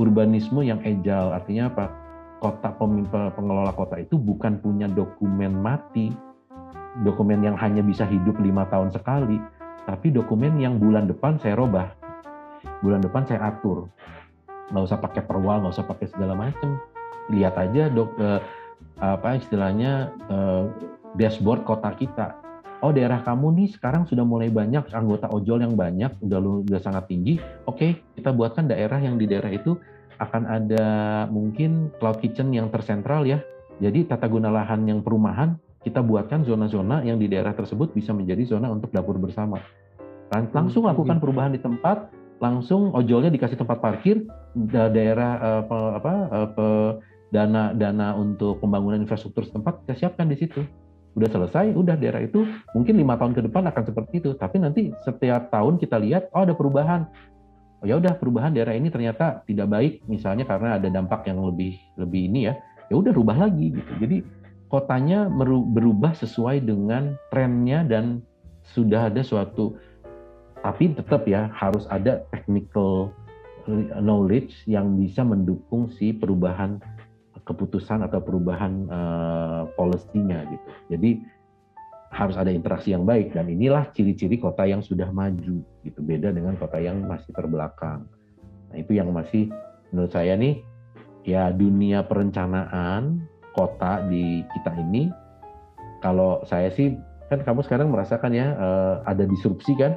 Urbanisme 0.00 0.64
yang 0.64 0.80
agile 0.82 1.36
artinya 1.36 1.70
apa? 1.70 1.86
Kota 2.40 2.76
pengelola 3.32 3.72
kota 3.72 4.00
itu 4.00 4.20
bukan 4.20 4.60
punya 4.60 4.84
dokumen 4.90 5.54
mati, 5.64 6.12
dokumen 7.06 7.40
yang 7.40 7.56
hanya 7.56 7.80
bisa 7.80 8.04
hidup 8.04 8.36
lima 8.36 8.68
tahun 8.68 8.92
sekali, 8.92 9.40
tapi 9.88 10.12
dokumen 10.12 10.60
yang 10.60 10.76
bulan 10.76 11.08
depan 11.08 11.40
saya 11.40 11.56
robah 11.56 11.88
bulan 12.80 13.00
depan 13.00 13.24
saya 13.24 13.48
atur 13.48 13.88
nggak 14.72 14.84
usah 14.84 15.00
pakai 15.00 15.22
perwal 15.24 15.60
nggak 15.64 15.74
usah 15.76 15.88
pakai 15.88 16.06
segala 16.08 16.36
macam 16.36 16.80
lihat 17.32 17.56
aja 17.56 17.88
dok 17.92 18.12
eh, 18.20 18.40
apa 19.00 19.40
istilahnya 19.40 20.12
eh, 20.28 20.62
dashboard 21.16 21.64
kota 21.64 21.92
kita 21.96 22.36
oh 22.84 22.92
daerah 22.92 23.24
kamu 23.24 23.56
nih 23.56 23.68
sekarang 23.72 24.04
sudah 24.04 24.22
mulai 24.22 24.52
banyak 24.52 24.92
anggota 24.92 25.32
ojol 25.32 25.64
yang 25.64 25.72
banyak 25.72 26.12
udah 26.20 26.38
udah 26.68 26.80
sangat 26.84 27.08
tinggi 27.08 27.40
oke 27.64 28.14
kita 28.14 28.30
buatkan 28.30 28.68
daerah 28.68 29.00
yang 29.00 29.16
di 29.16 29.24
daerah 29.24 29.48
itu 29.48 29.74
akan 30.18 30.42
ada 30.46 30.86
mungkin 31.30 31.90
cloud 31.98 32.22
kitchen 32.22 32.54
yang 32.54 32.70
tersentral 32.70 33.26
ya. 33.26 33.42
Jadi 33.82 34.06
tata 34.06 34.30
guna 34.30 34.54
lahan 34.54 34.86
yang 34.86 35.02
perumahan 35.02 35.58
kita 35.82 36.00
buatkan 36.00 36.46
zona-zona 36.46 37.02
yang 37.02 37.18
di 37.18 37.26
daerah 37.26 37.52
tersebut 37.52 37.92
bisa 37.92 38.14
menjadi 38.14 38.56
zona 38.56 38.70
untuk 38.70 38.94
dapur 38.94 39.18
bersama. 39.18 39.58
Langsung 40.30 40.88
lakukan 40.88 41.20
perubahan 41.20 41.52
di 41.54 41.60
tempat 41.60 42.10
langsung 42.42 42.90
ojolnya 42.94 43.30
dikasih 43.30 43.58
tempat 43.58 43.78
parkir 43.78 44.26
daerah 44.90 45.62
apa, 45.62 45.78
apa 46.00 46.66
dana 47.30 47.74
dana 47.74 48.14
untuk 48.14 48.58
pembangunan 48.58 49.02
infrastruktur 49.02 49.46
setempat 49.46 49.86
kita 49.86 50.06
siapkan 50.06 50.26
di 50.30 50.38
situ 50.38 50.62
udah 51.14 51.30
selesai 51.30 51.74
udah 51.78 51.94
daerah 51.94 52.26
itu 52.26 52.42
mungkin 52.74 52.98
lima 52.98 53.14
tahun 53.14 53.38
ke 53.38 53.46
depan 53.50 53.70
akan 53.70 53.82
seperti 53.86 54.22
itu. 54.22 54.30
Tapi 54.34 54.56
nanti 54.58 54.90
setiap 55.06 55.50
tahun 55.54 55.78
kita 55.78 55.96
lihat 56.02 56.30
oh 56.34 56.42
ada 56.42 56.54
perubahan. 56.54 57.06
Oh 57.82 57.86
ya 57.86 57.98
udah 57.98 58.18
perubahan 58.18 58.54
daerah 58.54 58.74
ini 58.74 58.90
ternyata 58.90 59.46
tidak 59.46 59.70
baik 59.70 60.02
misalnya 60.10 60.42
karena 60.44 60.76
ada 60.78 60.88
dampak 60.90 61.26
yang 61.30 61.42
lebih 61.42 61.78
lebih 61.96 62.30
ini 62.30 62.50
ya. 62.50 62.54
Ya 62.92 62.94
udah 62.98 63.12
rubah 63.14 63.38
lagi 63.38 63.72
gitu. 63.72 63.92
Jadi 64.02 64.26
kotanya 64.68 65.30
berubah 65.70 66.18
sesuai 66.18 66.66
dengan 66.66 67.14
trennya 67.30 67.86
dan 67.86 68.24
sudah 68.64 69.12
ada 69.12 69.20
suatu 69.20 69.76
tapi 70.64 70.96
tetap 70.96 71.28
ya 71.28 71.52
harus 71.52 71.84
ada 71.92 72.24
technical 72.32 73.12
knowledge 74.00 74.64
yang 74.64 74.96
bisa 74.96 75.20
mendukung 75.20 75.92
si 75.92 76.16
perubahan 76.16 76.80
keputusan 77.44 78.04
atau 78.04 78.20
perubahan 78.24 78.88
uh, 78.88 79.62
policy-nya 79.76 80.48
gitu. 80.48 80.64
Jadi 80.96 81.10
harus 82.14 82.38
ada 82.38 82.48
interaksi 82.48 82.94
yang 82.94 83.02
baik 83.02 83.34
dan 83.34 83.50
inilah 83.50 83.90
ciri-ciri 83.90 84.38
kota 84.38 84.64
yang 84.64 84.80
sudah 84.80 85.10
maju 85.10 85.60
gitu. 85.84 86.00
Beda 86.00 86.30
dengan 86.30 86.56
kota 86.56 86.78
yang 86.78 87.04
masih 87.04 87.34
terbelakang. 87.34 88.06
Nah, 88.70 88.76
itu 88.78 88.96
yang 88.96 89.10
masih 89.10 89.50
menurut 89.90 90.10
saya 90.14 90.34
nih 90.34 90.62
ya 91.24 91.50
dunia 91.50 92.04
perencanaan 92.04 93.24
kota 93.56 94.04
di 94.10 94.44
kita 94.52 94.74
ini 94.76 95.08
kalau 96.04 96.44
saya 96.44 96.68
sih 96.74 96.98
kan 97.32 97.40
kamu 97.40 97.64
sekarang 97.64 97.88
merasakan 97.88 98.34
ya 98.36 98.52
uh, 98.58 98.94
ada 99.08 99.24
disrupsi 99.24 99.72
kan 99.78 99.96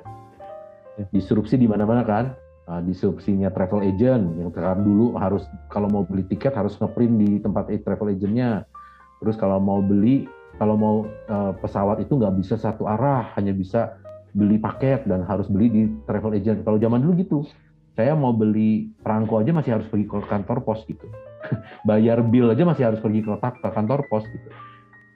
disrupsi 1.12 1.60
di 1.60 1.68
mana-mana 1.68 2.02
kan 2.02 2.34
uh, 2.68 2.82
disrupsinya 2.84 3.50
travel 3.50 3.82
agent 3.84 4.38
yang 4.38 4.52
sekarang 4.52 4.84
dulu 4.84 5.16
harus 5.18 5.48
kalau 5.72 5.88
mau 5.88 6.04
beli 6.04 6.28
tiket 6.28 6.54
harus 6.54 6.76
ngeprint 6.78 7.16
di 7.18 7.30
tempat 7.40 7.72
travel 7.82 8.12
agentnya 8.12 8.68
terus 9.24 9.40
kalau 9.40 9.58
mau 9.58 9.82
beli 9.82 10.28
kalau 10.58 10.76
mau 10.76 10.96
uh, 11.30 11.54
pesawat 11.58 12.04
itu 12.04 12.18
nggak 12.18 12.36
bisa 12.38 12.60
satu 12.60 12.86
arah 12.86 13.34
hanya 13.38 13.54
bisa 13.54 13.98
beli 14.38 14.62
paket 14.62 15.06
dan 15.10 15.26
harus 15.26 15.50
beli 15.50 15.68
di 15.72 15.82
travel 16.06 16.36
agent 16.38 16.62
kalau 16.62 16.78
zaman 16.78 17.02
dulu 17.02 17.14
gitu 17.18 17.40
Saya 17.98 18.14
mau 18.14 18.30
beli 18.30 18.94
perangko 19.02 19.42
aja 19.42 19.50
masih 19.50 19.74
harus 19.74 19.90
pergi 19.90 20.06
ke 20.06 20.22
kantor 20.30 20.62
pos 20.62 20.86
gitu. 20.86 21.10
Bayar 21.90 22.22
bill 22.22 22.54
aja 22.54 22.62
masih 22.62 22.94
harus 22.94 23.02
pergi 23.02 23.26
ke 23.26 23.34
kantor 23.42 24.06
pos 24.06 24.22
gitu. 24.30 24.54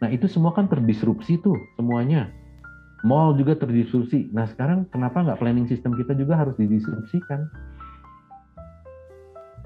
Nah 0.02 0.10
itu 0.10 0.26
semua 0.26 0.49
kan 0.58 0.66
terdisrupsi 0.66 1.38
tuh 1.45 1.54
semuanya. 1.78 2.34
Mall 3.02 3.34
juga 3.34 3.58
terdisrupsi. 3.58 4.30
Nah 4.30 4.45
sekarang 4.45 4.86
kenapa 4.93 5.26
nggak 5.26 5.41
planning 5.41 5.66
sistem 5.66 5.97
kita 5.97 6.14
juga 6.14 6.38
harus 6.38 6.54
didisrupsikan? 6.58 7.49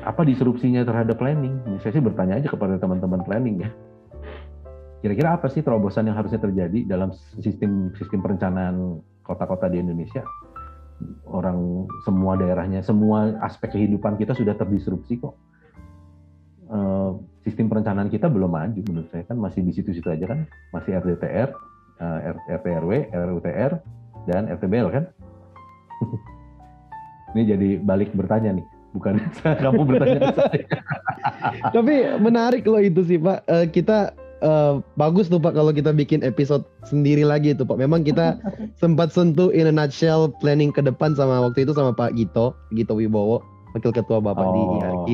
Apa 0.08 0.24
disrupsinya 0.24 0.88
terhadap 0.88 1.20
planning? 1.20 1.60
Saya 1.84 2.00
sih 2.00 2.04
bertanya 2.04 2.40
aja 2.40 2.48
kepada 2.48 2.80
teman-teman 2.80 3.26
planning 3.28 3.68
ya. 3.68 3.70
Kira-kira 5.04 5.36
apa 5.36 5.52
sih 5.52 5.62
terobosan 5.62 6.08
yang 6.08 6.16
harusnya 6.16 6.40
terjadi 6.40 6.88
dalam 6.88 7.12
sistem 7.44 7.92
sistem 8.00 8.24
perencanaan 8.24 9.04
kota-kota 9.22 9.68
di 9.68 9.84
Indonesia? 9.84 10.24
Orang 11.28 11.92
semua 12.08 12.40
daerahnya, 12.40 12.80
semua 12.80 13.36
aspek 13.44 13.76
kehidupan 13.76 14.16
kita 14.16 14.32
sudah 14.32 14.56
terdisrupsi 14.56 15.20
kok. 15.20 15.36
Uh, 16.66 17.22
sistem 17.46 17.70
perencanaan 17.70 18.10
kita 18.10 18.26
belum 18.26 18.50
maju 18.50 18.82
menurut 18.90 19.06
saya 19.14 19.22
kan 19.22 19.38
masih 19.38 19.62
di 19.62 19.70
situ-situ 19.70 20.10
aja 20.10 20.26
kan 20.26 20.50
masih 20.74 20.98
RDTR, 20.98 21.54
uh, 22.02 22.36
RTRW, 22.50 23.12
RUTR 23.12 23.72
dan 24.28 24.50
RTBL 24.50 24.88
kan. 24.92 25.04
Ini 27.36 27.42
jadi 27.52 27.70
balik 27.84 28.16
bertanya 28.16 28.56
nih, 28.56 28.66
bukan 28.96 29.20
kamu 29.64 29.82
bertanya 29.84 30.32
saya. 30.32 30.66
Tapi 31.76 31.94
menarik 32.20 32.64
loh 32.64 32.80
itu 32.80 33.04
sih 33.04 33.20
Pak. 33.20 33.44
Uh, 33.48 33.68
kita 33.68 34.16
uh, 34.40 34.80
bagus 34.96 35.28
tuh 35.28 35.44
Pak 35.44 35.56
kalau 35.56 35.76
kita 35.76 35.92
bikin 35.92 36.24
episode 36.24 36.64
sendiri 36.88 37.28
lagi 37.28 37.52
itu 37.52 37.68
Pak. 37.68 37.76
Memang 37.76 38.08
kita 38.08 38.40
sempat 38.80 39.12
sentuh 39.12 39.52
in 39.52 39.68
a 39.68 39.74
nutshell 39.76 40.32
planning 40.40 40.72
ke 40.72 40.80
depan 40.80 41.12
sama 41.12 41.44
waktu 41.44 41.68
itu 41.68 41.76
sama 41.76 41.92
Pak 41.92 42.16
Gito, 42.16 42.56
Gito 42.72 42.96
Wibowo 42.96 43.44
wakil 43.76 43.92
ketua 43.92 44.24
bapak 44.24 44.48
oh, 44.48 44.54
di 44.56 44.62
IRK. 44.80 45.10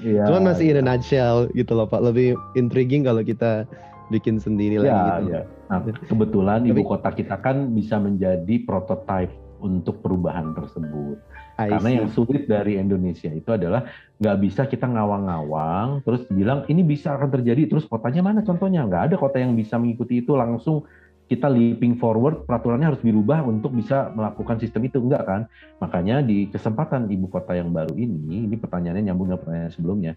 Iya, 0.00 0.22
Cuman 0.24 0.42
masih 0.48 0.72
in 0.72 0.80
a 0.80 0.84
nutshell 0.84 1.52
gitu 1.52 1.76
loh 1.76 1.84
Pak. 1.84 2.00
Lebih 2.00 2.32
intriguing 2.56 3.04
kalau 3.04 3.20
kita 3.20 3.68
bikin 4.08 4.40
sendiri 4.40 4.80
lagi 4.80 4.88
iya, 4.88 5.04
gitu. 5.04 5.28
Iya. 5.28 5.42
Nah, 5.66 5.82
kebetulan 5.82 6.62
Tapi, 6.62 6.70
ibu 6.70 6.82
kota 6.86 7.10
kita 7.10 7.42
kan 7.42 7.74
bisa 7.74 7.98
menjadi 7.98 8.62
prototipe 8.62 9.34
untuk 9.60 10.04
perubahan 10.04 10.52
tersebut. 10.52 11.16
I 11.56 11.72
Karena 11.72 11.88
see. 11.88 11.96
yang 11.96 12.08
sulit 12.12 12.44
dari 12.44 12.76
Indonesia 12.76 13.32
itu 13.32 13.48
adalah 13.48 13.88
nggak 14.20 14.36
bisa 14.44 14.68
kita 14.68 14.88
ngawang-ngawang 14.88 16.04
terus 16.04 16.24
bilang 16.28 16.64
ini 16.68 16.84
bisa 16.84 17.16
akan 17.16 17.28
terjadi 17.32 17.68
terus 17.68 17.84
kotanya 17.88 18.24
mana 18.24 18.40
contohnya 18.44 18.84
nggak 18.84 19.12
ada 19.12 19.16
kota 19.20 19.40
yang 19.40 19.52
bisa 19.52 19.76
mengikuti 19.76 20.24
itu 20.24 20.32
langsung 20.36 20.84
kita 21.26 21.50
leaping 21.50 21.98
forward 21.98 22.46
peraturannya 22.46 22.94
harus 22.94 23.02
dirubah 23.02 23.42
untuk 23.44 23.74
bisa 23.74 24.14
melakukan 24.14 24.56
sistem 24.62 24.88
itu 24.88 25.02
enggak 25.02 25.26
kan 25.26 25.40
makanya 25.82 26.24
di 26.24 26.48
kesempatan 26.48 27.10
ibu 27.12 27.28
kota 27.28 27.52
yang 27.56 27.74
baru 27.76 27.92
ini 27.92 28.46
ini 28.46 28.56
pertanyaannya 28.56 29.10
nyambung 29.10 29.28
dengan 29.32 29.40
pertanyaan 29.42 29.72
sebelumnya 29.74 30.12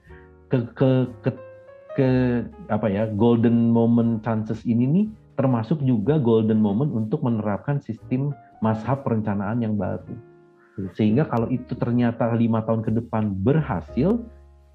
ke 0.48 0.58
ke 0.78 0.90
ke, 1.26 1.32
ke 1.98 2.10
apa 2.72 2.88
ya 2.88 3.04
golden 3.10 3.74
moment 3.74 4.22
chances 4.24 4.64
ini 4.64 4.86
nih 4.86 5.06
termasuk 5.40 5.80
juga 5.88 6.20
golden 6.20 6.60
moment 6.60 6.92
untuk 6.92 7.24
menerapkan 7.24 7.80
sistem 7.80 8.36
mashab 8.60 9.08
perencanaan 9.08 9.64
yang 9.64 9.80
baru. 9.80 10.12
Sehingga 11.00 11.32
kalau 11.32 11.48
itu 11.48 11.80
ternyata 11.80 12.28
lima 12.36 12.60
tahun 12.68 12.84
ke 12.84 12.92
depan 13.00 13.32
berhasil 13.40 14.20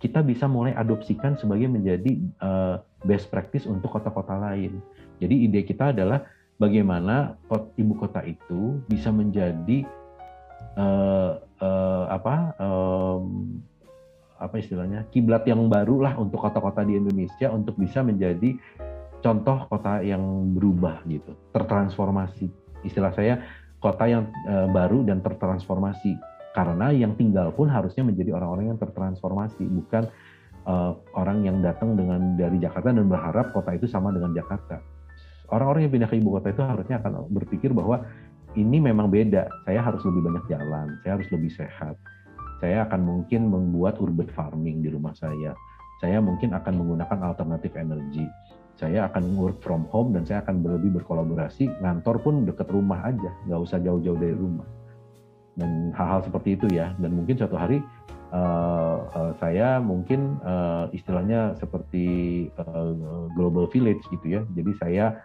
kita 0.01 0.25
bisa 0.25 0.49
mulai 0.49 0.73
adopsikan 0.73 1.37
sebagai 1.37 1.69
menjadi 1.69 2.17
uh, 2.41 2.81
best 3.05 3.29
practice 3.29 3.69
untuk 3.69 3.93
kota-kota 3.93 4.41
lain. 4.41 4.81
Jadi 5.21 5.49
ide 5.49 5.61
kita 5.69 5.93
adalah 5.93 6.25
bagaimana 6.57 7.37
ibu 7.77 7.93
kota 8.01 8.25
itu 8.25 8.81
bisa 8.89 9.13
menjadi 9.13 9.85
uh, 10.81 11.41
uh, 11.61 12.05
apa 12.09 12.57
um, 12.57 13.61
apa 14.41 14.61
istilahnya 14.61 15.09
kiblat 15.09 15.45
yang 15.49 15.69
baru 15.73 16.05
lah 16.05 16.15
untuk 16.21 16.41
kota-kota 16.41 16.85
di 16.85 17.01
Indonesia 17.01 17.49
untuk 17.49 17.81
bisa 17.81 18.05
menjadi 18.05 18.61
contoh 19.25 19.65
kota 19.73 20.05
yang 20.05 20.21
berubah 20.53 21.01
gitu 21.09 21.33
tertransformasi 21.57 22.53
istilah 22.85 23.17
saya 23.17 23.41
kota 23.81 24.05
yang 24.05 24.29
uh, 24.45 24.69
baru 24.69 25.01
dan 25.09 25.25
tertransformasi 25.25 26.21
karena 26.53 26.93
yang 26.93 27.17
tinggal 27.17 27.51
pun 27.57 27.73
harusnya 27.73 28.05
menjadi 28.05 28.37
orang-orang 28.37 28.77
yang 28.77 28.79
tertransformasi 28.79 29.65
bukan 29.65 30.05
uh, 30.69 30.93
orang 31.17 31.41
yang 31.49 31.65
datang 31.65 31.97
dengan 31.97 32.37
dari 32.37 32.61
Jakarta 32.61 32.93
dan 32.93 33.09
berharap 33.09 33.57
kota 33.57 33.73
itu 33.73 33.89
sama 33.89 34.13
dengan 34.13 34.37
Jakarta 34.37 34.85
orang-orang 35.49 35.89
yang 35.89 35.93
pindah 35.97 36.09
ke 36.13 36.17
ibu 36.21 36.29
kota 36.37 36.53
itu 36.53 36.61
harusnya 36.61 37.01
akan 37.01 37.33
berpikir 37.33 37.73
bahwa 37.73 38.05
ini 38.55 38.79
memang 38.79 39.11
beda. 39.11 39.51
Saya 39.67 39.83
harus 39.83 40.03
lebih 40.07 40.31
banyak 40.31 40.45
jalan, 40.47 40.99
saya 41.03 41.19
harus 41.19 41.29
lebih 41.35 41.51
sehat. 41.51 41.95
Saya 42.63 42.87
akan 42.87 43.03
mungkin 43.03 43.51
membuat 43.51 43.99
urban 43.99 44.31
farming 44.33 44.81
di 44.81 44.89
rumah 44.95 45.13
saya. 45.19 45.53
Saya 45.99 46.23
mungkin 46.23 46.55
akan 46.55 46.75
menggunakan 46.81 47.19
alternatif 47.35 47.75
energi. 47.75 48.25
Saya 48.75 49.07
akan 49.07 49.39
work 49.39 49.63
from 49.63 49.87
home 49.95 50.11
dan 50.15 50.27
saya 50.27 50.43
akan 50.43 50.67
lebih 50.67 50.99
berkolaborasi. 50.99 51.71
Ngantor 51.79 52.19
pun 52.21 52.43
dekat 52.43 52.67
rumah 52.75 53.07
aja, 53.07 53.31
nggak 53.47 53.61
usah 53.63 53.79
jauh-jauh 53.79 54.19
dari 54.19 54.35
rumah. 54.35 54.67
Dan 55.55 55.95
hal-hal 55.95 56.27
seperti 56.27 56.59
itu 56.59 56.67
ya. 56.75 56.91
Dan 56.99 57.15
mungkin 57.15 57.39
suatu 57.39 57.55
hari 57.55 57.79
uh, 58.35 58.99
uh, 59.15 59.33
saya 59.39 59.79
mungkin 59.79 60.43
uh, 60.43 60.91
istilahnya 60.91 61.55
seperti 61.63 62.07
uh, 62.59 63.31
global 63.39 63.71
village 63.71 64.03
gitu 64.11 64.27
ya. 64.27 64.43
Jadi 64.59 64.75
saya 64.83 65.23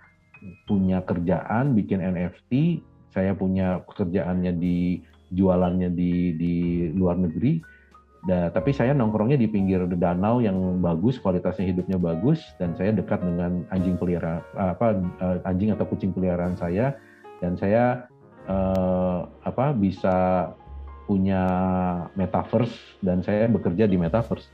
punya 0.69 1.01
kerjaan 1.03 1.73
bikin 1.73 1.99
NFT, 2.05 2.85
saya 3.09 3.33
punya 3.33 3.81
pekerjaannya 3.83 4.53
di 4.55 5.01
jualannya 5.33 5.89
di 5.93 6.37
di 6.37 6.55
luar 6.93 7.17
negeri. 7.17 7.78
Da, 8.20 8.51
tapi 8.51 8.76
saya 8.76 8.91
nongkrongnya 8.91 9.39
di 9.39 9.47
pinggir 9.47 9.88
danau 9.95 10.43
yang 10.43 10.84
bagus, 10.84 11.15
kualitasnya 11.24 11.72
hidupnya 11.72 11.95
bagus, 11.95 12.43
dan 12.59 12.76
saya 12.76 12.91
dekat 12.91 13.24
dengan 13.24 13.63
anjing 13.72 13.95
peliharaan 13.95 14.43
apa 14.59 14.99
eh, 15.24 15.39
anjing 15.47 15.72
atau 15.72 15.88
kucing 15.88 16.11
peliharaan 16.11 16.59
saya, 16.59 16.99
dan 17.39 17.55
saya 17.55 18.11
uh, 18.51 19.24
apa 19.47 19.72
bisa 19.72 20.51
punya 21.07 21.43
metaverse 22.20 22.76
dan 22.99 23.24
saya 23.24 23.47
bekerja 23.47 23.88
di 23.88 23.95
metaverse. 23.95 24.51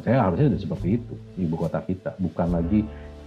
Saya 0.00 0.24
harusnya 0.24 0.50
sudah 0.50 0.62
seperti 0.72 0.88
itu 0.96 1.14
ibu 1.36 1.54
kota 1.60 1.84
kita, 1.84 2.16
bukan 2.16 2.48
lagi 2.48 2.80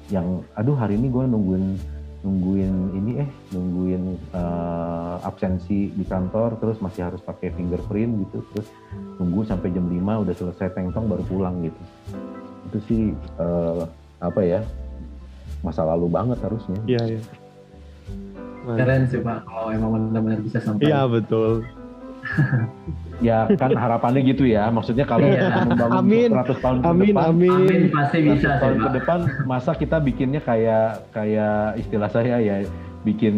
yang 0.10 0.42
aduh 0.58 0.74
hari 0.74 0.98
ini 0.98 1.14
gue 1.14 1.24
nungguin 1.30 1.78
nungguin 2.20 3.00
ini 3.00 3.12
eh 3.24 3.30
nungguin 3.56 4.04
uh, 4.36 5.24
absensi 5.24 5.88
di 5.96 6.04
kantor 6.04 6.60
terus 6.60 6.84
masih 6.84 7.08
harus 7.08 7.24
pakai 7.24 7.56
fingerprint 7.56 8.28
gitu 8.28 8.44
terus 8.52 8.68
tunggu 9.16 9.48
sampai 9.48 9.72
jam 9.72 9.88
5 9.88 10.24
udah 10.28 10.36
selesai 10.36 10.68
tengtong 10.76 11.08
baru 11.08 11.24
pulang 11.28 11.64
gitu. 11.64 11.82
Itu 12.72 12.78
sih 12.92 13.04
uh, 13.40 13.88
apa 14.20 14.42
ya 14.44 14.60
masa 15.64 15.88
lalu 15.88 16.12
banget 16.12 16.38
harusnya. 16.44 16.80
Iya 16.84 17.18
iya. 17.18 17.22
Keren 18.70 19.08
sih 19.08 19.24
pak 19.24 19.48
kalau 19.48 19.72
emang 19.72 20.12
benar-benar 20.12 20.44
bisa 20.44 20.60
sampai. 20.60 20.92
Iya 20.92 21.08
betul 21.08 21.64
ya 23.20 23.52
kan 23.60 23.76
harapannya 23.76 24.24
gitu 24.24 24.48
ya 24.48 24.72
maksudnya 24.72 25.04
kalau 25.04 25.28
yeah. 25.28 25.68
membangun 25.68 26.00
amin. 26.00 26.30
100 26.32 26.64
tahun 26.64 26.78
ke 26.80 26.88
amin, 26.88 27.08
depan 27.12 27.26
amin. 27.28 27.52
amin 27.52 27.82
pasti 27.92 28.18
bisa 28.24 28.50
tahun 28.64 28.76
sih, 28.76 28.84
ke 28.84 28.90
depan 28.96 29.20
masa 29.44 29.72
kita 29.76 29.98
bikinnya 30.00 30.42
kayak 30.44 31.04
kayak 31.12 31.76
istilah 31.84 32.10
saya 32.10 32.40
ya 32.40 32.64
bikin 33.04 33.36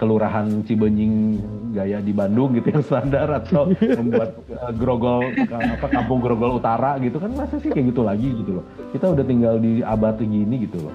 kelurahan 0.00 0.64
Cibenying 0.64 1.40
gaya 1.76 2.00
di 2.00 2.12
Bandung 2.16 2.56
gitu 2.56 2.72
yang 2.72 2.84
standar 2.84 3.28
atau 3.28 3.68
membuat 4.00 4.40
uh, 4.56 4.72
grogol 4.72 5.28
apa 5.52 5.86
kampung 5.88 6.20
grogol 6.24 6.56
utara 6.56 6.96
gitu 7.00 7.20
kan 7.20 7.32
masa 7.32 7.60
sih 7.60 7.68
kayak 7.68 7.92
gitu 7.92 8.04
lagi 8.04 8.28
gitu 8.32 8.60
loh 8.60 8.64
kita 8.92 9.12
udah 9.12 9.24
tinggal 9.24 9.60
di 9.60 9.84
abad 9.84 10.16
gini 10.16 10.64
gitu 10.64 10.88
loh 10.88 10.94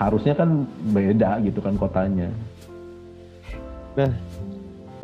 harusnya 0.00 0.32
kan 0.32 0.64
beda 0.96 1.44
gitu 1.44 1.60
kan 1.60 1.76
kotanya 1.76 2.28
nah 3.92 4.12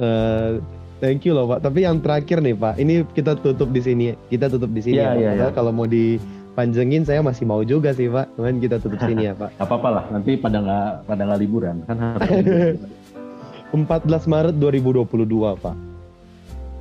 uh, 0.00 0.56
Thank 0.98 1.30
you 1.30 1.32
loh 1.34 1.46
Pak. 1.46 1.62
Tapi 1.62 1.86
yang 1.86 2.02
terakhir 2.02 2.42
nih 2.42 2.58
Pak, 2.58 2.74
ini 2.82 3.06
kita 3.14 3.38
tutup 3.38 3.70
di 3.70 3.78
sini. 3.78 4.04
Kita 4.26 4.50
tutup 4.50 4.70
di 4.74 4.82
sini. 4.82 4.98
Iya, 4.98 5.14
ya, 5.14 5.30
iya, 5.34 5.46
ya. 5.46 5.48
Kalau 5.54 5.70
mau 5.70 5.86
dipanjengin 5.86 7.06
saya 7.06 7.22
masih 7.22 7.46
mau 7.46 7.62
juga 7.62 7.94
sih 7.94 8.10
Pak. 8.10 8.34
Cuman 8.34 8.58
kita 8.58 8.82
tutup 8.82 8.98
sini 9.06 9.30
ya 9.30 9.34
Pak. 9.38 9.54
Apa-apa 9.62 9.88
lah, 9.94 10.04
nanti 10.10 10.34
pada 10.34 10.58
nggak 10.58 10.90
pada 11.06 11.22
nggak 11.22 11.40
liburan 11.40 11.76
kan. 11.86 11.96
14 13.70 14.26
Maret 14.26 14.54
2022 14.58 15.62
Pak. 15.62 15.76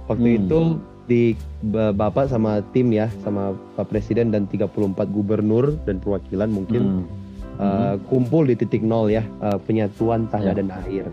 Waktu 0.10 0.30
hmm. 0.34 0.38
itu 0.42 0.60
di 1.08 1.24
Bapak 1.72 2.28
sama 2.34 2.66
tim 2.74 2.90
ya, 2.90 3.14
sama 3.22 3.54
Pak 3.78 3.94
Presiden 3.94 4.34
dan 4.34 4.50
34 4.50 4.98
gubernur 5.14 5.78
dan 5.86 6.02
perwakilan 6.02 6.50
mungkin 6.50 6.84
hmm. 7.06 7.26
Uh, 7.58 7.98
kumpul 8.06 8.46
di 8.46 8.54
titik 8.54 8.86
nol 8.86 9.10
ya, 9.10 9.26
uh, 9.42 9.58
penyatuan 9.58 10.30
tanah 10.30 10.54
ya. 10.54 10.62
dan 10.62 10.70
air 10.86 11.10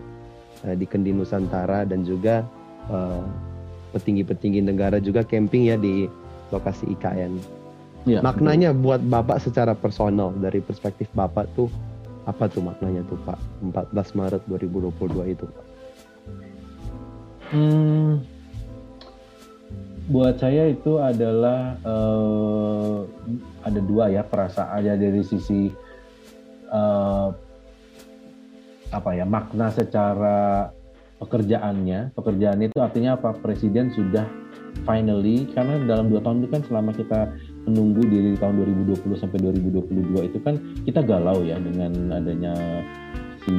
uh, 0.61 0.77
di 0.77 0.85
Kendi 0.85 1.09
Nusantara 1.09 1.89
dan 1.89 2.05
juga 2.05 2.45
Eh, 2.85 3.25
petinggi-petinggi 3.95 4.59
negara 4.59 4.99
juga 4.99 5.23
camping 5.23 5.71
ya 5.71 5.79
di 5.79 6.05
lokasi 6.51 6.91
IKN. 6.99 7.39
Ya, 8.05 8.19
maknanya 8.21 8.75
betul. 8.75 8.83
buat 8.83 9.01
Bapak 9.07 9.39
secara 9.41 9.73
personal 9.73 10.35
dari 10.37 10.59
perspektif 10.61 11.07
Bapak 11.15 11.47
tuh 11.55 11.71
apa 12.27 12.45
tuh 12.51 12.61
maknanya 12.61 13.07
tuh 13.07 13.17
Pak 13.23 13.39
14 13.95 14.17
Maret 14.19 14.41
2022 14.51 15.33
itu 15.33 15.45
Pak? 15.47 15.65
Hmm, 17.55 18.19
buat 20.11 20.35
saya 20.37 20.69
itu 20.69 20.99
adalah 20.99 21.79
uh, 21.87 23.07
ada 23.63 23.79
dua 23.79 24.11
ya 24.11 24.21
perasaan 24.27 24.85
ya 24.85 24.93
dari 24.99 25.23
sisi 25.23 25.71
uh, 26.69 27.31
apa 28.91 29.09
ya 29.17 29.25
makna 29.25 29.71
secara 29.71 30.69
pekerjaannya. 31.25 32.13
Pekerjaan 32.13 32.59
itu 32.61 32.77
artinya 32.77 33.17
apa? 33.17 33.33
Presiden 33.33 33.89
sudah 33.91 34.25
finally 34.85 35.49
karena 35.51 35.81
dalam 35.89 36.13
dua 36.13 36.21
tahun 36.21 36.45
itu 36.45 36.49
kan 36.53 36.61
selama 36.69 36.91
kita 36.93 37.33
menunggu 37.65 38.05
dari 38.05 38.37
tahun 38.37 38.61
2020 38.85 39.17
sampai 39.17 39.37
2022 39.41 40.29
itu 40.29 40.37
kan 40.45 40.55
kita 40.85 41.01
galau 41.01 41.41
ya 41.41 41.57
dengan 41.57 42.13
adanya 42.13 42.53
si 43.45 43.55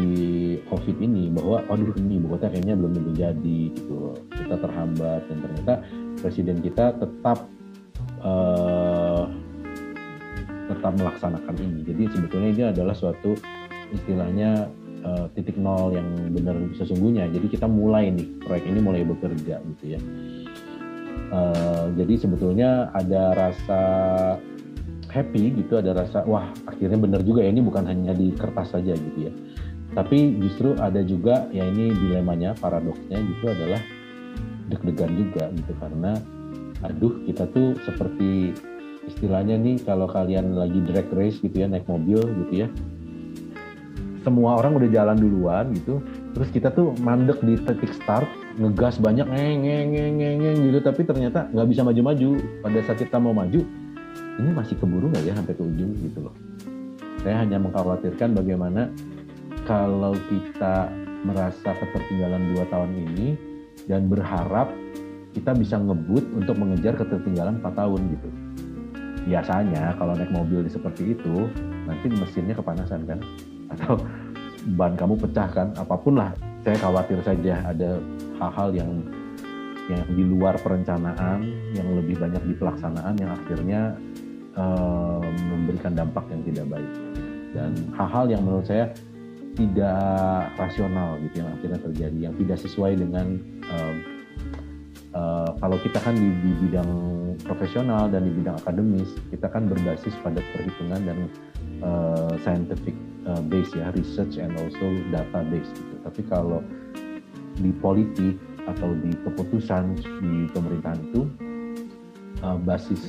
COVID 0.67 0.97
ini 0.99 1.31
bahwa 1.31 1.63
aduh 1.71 1.95
ini 1.99 2.19
ibu 2.19 2.35
kota 2.35 2.51
kayaknya 2.51 2.75
belum 2.75 2.93
tentu 2.95 3.13
jadi 3.15 3.61
gitu 3.71 4.19
kita 4.35 4.55
terhambat 4.59 5.21
dan 5.31 5.39
ternyata 5.43 5.75
presiden 6.21 6.59
kita 6.59 6.95
tetap 6.99 7.39
uh, 8.23 9.31
tetap 10.67 10.93
melaksanakan 10.99 11.55
ini. 11.63 11.81
Jadi 11.87 12.03
sebetulnya 12.11 12.49
ini 12.51 12.63
adalah 12.75 12.95
suatu 12.99 13.39
istilahnya 13.95 14.67
uh, 15.07 15.27
titik 15.39 15.55
nol 15.55 15.95
yang 15.95 16.07
benar 16.35 16.59
sesungguhnya. 16.75 17.31
Jadi 17.31 17.47
kita 17.55 17.71
mulai 17.71 18.11
nih 18.11 18.27
proyek 18.43 18.67
ini 18.67 18.81
mulai 18.83 19.07
bekerja 19.07 19.63
gitu 19.63 19.85
ya. 19.87 20.01
Uh, 21.27 21.91
jadi 21.99 22.15
sebetulnya 22.23 22.91
ada 22.95 23.35
rasa 23.35 23.81
happy 25.11 25.59
gitu 25.59 25.75
ada 25.81 25.97
rasa 25.97 26.23
wah 26.23 26.55
akhirnya 26.71 26.99
benar 27.03 27.27
juga 27.27 27.43
ya 27.43 27.51
ini 27.51 27.63
bukan 27.65 27.83
hanya 27.87 28.13
di 28.15 28.35
kertas 28.35 28.75
saja 28.75 28.95
gitu 28.95 29.31
ya. 29.31 29.33
Tapi 29.95 30.43
justru 30.43 30.77
ada 30.77 31.01
juga 31.01 31.49
ya 31.55 31.65
ini 31.65 31.95
dilemanya 31.95 32.53
paradoksnya 32.59 33.17
gitu 33.17 33.45
adalah 33.49 33.81
deg-degan 34.69 35.13
juga 35.15 35.45
gitu. 35.55 35.73
Karena 35.79 36.19
aduh 36.85 37.25
kita 37.25 37.49
tuh 37.57 37.73
seperti 37.89 38.53
istilahnya 39.07 39.57
nih 39.57 39.81
kalau 39.87 40.11
kalian 40.11 40.59
lagi 40.59 40.83
drag 40.83 41.09
race 41.15 41.39
gitu 41.41 41.63
ya 41.63 41.71
naik 41.71 41.87
mobil 41.87 42.19
gitu 42.45 42.67
ya 42.67 42.69
semua 44.27 44.59
orang 44.59 44.75
udah 44.75 44.91
jalan 44.91 45.15
duluan 45.15 45.71
gitu 45.71 46.03
terus 46.35 46.51
kita 46.51 46.75
tuh 46.75 46.91
mandek 46.99 47.39
di 47.47 47.55
titik 47.63 47.95
start 47.95 48.27
ngegas 48.59 48.99
banyak 48.99 49.23
ngeng 49.31 50.59
gitu 50.67 50.83
tapi 50.83 51.07
ternyata 51.07 51.47
nggak 51.55 51.69
bisa 51.71 51.87
maju-maju 51.87 52.29
pada 52.67 52.79
saat 52.83 52.99
kita 52.99 53.23
mau 53.23 53.31
maju 53.31 53.63
ini 54.43 54.51
masih 54.51 54.75
keburu 54.83 55.07
nggak 55.15 55.23
ya 55.23 55.33
sampai 55.39 55.55
ke 55.55 55.63
ujung 55.63 55.95
gitu 56.03 56.19
loh 56.27 56.35
saya 57.23 57.47
hanya 57.47 57.63
mengkhawatirkan 57.63 58.35
bagaimana 58.35 58.91
kalau 59.71 60.19
kita 60.27 60.91
merasa 61.23 61.71
ketertinggalan 61.79 62.43
dua 62.51 62.67
tahun 62.67 62.91
ini 63.07 63.29
dan 63.87 64.11
berharap 64.11 64.75
kita 65.37 65.53
bisa 65.53 65.77
ngebut 65.77 66.25
untuk 66.33 66.57
mengejar 66.57 66.97
ketertinggalan 66.97 67.61
4 67.61 67.77
tahun 67.77 68.01
gitu. 68.17 68.29
Biasanya 69.29 69.93
kalau 70.01 70.17
naik 70.17 70.33
mobil 70.33 70.65
seperti 70.65 71.13
itu, 71.13 71.53
nanti 71.85 72.09
mesinnya 72.09 72.57
kepanasan 72.57 73.05
kan? 73.05 73.21
Atau 73.73 74.01
ban 74.75 74.95
kamu 74.95 75.15
pecah 75.21 75.49
kan? 75.51 75.69
Apa 75.79 75.95
pun 75.99 76.19
lah, 76.19 76.35
saya 76.67 76.77
khawatir 76.83 77.19
saja 77.23 77.63
ada 77.63 78.03
hal-hal 78.43 78.69
yang 78.75 78.91
yang 79.87 80.03
di 80.19 80.25
luar 80.27 80.59
perencanaan, 80.59 81.47
yang 81.71 81.87
lebih 81.95 82.19
banyak 82.19 82.43
di 82.43 82.55
pelaksanaan, 82.59 83.15
yang 83.23 83.31
akhirnya 83.31 83.95
um, 84.59 85.23
memberikan 85.47 85.95
dampak 85.95 86.27
yang 86.27 86.43
tidak 86.43 86.67
baik. 86.67 86.93
Dan 87.55 87.71
hal-hal 87.95 88.27
yang 88.27 88.43
menurut 88.43 88.67
saya 88.67 88.91
tidak 89.57 90.53
rasional 90.61 91.17
gitu 91.25 91.41
yang 91.41 91.49
akhirnya 91.55 91.81
terjadi 91.81 92.19
yang 92.29 92.35
tidak 92.37 92.59
sesuai 92.61 92.93
dengan 93.01 93.41
um, 93.73 93.97
uh, 95.17 95.49
kalau 95.57 95.81
kita 95.81 95.97
kan 96.05 96.13
di, 96.13 96.29
di 96.45 96.53
bidang 96.69 96.91
profesional 97.49 98.13
dan 98.13 98.29
di 98.29 98.33
bidang 98.37 98.61
akademis 98.61 99.09
kita 99.33 99.49
kan 99.49 99.65
berbasis 99.65 100.13
pada 100.21 100.45
perhitungan 100.53 101.01
dan 101.09 101.19
uh, 101.81 102.33
scientific 102.45 102.93
uh, 103.25 103.41
base 103.49 103.73
ya 103.73 103.89
research 103.97 104.37
and 104.37 104.53
also 104.61 104.87
data 105.09 105.41
base 105.49 105.69
gitu 105.73 105.95
tapi 106.05 106.21
kalau 106.29 106.61
di 107.57 107.73
politik 107.81 108.37
atau 108.69 108.93
di 109.01 109.15
keputusan 109.25 109.97
di 110.21 110.35
pemerintahan 110.53 111.01
itu 111.09 111.23
uh, 112.45 112.59
basis 112.61 113.03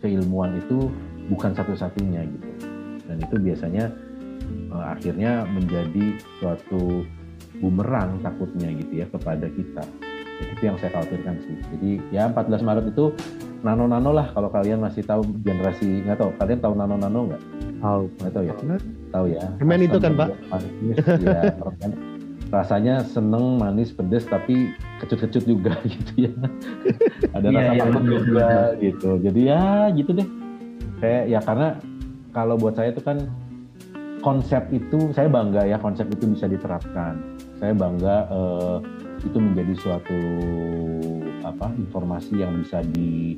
keilmuan 0.00 0.56
itu 0.56 0.88
bukan 1.28 1.52
satu-satunya 1.52 2.24
gitu 2.24 2.48
dan 3.04 3.16
itu 3.20 3.36
biasanya 3.36 3.84
uh, 4.72 4.94
akhirnya 4.94 5.44
menjadi 5.50 6.16
suatu 6.38 7.04
bumerang 7.60 8.22
takutnya 8.24 8.72
gitu 8.72 9.04
ya 9.04 9.06
kepada 9.10 9.46
kita. 9.50 9.84
Itu 10.40 10.62
yang 10.62 10.76
saya 10.80 10.90
khawatirkan 10.96 11.34
sih. 11.44 11.56
Jadi 11.76 11.90
ya 12.10 12.28
14 12.32 12.64
Maret 12.64 12.86
itu 12.90 13.12
nano-nano 13.60 14.10
lah 14.16 14.32
kalau 14.32 14.48
kalian 14.48 14.80
masih 14.80 15.04
tahu 15.04 15.20
generasi 15.44 16.00
nggak 16.08 16.16
tahu 16.16 16.30
kalian 16.40 16.58
tahu 16.64 16.72
nano-nano 16.76 17.20
nggak? 17.32 17.42
Tahu. 17.80 18.02
Nggak 18.20 18.32
tahu 18.32 18.44
ya? 18.44 18.54
Tahu 19.10 19.24
ya. 19.28 19.44
Permen 19.60 19.82
itu 19.84 19.98
kan 20.00 20.12
Pak? 20.16 20.28
ya, 21.20 21.42
rasanya 22.50 23.06
seneng 23.06 23.62
manis 23.62 23.94
pedes 23.94 24.26
tapi 24.26 24.74
kecut-kecut 24.98 25.46
juga 25.46 25.78
gitu 25.86 26.26
ya 26.26 26.34
ada 27.30 27.46
yeah, 27.46 27.62
rasa 27.62 27.78
yeah, 27.78 27.86
juga 27.94 28.48
betul. 28.50 28.82
gitu 28.82 29.10
jadi 29.22 29.40
ya 29.46 29.64
gitu 29.94 30.10
deh 30.18 30.28
kayak 30.98 31.24
ya 31.30 31.38
karena 31.46 31.78
kalau 32.34 32.58
buat 32.58 32.74
saya 32.74 32.90
itu 32.90 33.02
kan 33.06 33.30
konsep 34.20 34.68
itu 34.70 35.10
saya 35.16 35.26
bangga 35.26 35.64
ya 35.66 35.80
konsep 35.80 36.06
itu 36.12 36.36
bisa 36.36 36.46
diterapkan. 36.46 37.18
Saya 37.58 37.72
bangga 37.72 38.28
uh, 38.28 38.78
itu 39.24 39.38
menjadi 39.38 39.74
suatu 39.76 40.20
apa 41.44 41.72
informasi 41.76 42.40
yang 42.40 42.60
bisa 42.60 42.80
di 42.84 43.36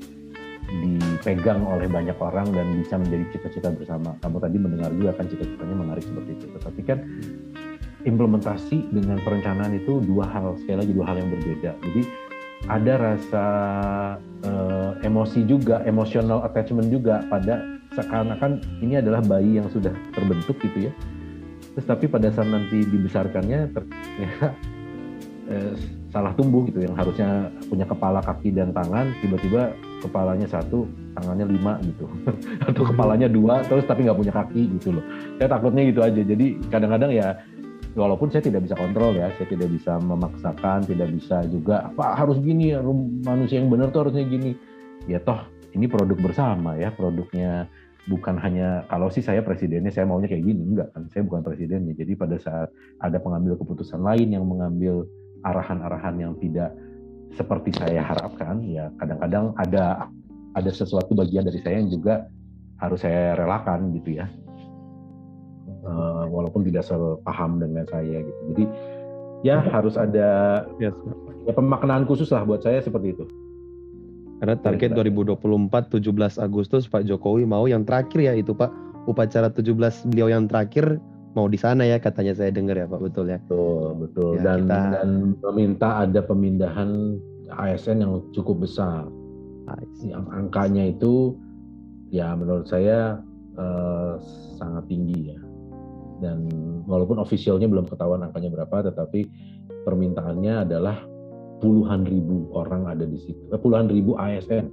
dipegang 0.72 1.66
oleh 1.68 1.84
banyak 1.90 2.16
orang 2.16 2.48
dan 2.54 2.64
bisa 2.80 2.96
menjadi 2.96 3.24
cita-cita 3.34 3.68
bersama. 3.74 4.16
Kamu 4.24 4.40
tadi 4.40 4.56
mendengar 4.56 4.90
juga 4.94 5.12
kan 5.18 5.26
cita-citanya 5.28 5.76
menarik 5.76 6.04
seperti 6.06 6.30
itu. 6.38 6.46
Tetapi 6.56 6.80
kan 6.86 6.98
implementasi 8.08 8.90
dengan 8.90 9.20
perencanaan 9.20 9.76
itu 9.76 10.00
dua 10.02 10.26
hal 10.30 10.56
sekali 10.62 10.86
lagi 10.86 10.92
dua 10.96 11.06
hal 11.12 11.16
yang 11.20 11.30
berbeda. 11.30 11.70
Jadi 11.82 12.02
ada 12.70 12.92
rasa 12.94 13.44
uh, 14.46 14.92
emosi 15.02 15.44
juga, 15.44 15.82
emotional 15.82 16.46
attachment 16.46 16.88
juga 16.88 17.26
pada 17.26 17.58
seakan-akan 17.92 18.62
ini 18.80 19.02
adalah 19.02 19.20
bayi 19.20 19.58
yang 19.58 19.68
sudah 19.68 19.92
terbentuk 20.14 20.56
gitu 20.62 20.88
ya. 20.88 20.92
Terus 21.74 21.86
tapi 21.88 22.06
pada 22.06 22.30
saat 22.30 22.48
nanti 22.48 22.84
dibesarkannya 22.86 23.60
ternyata 23.72 24.48
eh, 25.53 25.72
salah 26.12 26.32
tumbuh 26.36 26.64
gitu 26.68 26.84
yang 26.84 26.96
harusnya 26.96 27.53
punya 27.68 27.84
kepala, 27.84 28.24
kaki 28.24 28.53
dan 28.53 28.72
tangan 28.72 29.12
tiba-tiba 29.20 29.72
kepalanya 30.00 30.48
satu, 30.48 30.88
tangannya 31.16 31.46
lima 31.48 31.76
gitu. 31.84 32.09
Atau 32.68 32.88
kepalanya 32.88 33.28
dua 33.28 33.61
terus 33.68 33.84
tapi 33.84 34.09
nggak 34.09 34.18
punya 34.18 34.32
kaki 34.32 34.62
gitu 34.80 34.96
loh. 34.96 35.05
Saya 35.36 35.48
takutnya 35.53 35.82
gitu 35.88 36.00
aja. 36.00 36.20
Jadi 36.20 36.61
kadang-kadang 36.68 37.12
ya 37.12 37.36
walaupun 37.92 38.32
saya 38.32 38.44
tidak 38.44 38.64
bisa 38.64 38.76
kontrol 38.76 39.12
ya, 39.16 39.28
saya 39.36 39.48
tidak 39.48 39.68
bisa 39.68 40.00
memaksakan, 40.00 40.84
tidak 40.88 41.09
bisa 41.12 41.44
juga 41.48 41.88
apa 41.92 42.16
harus 42.16 42.40
gini 42.40 42.72
manusia 43.24 43.61
yang 43.61 43.68
benar 43.68 43.92
tuh 43.92 44.09
harusnya 44.09 44.24
gini. 44.24 44.57
Ya 45.07 45.20
toh 45.20 45.44
ini 45.72 45.88
produk 45.88 46.18
bersama 46.20 46.76
ya, 46.76 46.92
produknya 46.92 47.68
bukan 48.11 48.34
hanya 48.42 48.82
kalau 48.90 49.07
sih 49.14 49.22
saya 49.22 49.46
presidennya 49.46 49.94
saya 49.94 50.11
maunya 50.11 50.26
kayak 50.26 50.42
gini 50.42 50.74
enggak 50.74 50.90
kan 50.90 51.07
saya 51.14 51.22
bukan 51.22 51.46
presidennya 51.46 51.94
jadi 51.94 52.18
pada 52.18 52.34
saat 52.42 52.68
ada 52.98 53.18
pengambil 53.22 53.55
keputusan 53.55 54.03
lain 54.03 54.34
yang 54.34 54.42
mengambil 54.42 55.07
arahan-arahan 55.43 56.16
yang 56.18 56.32
tidak 56.38 56.74
seperti 57.32 57.72
saya 57.72 58.05
harapkan 58.05 58.61
ya 58.68 58.93
kadang-kadang 59.01 59.57
ada 59.57 60.12
ada 60.53 60.70
sesuatu 60.70 61.16
bagian 61.16 61.49
dari 61.49 61.61
saya 61.64 61.80
yang 61.80 61.88
juga 61.88 62.28
harus 62.82 63.01
saya 63.01 63.38
relakan 63.38 63.95
gitu 63.97 64.20
ya. 64.20 64.26
Uh, 65.82 66.30
walaupun 66.30 66.62
tidak 66.62 66.86
sepaham 66.86 67.59
dengan 67.59 67.82
saya 67.90 68.22
gitu. 68.22 68.40
Jadi 68.55 68.64
ya 69.43 69.59
harus 69.62 69.99
ada 69.99 70.62
yes. 70.78 70.95
ya 71.47 71.53
pemaknaan 71.55 72.07
khusus 72.07 72.30
lah 72.30 72.47
buat 72.47 72.62
saya 72.62 72.78
seperti 72.82 73.14
itu. 73.14 73.24
Karena 74.43 74.59
target 74.59 74.95
2024 74.99 75.38
17 76.03 76.43
Agustus 76.43 76.90
Pak 76.90 77.07
Jokowi 77.07 77.47
mau 77.47 77.66
yang 77.70 77.86
terakhir 77.86 78.18
ya 78.18 78.34
itu 78.34 78.55
Pak. 78.55 78.70
Upacara 79.03 79.51
17 79.51 80.14
beliau 80.14 80.30
yang 80.30 80.47
terakhir 80.47 81.03
mau 81.32 81.48
di 81.48 81.56
sana 81.56 81.84
ya 81.88 81.96
katanya 81.96 82.36
saya 82.36 82.52
dengar 82.52 82.76
ya 82.76 82.86
Pak 82.88 83.00
betul 83.00 83.26
ya. 83.32 83.38
Betul 83.48 83.88
betul 83.98 84.32
ya, 84.38 84.42
dan 84.44 84.58
kita... 84.64 84.78
dan 84.96 85.08
meminta 85.52 85.88
ada 86.04 86.20
pemindahan 86.20 87.20
ASN 87.52 88.04
yang 88.04 88.12
cukup 88.32 88.64
besar. 88.64 89.08
Yang 90.04 90.24
angkanya 90.34 90.92
itu 90.92 91.38
ya 92.12 92.36
menurut 92.36 92.68
saya 92.68 93.20
eh, 93.56 94.12
sangat 94.60 94.84
tinggi 94.88 95.32
ya. 95.32 95.40
Dan 96.22 96.46
walaupun 96.86 97.18
ofisialnya 97.18 97.66
belum 97.66 97.90
ketahuan 97.90 98.22
angkanya 98.22 98.52
berapa 98.54 98.92
tetapi 98.92 99.26
permintaannya 99.82 100.68
adalah 100.68 101.02
puluhan 101.58 102.06
ribu 102.06 102.50
orang 102.54 102.90
ada 102.90 103.06
di 103.06 103.18
situ, 103.18 103.42
eh, 103.50 103.58
puluhan 103.58 103.88
ribu 103.90 104.18
ASN 104.18 104.70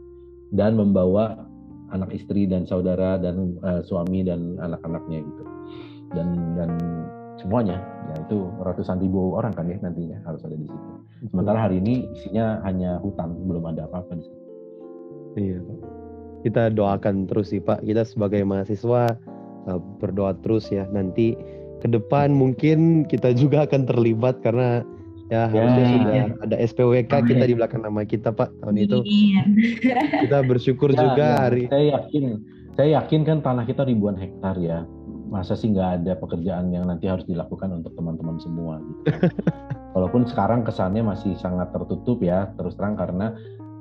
dan 0.53 0.73
membawa 0.73 1.45
anak 1.89 2.13
istri 2.13 2.45
dan 2.45 2.65
saudara 2.69 3.17
dan 3.17 3.57
uh, 3.65 3.81
suami 3.81 4.21
dan 4.21 4.57
anak-anaknya 4.61 5.25
gitu. 5.25 5.43
Dan 6.09 6.27
dan 6.57 6.69
semuanya 7.37 7.77
ya 8.09 8.15
itu 8.19 8.49
ratusan 8.59 8.99
ribu 8.99 9.31
orang 9.31 9.53
kan 9.53 9.63
ya 9.63 9.77
nantinya 9.79 10.19
harus 10.25 10.43
ada 10.43 10.53
di 10.53 10.65
situ 10.65 10.87
sementara 11.29 11.55
hari 11.61 11.79
ini 11.79 12.09
isinya 12.11 12.59
hanya 12.61 12.99
hutan 12.99 13.31
belum 13.47 13.63
ada 13.65 13.85
apa-apa 13.85 14.17
di 14.17 14.23
situ 14.25 14.37
Iya, 15.37 15.61
Pak. 15.61 15.77
Kita 16.41 16.63
doakan 16.69 17.29
terus 17.29 17.53
sih, 17.53 17.61
Pak. 17.61 17.85
Kita 17.85 18.01
sebagai 18.01 18.41
mahasiswa 18.41 19.13
uh, 19.67 19.79
berdoa 20.01 20.33
terus 20.41 20.67
ya. 20.67 20.89
Nanti 20.89 21.37
ke 21.79 21.87
depan 21.87 22.33
mungkin 22.33 23.05
kita 23.05 23.31
juga 23.31 23.63
akan 23.63 23.85
terlibat 23.85 24.41
karena 24.41 24.81
ya 25.29 25.45
harusnya 25.47 25.85
Ya. 25.85 25.93
sudah 25.93 26.13
ada 26.43 26.55
SPWK 26.57 27.11
Amin. 27.13 27.29
kita 27.29 27.43
di 27.45 27.53
belakang 27.53 27.81
nama 27.83 28.01
kita, 28.01 28.33
Pak. 28.33 28.49
Tahun 28.57 28.75
itu 28.75 28.99
Iya. 29.05 29.41
kita 30.25 30.37
bersyukur 30.43 30.91
Ya, 30.91 30.97
juga 30.97 31.23
ya, 31.23 31.37
hari 31.39 31.63
saya 31.69 31.85
yakin 31.95 32.23
saya 32.73 32.89
yakin 32.99 33.21
kan 33.23 33.37
tanah 33.39 33.63
kita 33.63 33.85
ribuan 33.85 34.17
hektar 34.17 34.57
ya 34.57 34.83
masa 35.29 35.53
sih 35.53 35.69
nggak 35.69 36.03
ada 36.03 36.13
pekerjaan 36.17 36.73
yang 36.73 36.89
nanti 36.89 37.05
harus 37.05 37.23
dilakukan 37.29 37.69
untuk 37.71 37.93
teman-teman 37.95 38.41
semua 38.41 38.81
gitu. 38.81 39.01
walaupun 39.95 40.25
sekarang 40.25 40.65
kesannya 40.65 41.05
masih 41.05 41.37
sangat 41.37 41.69
tertutup 41.69 42.19
ya 42.19 42.49
terus 42.57 42.73
terang 42.75 42.97
karena 42.97 43.37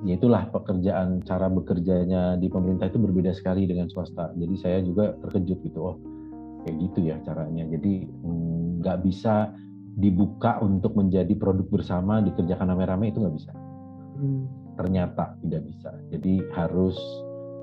ya 0.06 0.14
itulah 0.14 0.46
pekerjaan 0.52 1.24
cara 1.26 1.50
bekerjanya 1.50 2.38
di 2.38 2.46
pemerintah 2.46 2.86
itu 2.86 3.02
berbeda 3.02 3.34
sekali 3.34 3.66
dengan 3.66 3.90
swasta 3.90 4.30
jadi 4.38 4.54
saya 4.60 4.78
juga 4.84 5.16
terkejut 5.26 5.58
gitu 5.64 5.78
oh 5.82 5.96
kayak 6.62 6.76
gitu 6.86 7.10
ya 7.10 7.16
caranya 7.26 7.66
jadi 7.66 8.06
mm, 8.06 8.84
nggak 8.84 8.98
bisa 9.02 9.50
dibuka 9.98 10.62
untuk 10.62 10.94
menjadi 10.94 11.34
produk 11.34 11.66
bersama 11.66 12.22
dikerjakan 12.22 12.70
rame-rame 12.70 13.10
itu 13.10 13.18
nggak 13.18 13.36
bisa 13.36 13.52
ternyata 14.78 15.34
tidak 15.42 15.66
bisa. 15.66 15.90
Jadi 16.14 16.38
harus 16.54 16.94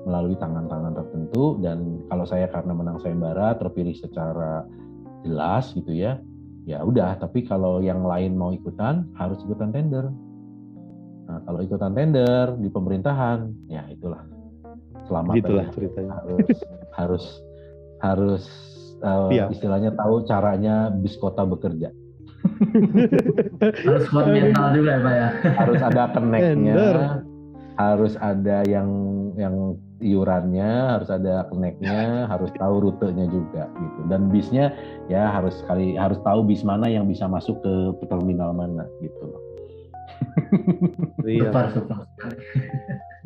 melalui 0.06 0.38
tangan-tangan 0.38 0.94
tertentu 0.94 1.58
dan 1.58 1.98
kalau 2.06 2.22
saya 2.22 2.46
karena 2.46 2.72
menang 2.72 3.02
sayembara 3.02 3.58
terpilih 3.58 3.98
secara 3.98 4.62
jelas 5.26 5.74
gitu 5.74 5.90
ya. 5.90 6.22
Ya 6.66 6.82
udah, 6.82 7.18
tapi 7.18 7.46
kalau 7.46 7.78
yang 7.82 8.02
lain 8.02 8.34
mau 8.34 8.50
ikutan 8.50 9.06
harus 9.18 9.38
ikutan 9.42 9.70
tender. 9.70 10.10
Nah, 11.26 11.38
kalau 11.46 11.62
ikutan 11.62 11.94
tender 11.94 12.54
di 12.58 12.70
pemerintahan, 12.70 13.50
ya 13.70 13.86
itulah 13.90 14.22
selamat 15.06 15.34
gitulah 15.38 15.66
aja. 15.66 15.74
ceritanya. 15.74 16.10
harus 16.18 16.48
harus 16.94 17.24
harus 18.02 18.44
Iya. 19.04 19.52
istilahnya 19.52 19.92
tahu 19.92 20.24
caranya 20.24 20.88
bis 20.88 21.20
kota 21.20 21.44
bekerja. 21.44 21.92
Harus 23.60 24.06
kuat 24.08 24.26
mental 24.30 24.66
juga 24.72 24.90
ya 24.96 25.00
Pak 25.02 25.14
ya. 25.14 25.28
harus 25.60 25.80
ada 25.82 26.02
keneknya, 26.14 26.74
harus 27.76 28.14
ada 28.16 28.58
yang 28.64 28.88
yang 29.36 29.76
iurannya, 30.00 30.96
harus 30.96 31.08
ada 31.12 31.44
keneknya, 31.52 32.26
harus 32.26 32.48
tahu 32.56 32.88
rutenya 32.88 33.28
juga 33.28 33.68
gitu. 33.68 34.00
Dan 34.08 34.32
bisnya 34.32 34.72
ya 35.12 35.28
harus 35.30 35.60
sekali 35.60 35.94
harus 35.96 36.16
tahu 36.24 36.44
bis 36.44 36.64
mana 36.64 36.88
yang 36.88 37.06
bisa 37.06 37.28
masuk 37.28 37.60
ke 37.60 38.04
terminal 38.08 38.56
mana 38.56 38.88
gitu 39.04 39.22
loh. 39.28 39.42
Iya. 41.26 41.52
Super. 41.52 41.66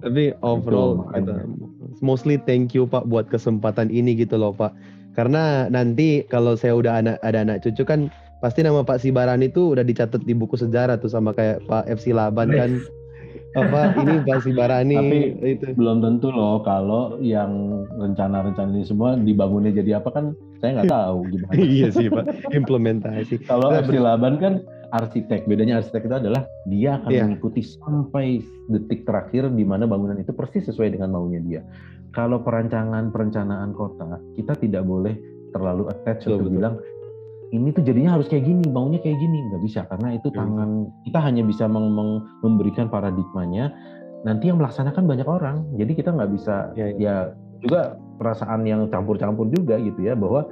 Tapi 0.01 0.33
overall 0.41 1.05
makanya. 1.05 1.45
kita 1.45 2.01
mostly 2.01 2.41
thank 2.41 2.73
you 2.73 2.89
Pak 2.89 3.07
buat 3.07 3.29
kesempatan 3.29 3.93
ini 3.93 4.17
gitu 4.17 4.41
loh 4.41 4.51
Pak. 4.51 4.73
Karena 5.15 5.67
nanti 5.69 6.25
kalau 6.27 6.57
saya 6.57 6.79
udah 6.79 7.03
anak 7.05 7.17
ada 7.21 7.45
anak 7.45 7.61
cucu 7.67 7.85
kan 7.85 8.09
pasti 8.41 8.65
nama 8.65 8.81
Pak 8.81 9.05
Sibaran 9.05 9.45
itu 9.45 9.77
udah 9.77 9.85
dicatat 9.85 10.25
di 10.25 10.33
buku 10.33 10.57
sejarah 10.57 10.97
tuh 10.97 11.13
sama 11.13 11.37
kayak 11.37 11.61
Pak 11.69 11.87
FC 11.87 12.17
Laban 12.17 12.51
kan. 12.51 12.81
Apa 13.51 13.99
ini 13.99 14.23
Pak 14.23 14.39
Sibarani 14.43 14.95
Tapi- 14.95 15.31
itu. 15.45 15.65
Belum 15.75 15.99
tentu 15.99 16.31
loh 16.31 16.63
kalau 16.63 17.19
yang 17.19 17.51
rencana-rencana 17.93 18.71
ini 18.71 18.87
semua 18.87 19.19
dibangunnya 19.19 19.75
jadi 19.75 19.99
apa 19.99 20.11
kan 20.11 20.25
saya 20.59 20.79
nggak 20.79 20.93
tahu 20.93 21.19
gimana. 21.29 21.53
iya 21.75 21.89
sih 21.91 22.07
Pak, 22.07 22.25
implementasi. 22.53 23.43
Kalau 23.43 23.75
Nah, 23.75 23.83
FC 23.83 23.97
Laban 23.97 24.39
kan 24.39 24.55
arsitek. 24.91 25.47
Bedanya 25.47 25.79
arsitek 25.79 26.03
itu 26.05 26.17
adalah 26.17 26.43
dia 26.65 26.99
akan 26.99 27.11
Iya. 27.11 27.23
mengikuti 27.25 27.63
sampai 27.63 28.39
detik 28.69 29.03
terakhir 29.03 29.51
di 29.51 29.63
mana 29.63 29.87
bangunan 29.87 30.15
itu 30.15 30.31
persis 30.31 30.67
sesuai 30.67 30.95
dengan 30.95 31.15
maunya 31.15 31.41
dia. 31.41 31.63
Kalau 32.11 32.43
perancangan 32.43 33.11
perencanaan 33.11 33.71
kota, 33.71 34.19
kita 34.35 34.59
tidak 34.59 34.83
boleh 34.83 35.15
terlalu 35.51 35.87
attach 35.87 36.27
Betul, 36.27 36.31
untuk 36.39 36.47
betul. 36.47 36.57
bilang 36.59 36.75
ini 37.51 37.75
tuh 37.75 37.83
jadinya 37.83 38.15
harus 38.15 38.31
kayak 38.31 38.47
gini, 38.47 38.63
bangunnya 38.71 39.03
kayak 39.03 39.19
gini, 39.19 39.39
nggak 39.51 39.63
bisa 39.67 39.81
karena 39.91 40.15
itu 40.15 40.31
tangan 40.31 40.87
kita 41.03 41.19
hanya 41.19 41.43
bisa 41.43 41.67
meng- 41.67 41.91
meng- 41.91 42.23
memberikan 42.47 42.87
paradigmanya. 42.87 43.75
Nanti 44.23 44.53
yang 44.53 44.61
melaksanakan 44.61 45.05
banyak 45.09 45.27
orang, 45.27 45.67
jadi 45.75 45.93
kita 45.97 46.11
nggak 46.15 46.31
bisa 46.37 46.71
Iya, 46.77 46.87
iya. 46.95 46.95
ya 47.01 47.15
juga 47.61 47.97
perasaan 48.21 48.65
yang 48.65 48.89
campur-campur 48.89 49.49
juga 49.53 49.77
gitu 49.81 50.01
ya 50.05 50.17
bahwa 50.17 50.49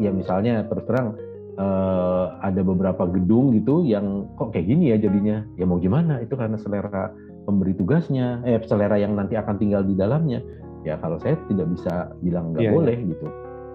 ya 0.00 0.12
misalnya 0.12 0.64
terus 0.68 0.84
terang 0.88 1.16
eh, 1.58 2.26
ada 2.44 2.60
beberapa 2.64 3.08
gedung 3.08 3.52
gitu 3.56 3.84
yang 3.84 4.28
kok 4.36 4.56
kayak 4.56 4.68
gini 4.72 4.94
ya 4.94 4.96
jadinya. 5.00 5.44
Ya 5.60 5.64
mau 5.68 5.80
gimana? 5.80 6.20
Itu 6.24 6.36
karena 6.36 6.56
selera 6.60 7.12
pemberi 7.48 7.72
tugasnya 7.76 8.44
eh 8.44 8.60
selera 8.64 8.96
yang 9.00 9.16
nanti 9.16 9.36
akan 9.36 9.56
tinggal 9.56 9.84
di 9.84 9.96
dalamnya. 9.96 10.40
Ya 10.86 10.96
kalau 11.02 11.20
saya 11.20 11.36
tidak 11.50 11.68
bisa 11.74 12.12
bilang 12.24 12.54
nggak 12.54 12.64
iya. 12.64 12.72
boleh 12.72 12.96
gitu. 13.04 13.26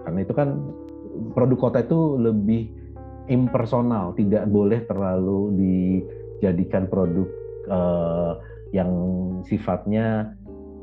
Karena 0.04 0.18
itu 0.20 0.32
kan 0.34 0.48
produk 1.34 1.58
kota 1.70 1.78
itu 1.82 2.18
lebih 2.18 2.70
impersonal 3.30 4.12
tidak 4.18 4.44
boleh 4.52 4.84
terlalu 4.84 5.54
dijadikan 5.56 6.84
produk 6.90 7.28
eh, 7.68 8.32
yang 8.76 8.90
sifatnya 9.46 10.34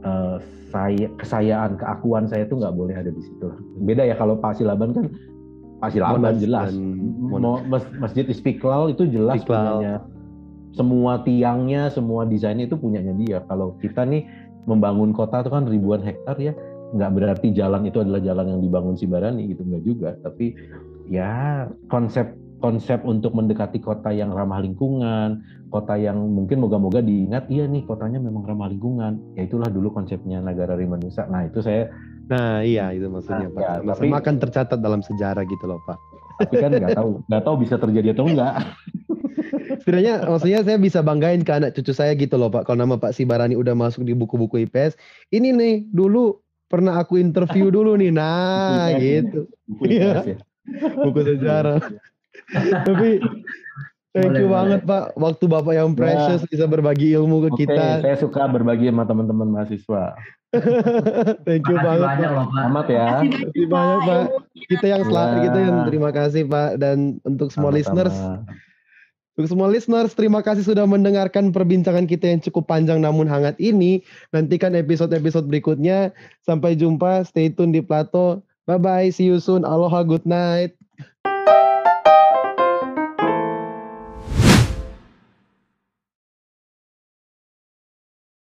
eh, 0.01 0.37
saya 0.71 1.07
kesayaan 1.19 1.75
keakuan 1.75 2.25
saya 2.31 2.47
itu 2.47 2.55
nggak 2.55 2.75
boleh 2.75 2.95
ada 2.95 3.11
di 3.11 3.21
situ. 3.21 3.51
Beda 3.83 4.07
ya 4.07 4.15
kalau 4.15 4.39
Pak 4.39 4.55
Silaban 4.57 4.95
kan 4.95 5.11
Pak 5.83 5.91
Silaban 5.91 6.23
Monas 6.23 6.39
jelas. 6.39 6.71
Mo- 6.73 7.63
mas- 7.67 7.91
Masjid 7.99 8.23
Istiqlal 8.23 8.95
itu 8.95 9.03
jelas 9.11 9.43
Istiqlal. 9.43 9.83
punyanya. 9.83 9.95
Semua 10.71 11.19
tiangnya 11.27 11.91
semua 11.91 12.23
desainnya 12.23 12.71
itu 12.71 12.79
punyanya 12.79 13.11
dia. 13.19 13.43
Kalau 13.51 13.75
kita 13.83 14.07
nih 14.07 14.23
membangun 14.63 15.11
kota 15.11 15.43
itu 15.43 15.51
kan 15.51 15.67
ribuan 15.67 15.99
hektar 15.99 16.39
ya 16.39 16.55
nggak 16.91 17.11
berarti 17.11 17.47
jalan 17.51 17.87
itu 17.87 18.03
adalah 18.03 18.19
jalan 18.19 18.45
yang 18.51 18.59
dibangun 18.59 18.95
Sibarani 18.95 19.47
gitu 19.47 19.63
nggak 19.63 19.83
juga 19.83 20.09
tapi 20.19 20.53
ya 21.07 21.65
konsep 21.87 22.31
konsep 22.61 23.01
untuk 23.01 23.33
mendekati 23.33 23.81
kota 23.81 24.13
yang 24.13 24.29
ramah 24.29 24.61
lingkungan 24.61 25.41
kota 25.71 25.95
yang 25.95 26.19
mungkin 26.19 26.61
moga-moga 26.61 26.99
diingat 26.99 27.47
iya 27.47 27.65
nih 27.65 27.87
kotanya 27.87 28.19
memang 28.19 28.43
ramah 28.43 28.69
lingkungan 28.69 29.17
ya 29.33 29.47
itulah 29.47 29.71
dulu 29.71 29.89
konsepnya 29.89 30.43
Nagara 30.43 30.75
Rimanusa 30.75 31.25
nah 31.27 31.47
itu 31.47 31.59
saya 31.59 31.89
Nah 32.31 32.63
iya 32.63 32.95
itu 32.95 33.11
maksudnya 33.11 33.51
Nah, 33.51 33.51
Pak. 33.51 33.59
ya, 33.59 33.71
tapi- 33.91 34.13
akan 34.13 34.35
tercatat 34.39 34.79
dalam 34.79 35.03
sejarah 35.03 35.43
gitu 35.43 35.67
loh 35.67 35.83
Pak. 35.83 35.99
tapi 36.39 36.55
kan 36.57 36.71
nggak 36.71 36.95
tahu 36.95 37.09
nggak 37.27 37.43
tahu 37.43 37.55
bisa 37.59 37.75
terjadi 37.75 38.15
atau 38.15 38.25
enggak 38.25 38.55
Setidaknya 39.81 40.15
maksudnya 40.29 40.59
saya 40.61 40.77
bisa 40.77 40.99
banggain 41.01 41.41
ke 41.41 41.51
anak 41.51 41.73
cucu 41.73 41.91
saya 41.91 42.13
gitu 42.13 42.37
loh 42.37 42.47
Pak. 42.47 42.69
Kalau 42.69 42.85
nama 42.85 42.95
Pak 42.95 43.17
Sibarani 43.17 43.57
udah 43.57 43.73
masuk 43.73 44.05
di 44.05 44.13
buku-buku 44.13 44.63
IPS. 44.63 44.95
Ini 45.27 45.51
nih 45.51 45.73
dulu 45.89 46.37
pernah 46.71 46.95
aku 46.95 47.19
interview 47.19 47.67
dulu 47.75 47.93
nih. 47.93 48.09
Nah 48.09 48.87
Buku 48.87 48.95
IPS. 48.95 49.03
gitu. 49.03 49.39
Buku 49.67 49.83
Iya. 49.85 50.11
IPS 50.15 50.25
ya. 50.25 50.37
Buku 50.97 51.19
sejarah. 51.21 51.79
Tapi 52.81 53.09
thank 54.11 54.33
you 54.33 54.45
Boleh, 54.45 54.55
banget 54.69 54.81
Pak. 54.83 55.03
Waktu 55.15 55.45
Bapak 55.45 55.73
yang 55.73 55.91
precious 55.91 56.41
bisa 56.43 56.65
berbagi 56.65 57.11
ilmu 57.11 57.37
ke 57.41 57.49
Oke, 57.49 57.59
kita. 57.61 57.99
saya 57.99 58.15
suka 58.15 58.47
berbagi 58.47 58.87
sama 58.87 59.03
teman-teman 59.03 59.47
mahasiswa. 59.49 60.15
thank 61.47 61.63
you 61.63 61.75
Makasih 61.75 61.85
banget 61.85 62.07
banyak 62.09 62.27
Pak. 62.27 62.31
loh 62.33 62.45
Pak. 62.45 62.55
Selamat 62.57 62.85
ya. 62.87 63.05
Terima 63.07 63.39
kasih 63.41 63.65
banyak, 63.67 63.99
Pak. 64.01 64.23
Kita 64.67 64.85
yang 64.85 65.03
selamat 65.03 65.31
Ya. 65.31 65.41
gitu 65.41 65.57
yang 65.59 65.77
terima 65.85 66.09
kasih 66.11 66.41
Pak 66.45 66.69
dan 66.77 66.97
untuk 67.23 67.47
semua 67.49 67.69
Sama-sama. 67.69 67.77
listeners 67.77 68.15
Untuk 69.39 69.47
semua 69.47 69.71
listeners, 69.71 70.11
terima 70.11 70.43
kasih 70.43 70.67
sudah 70.67 70.83
mendengarkan 70.83 71.55
perbincangan 71.55 72.03
kita 72.03 72.27
yang 72.35 72.43
cukup 72.43 72.67
panjang 72.67 72.99
namun 72.99 73.31
hangat 73.31 73.55
ini. 73.63 74.03
Nantikan 74.35 74.75
episode-episode 74.75 75.47
berikutnya. 75.47 76.11
Sampai 76.43 76.75
jumpa, 76.75 77.23
stay 77.23 77.47
tune 77.47 77.71
di 77.71 77.79
Plato. 77.79 78.43
Bye-bye, 78.67 79.07
see 79.15 79.31
you 79.31 79.39
soon. 79.39 79.63
Aloha, 79.63 80.03
good 80.03 80.27
night. 80.27 80.80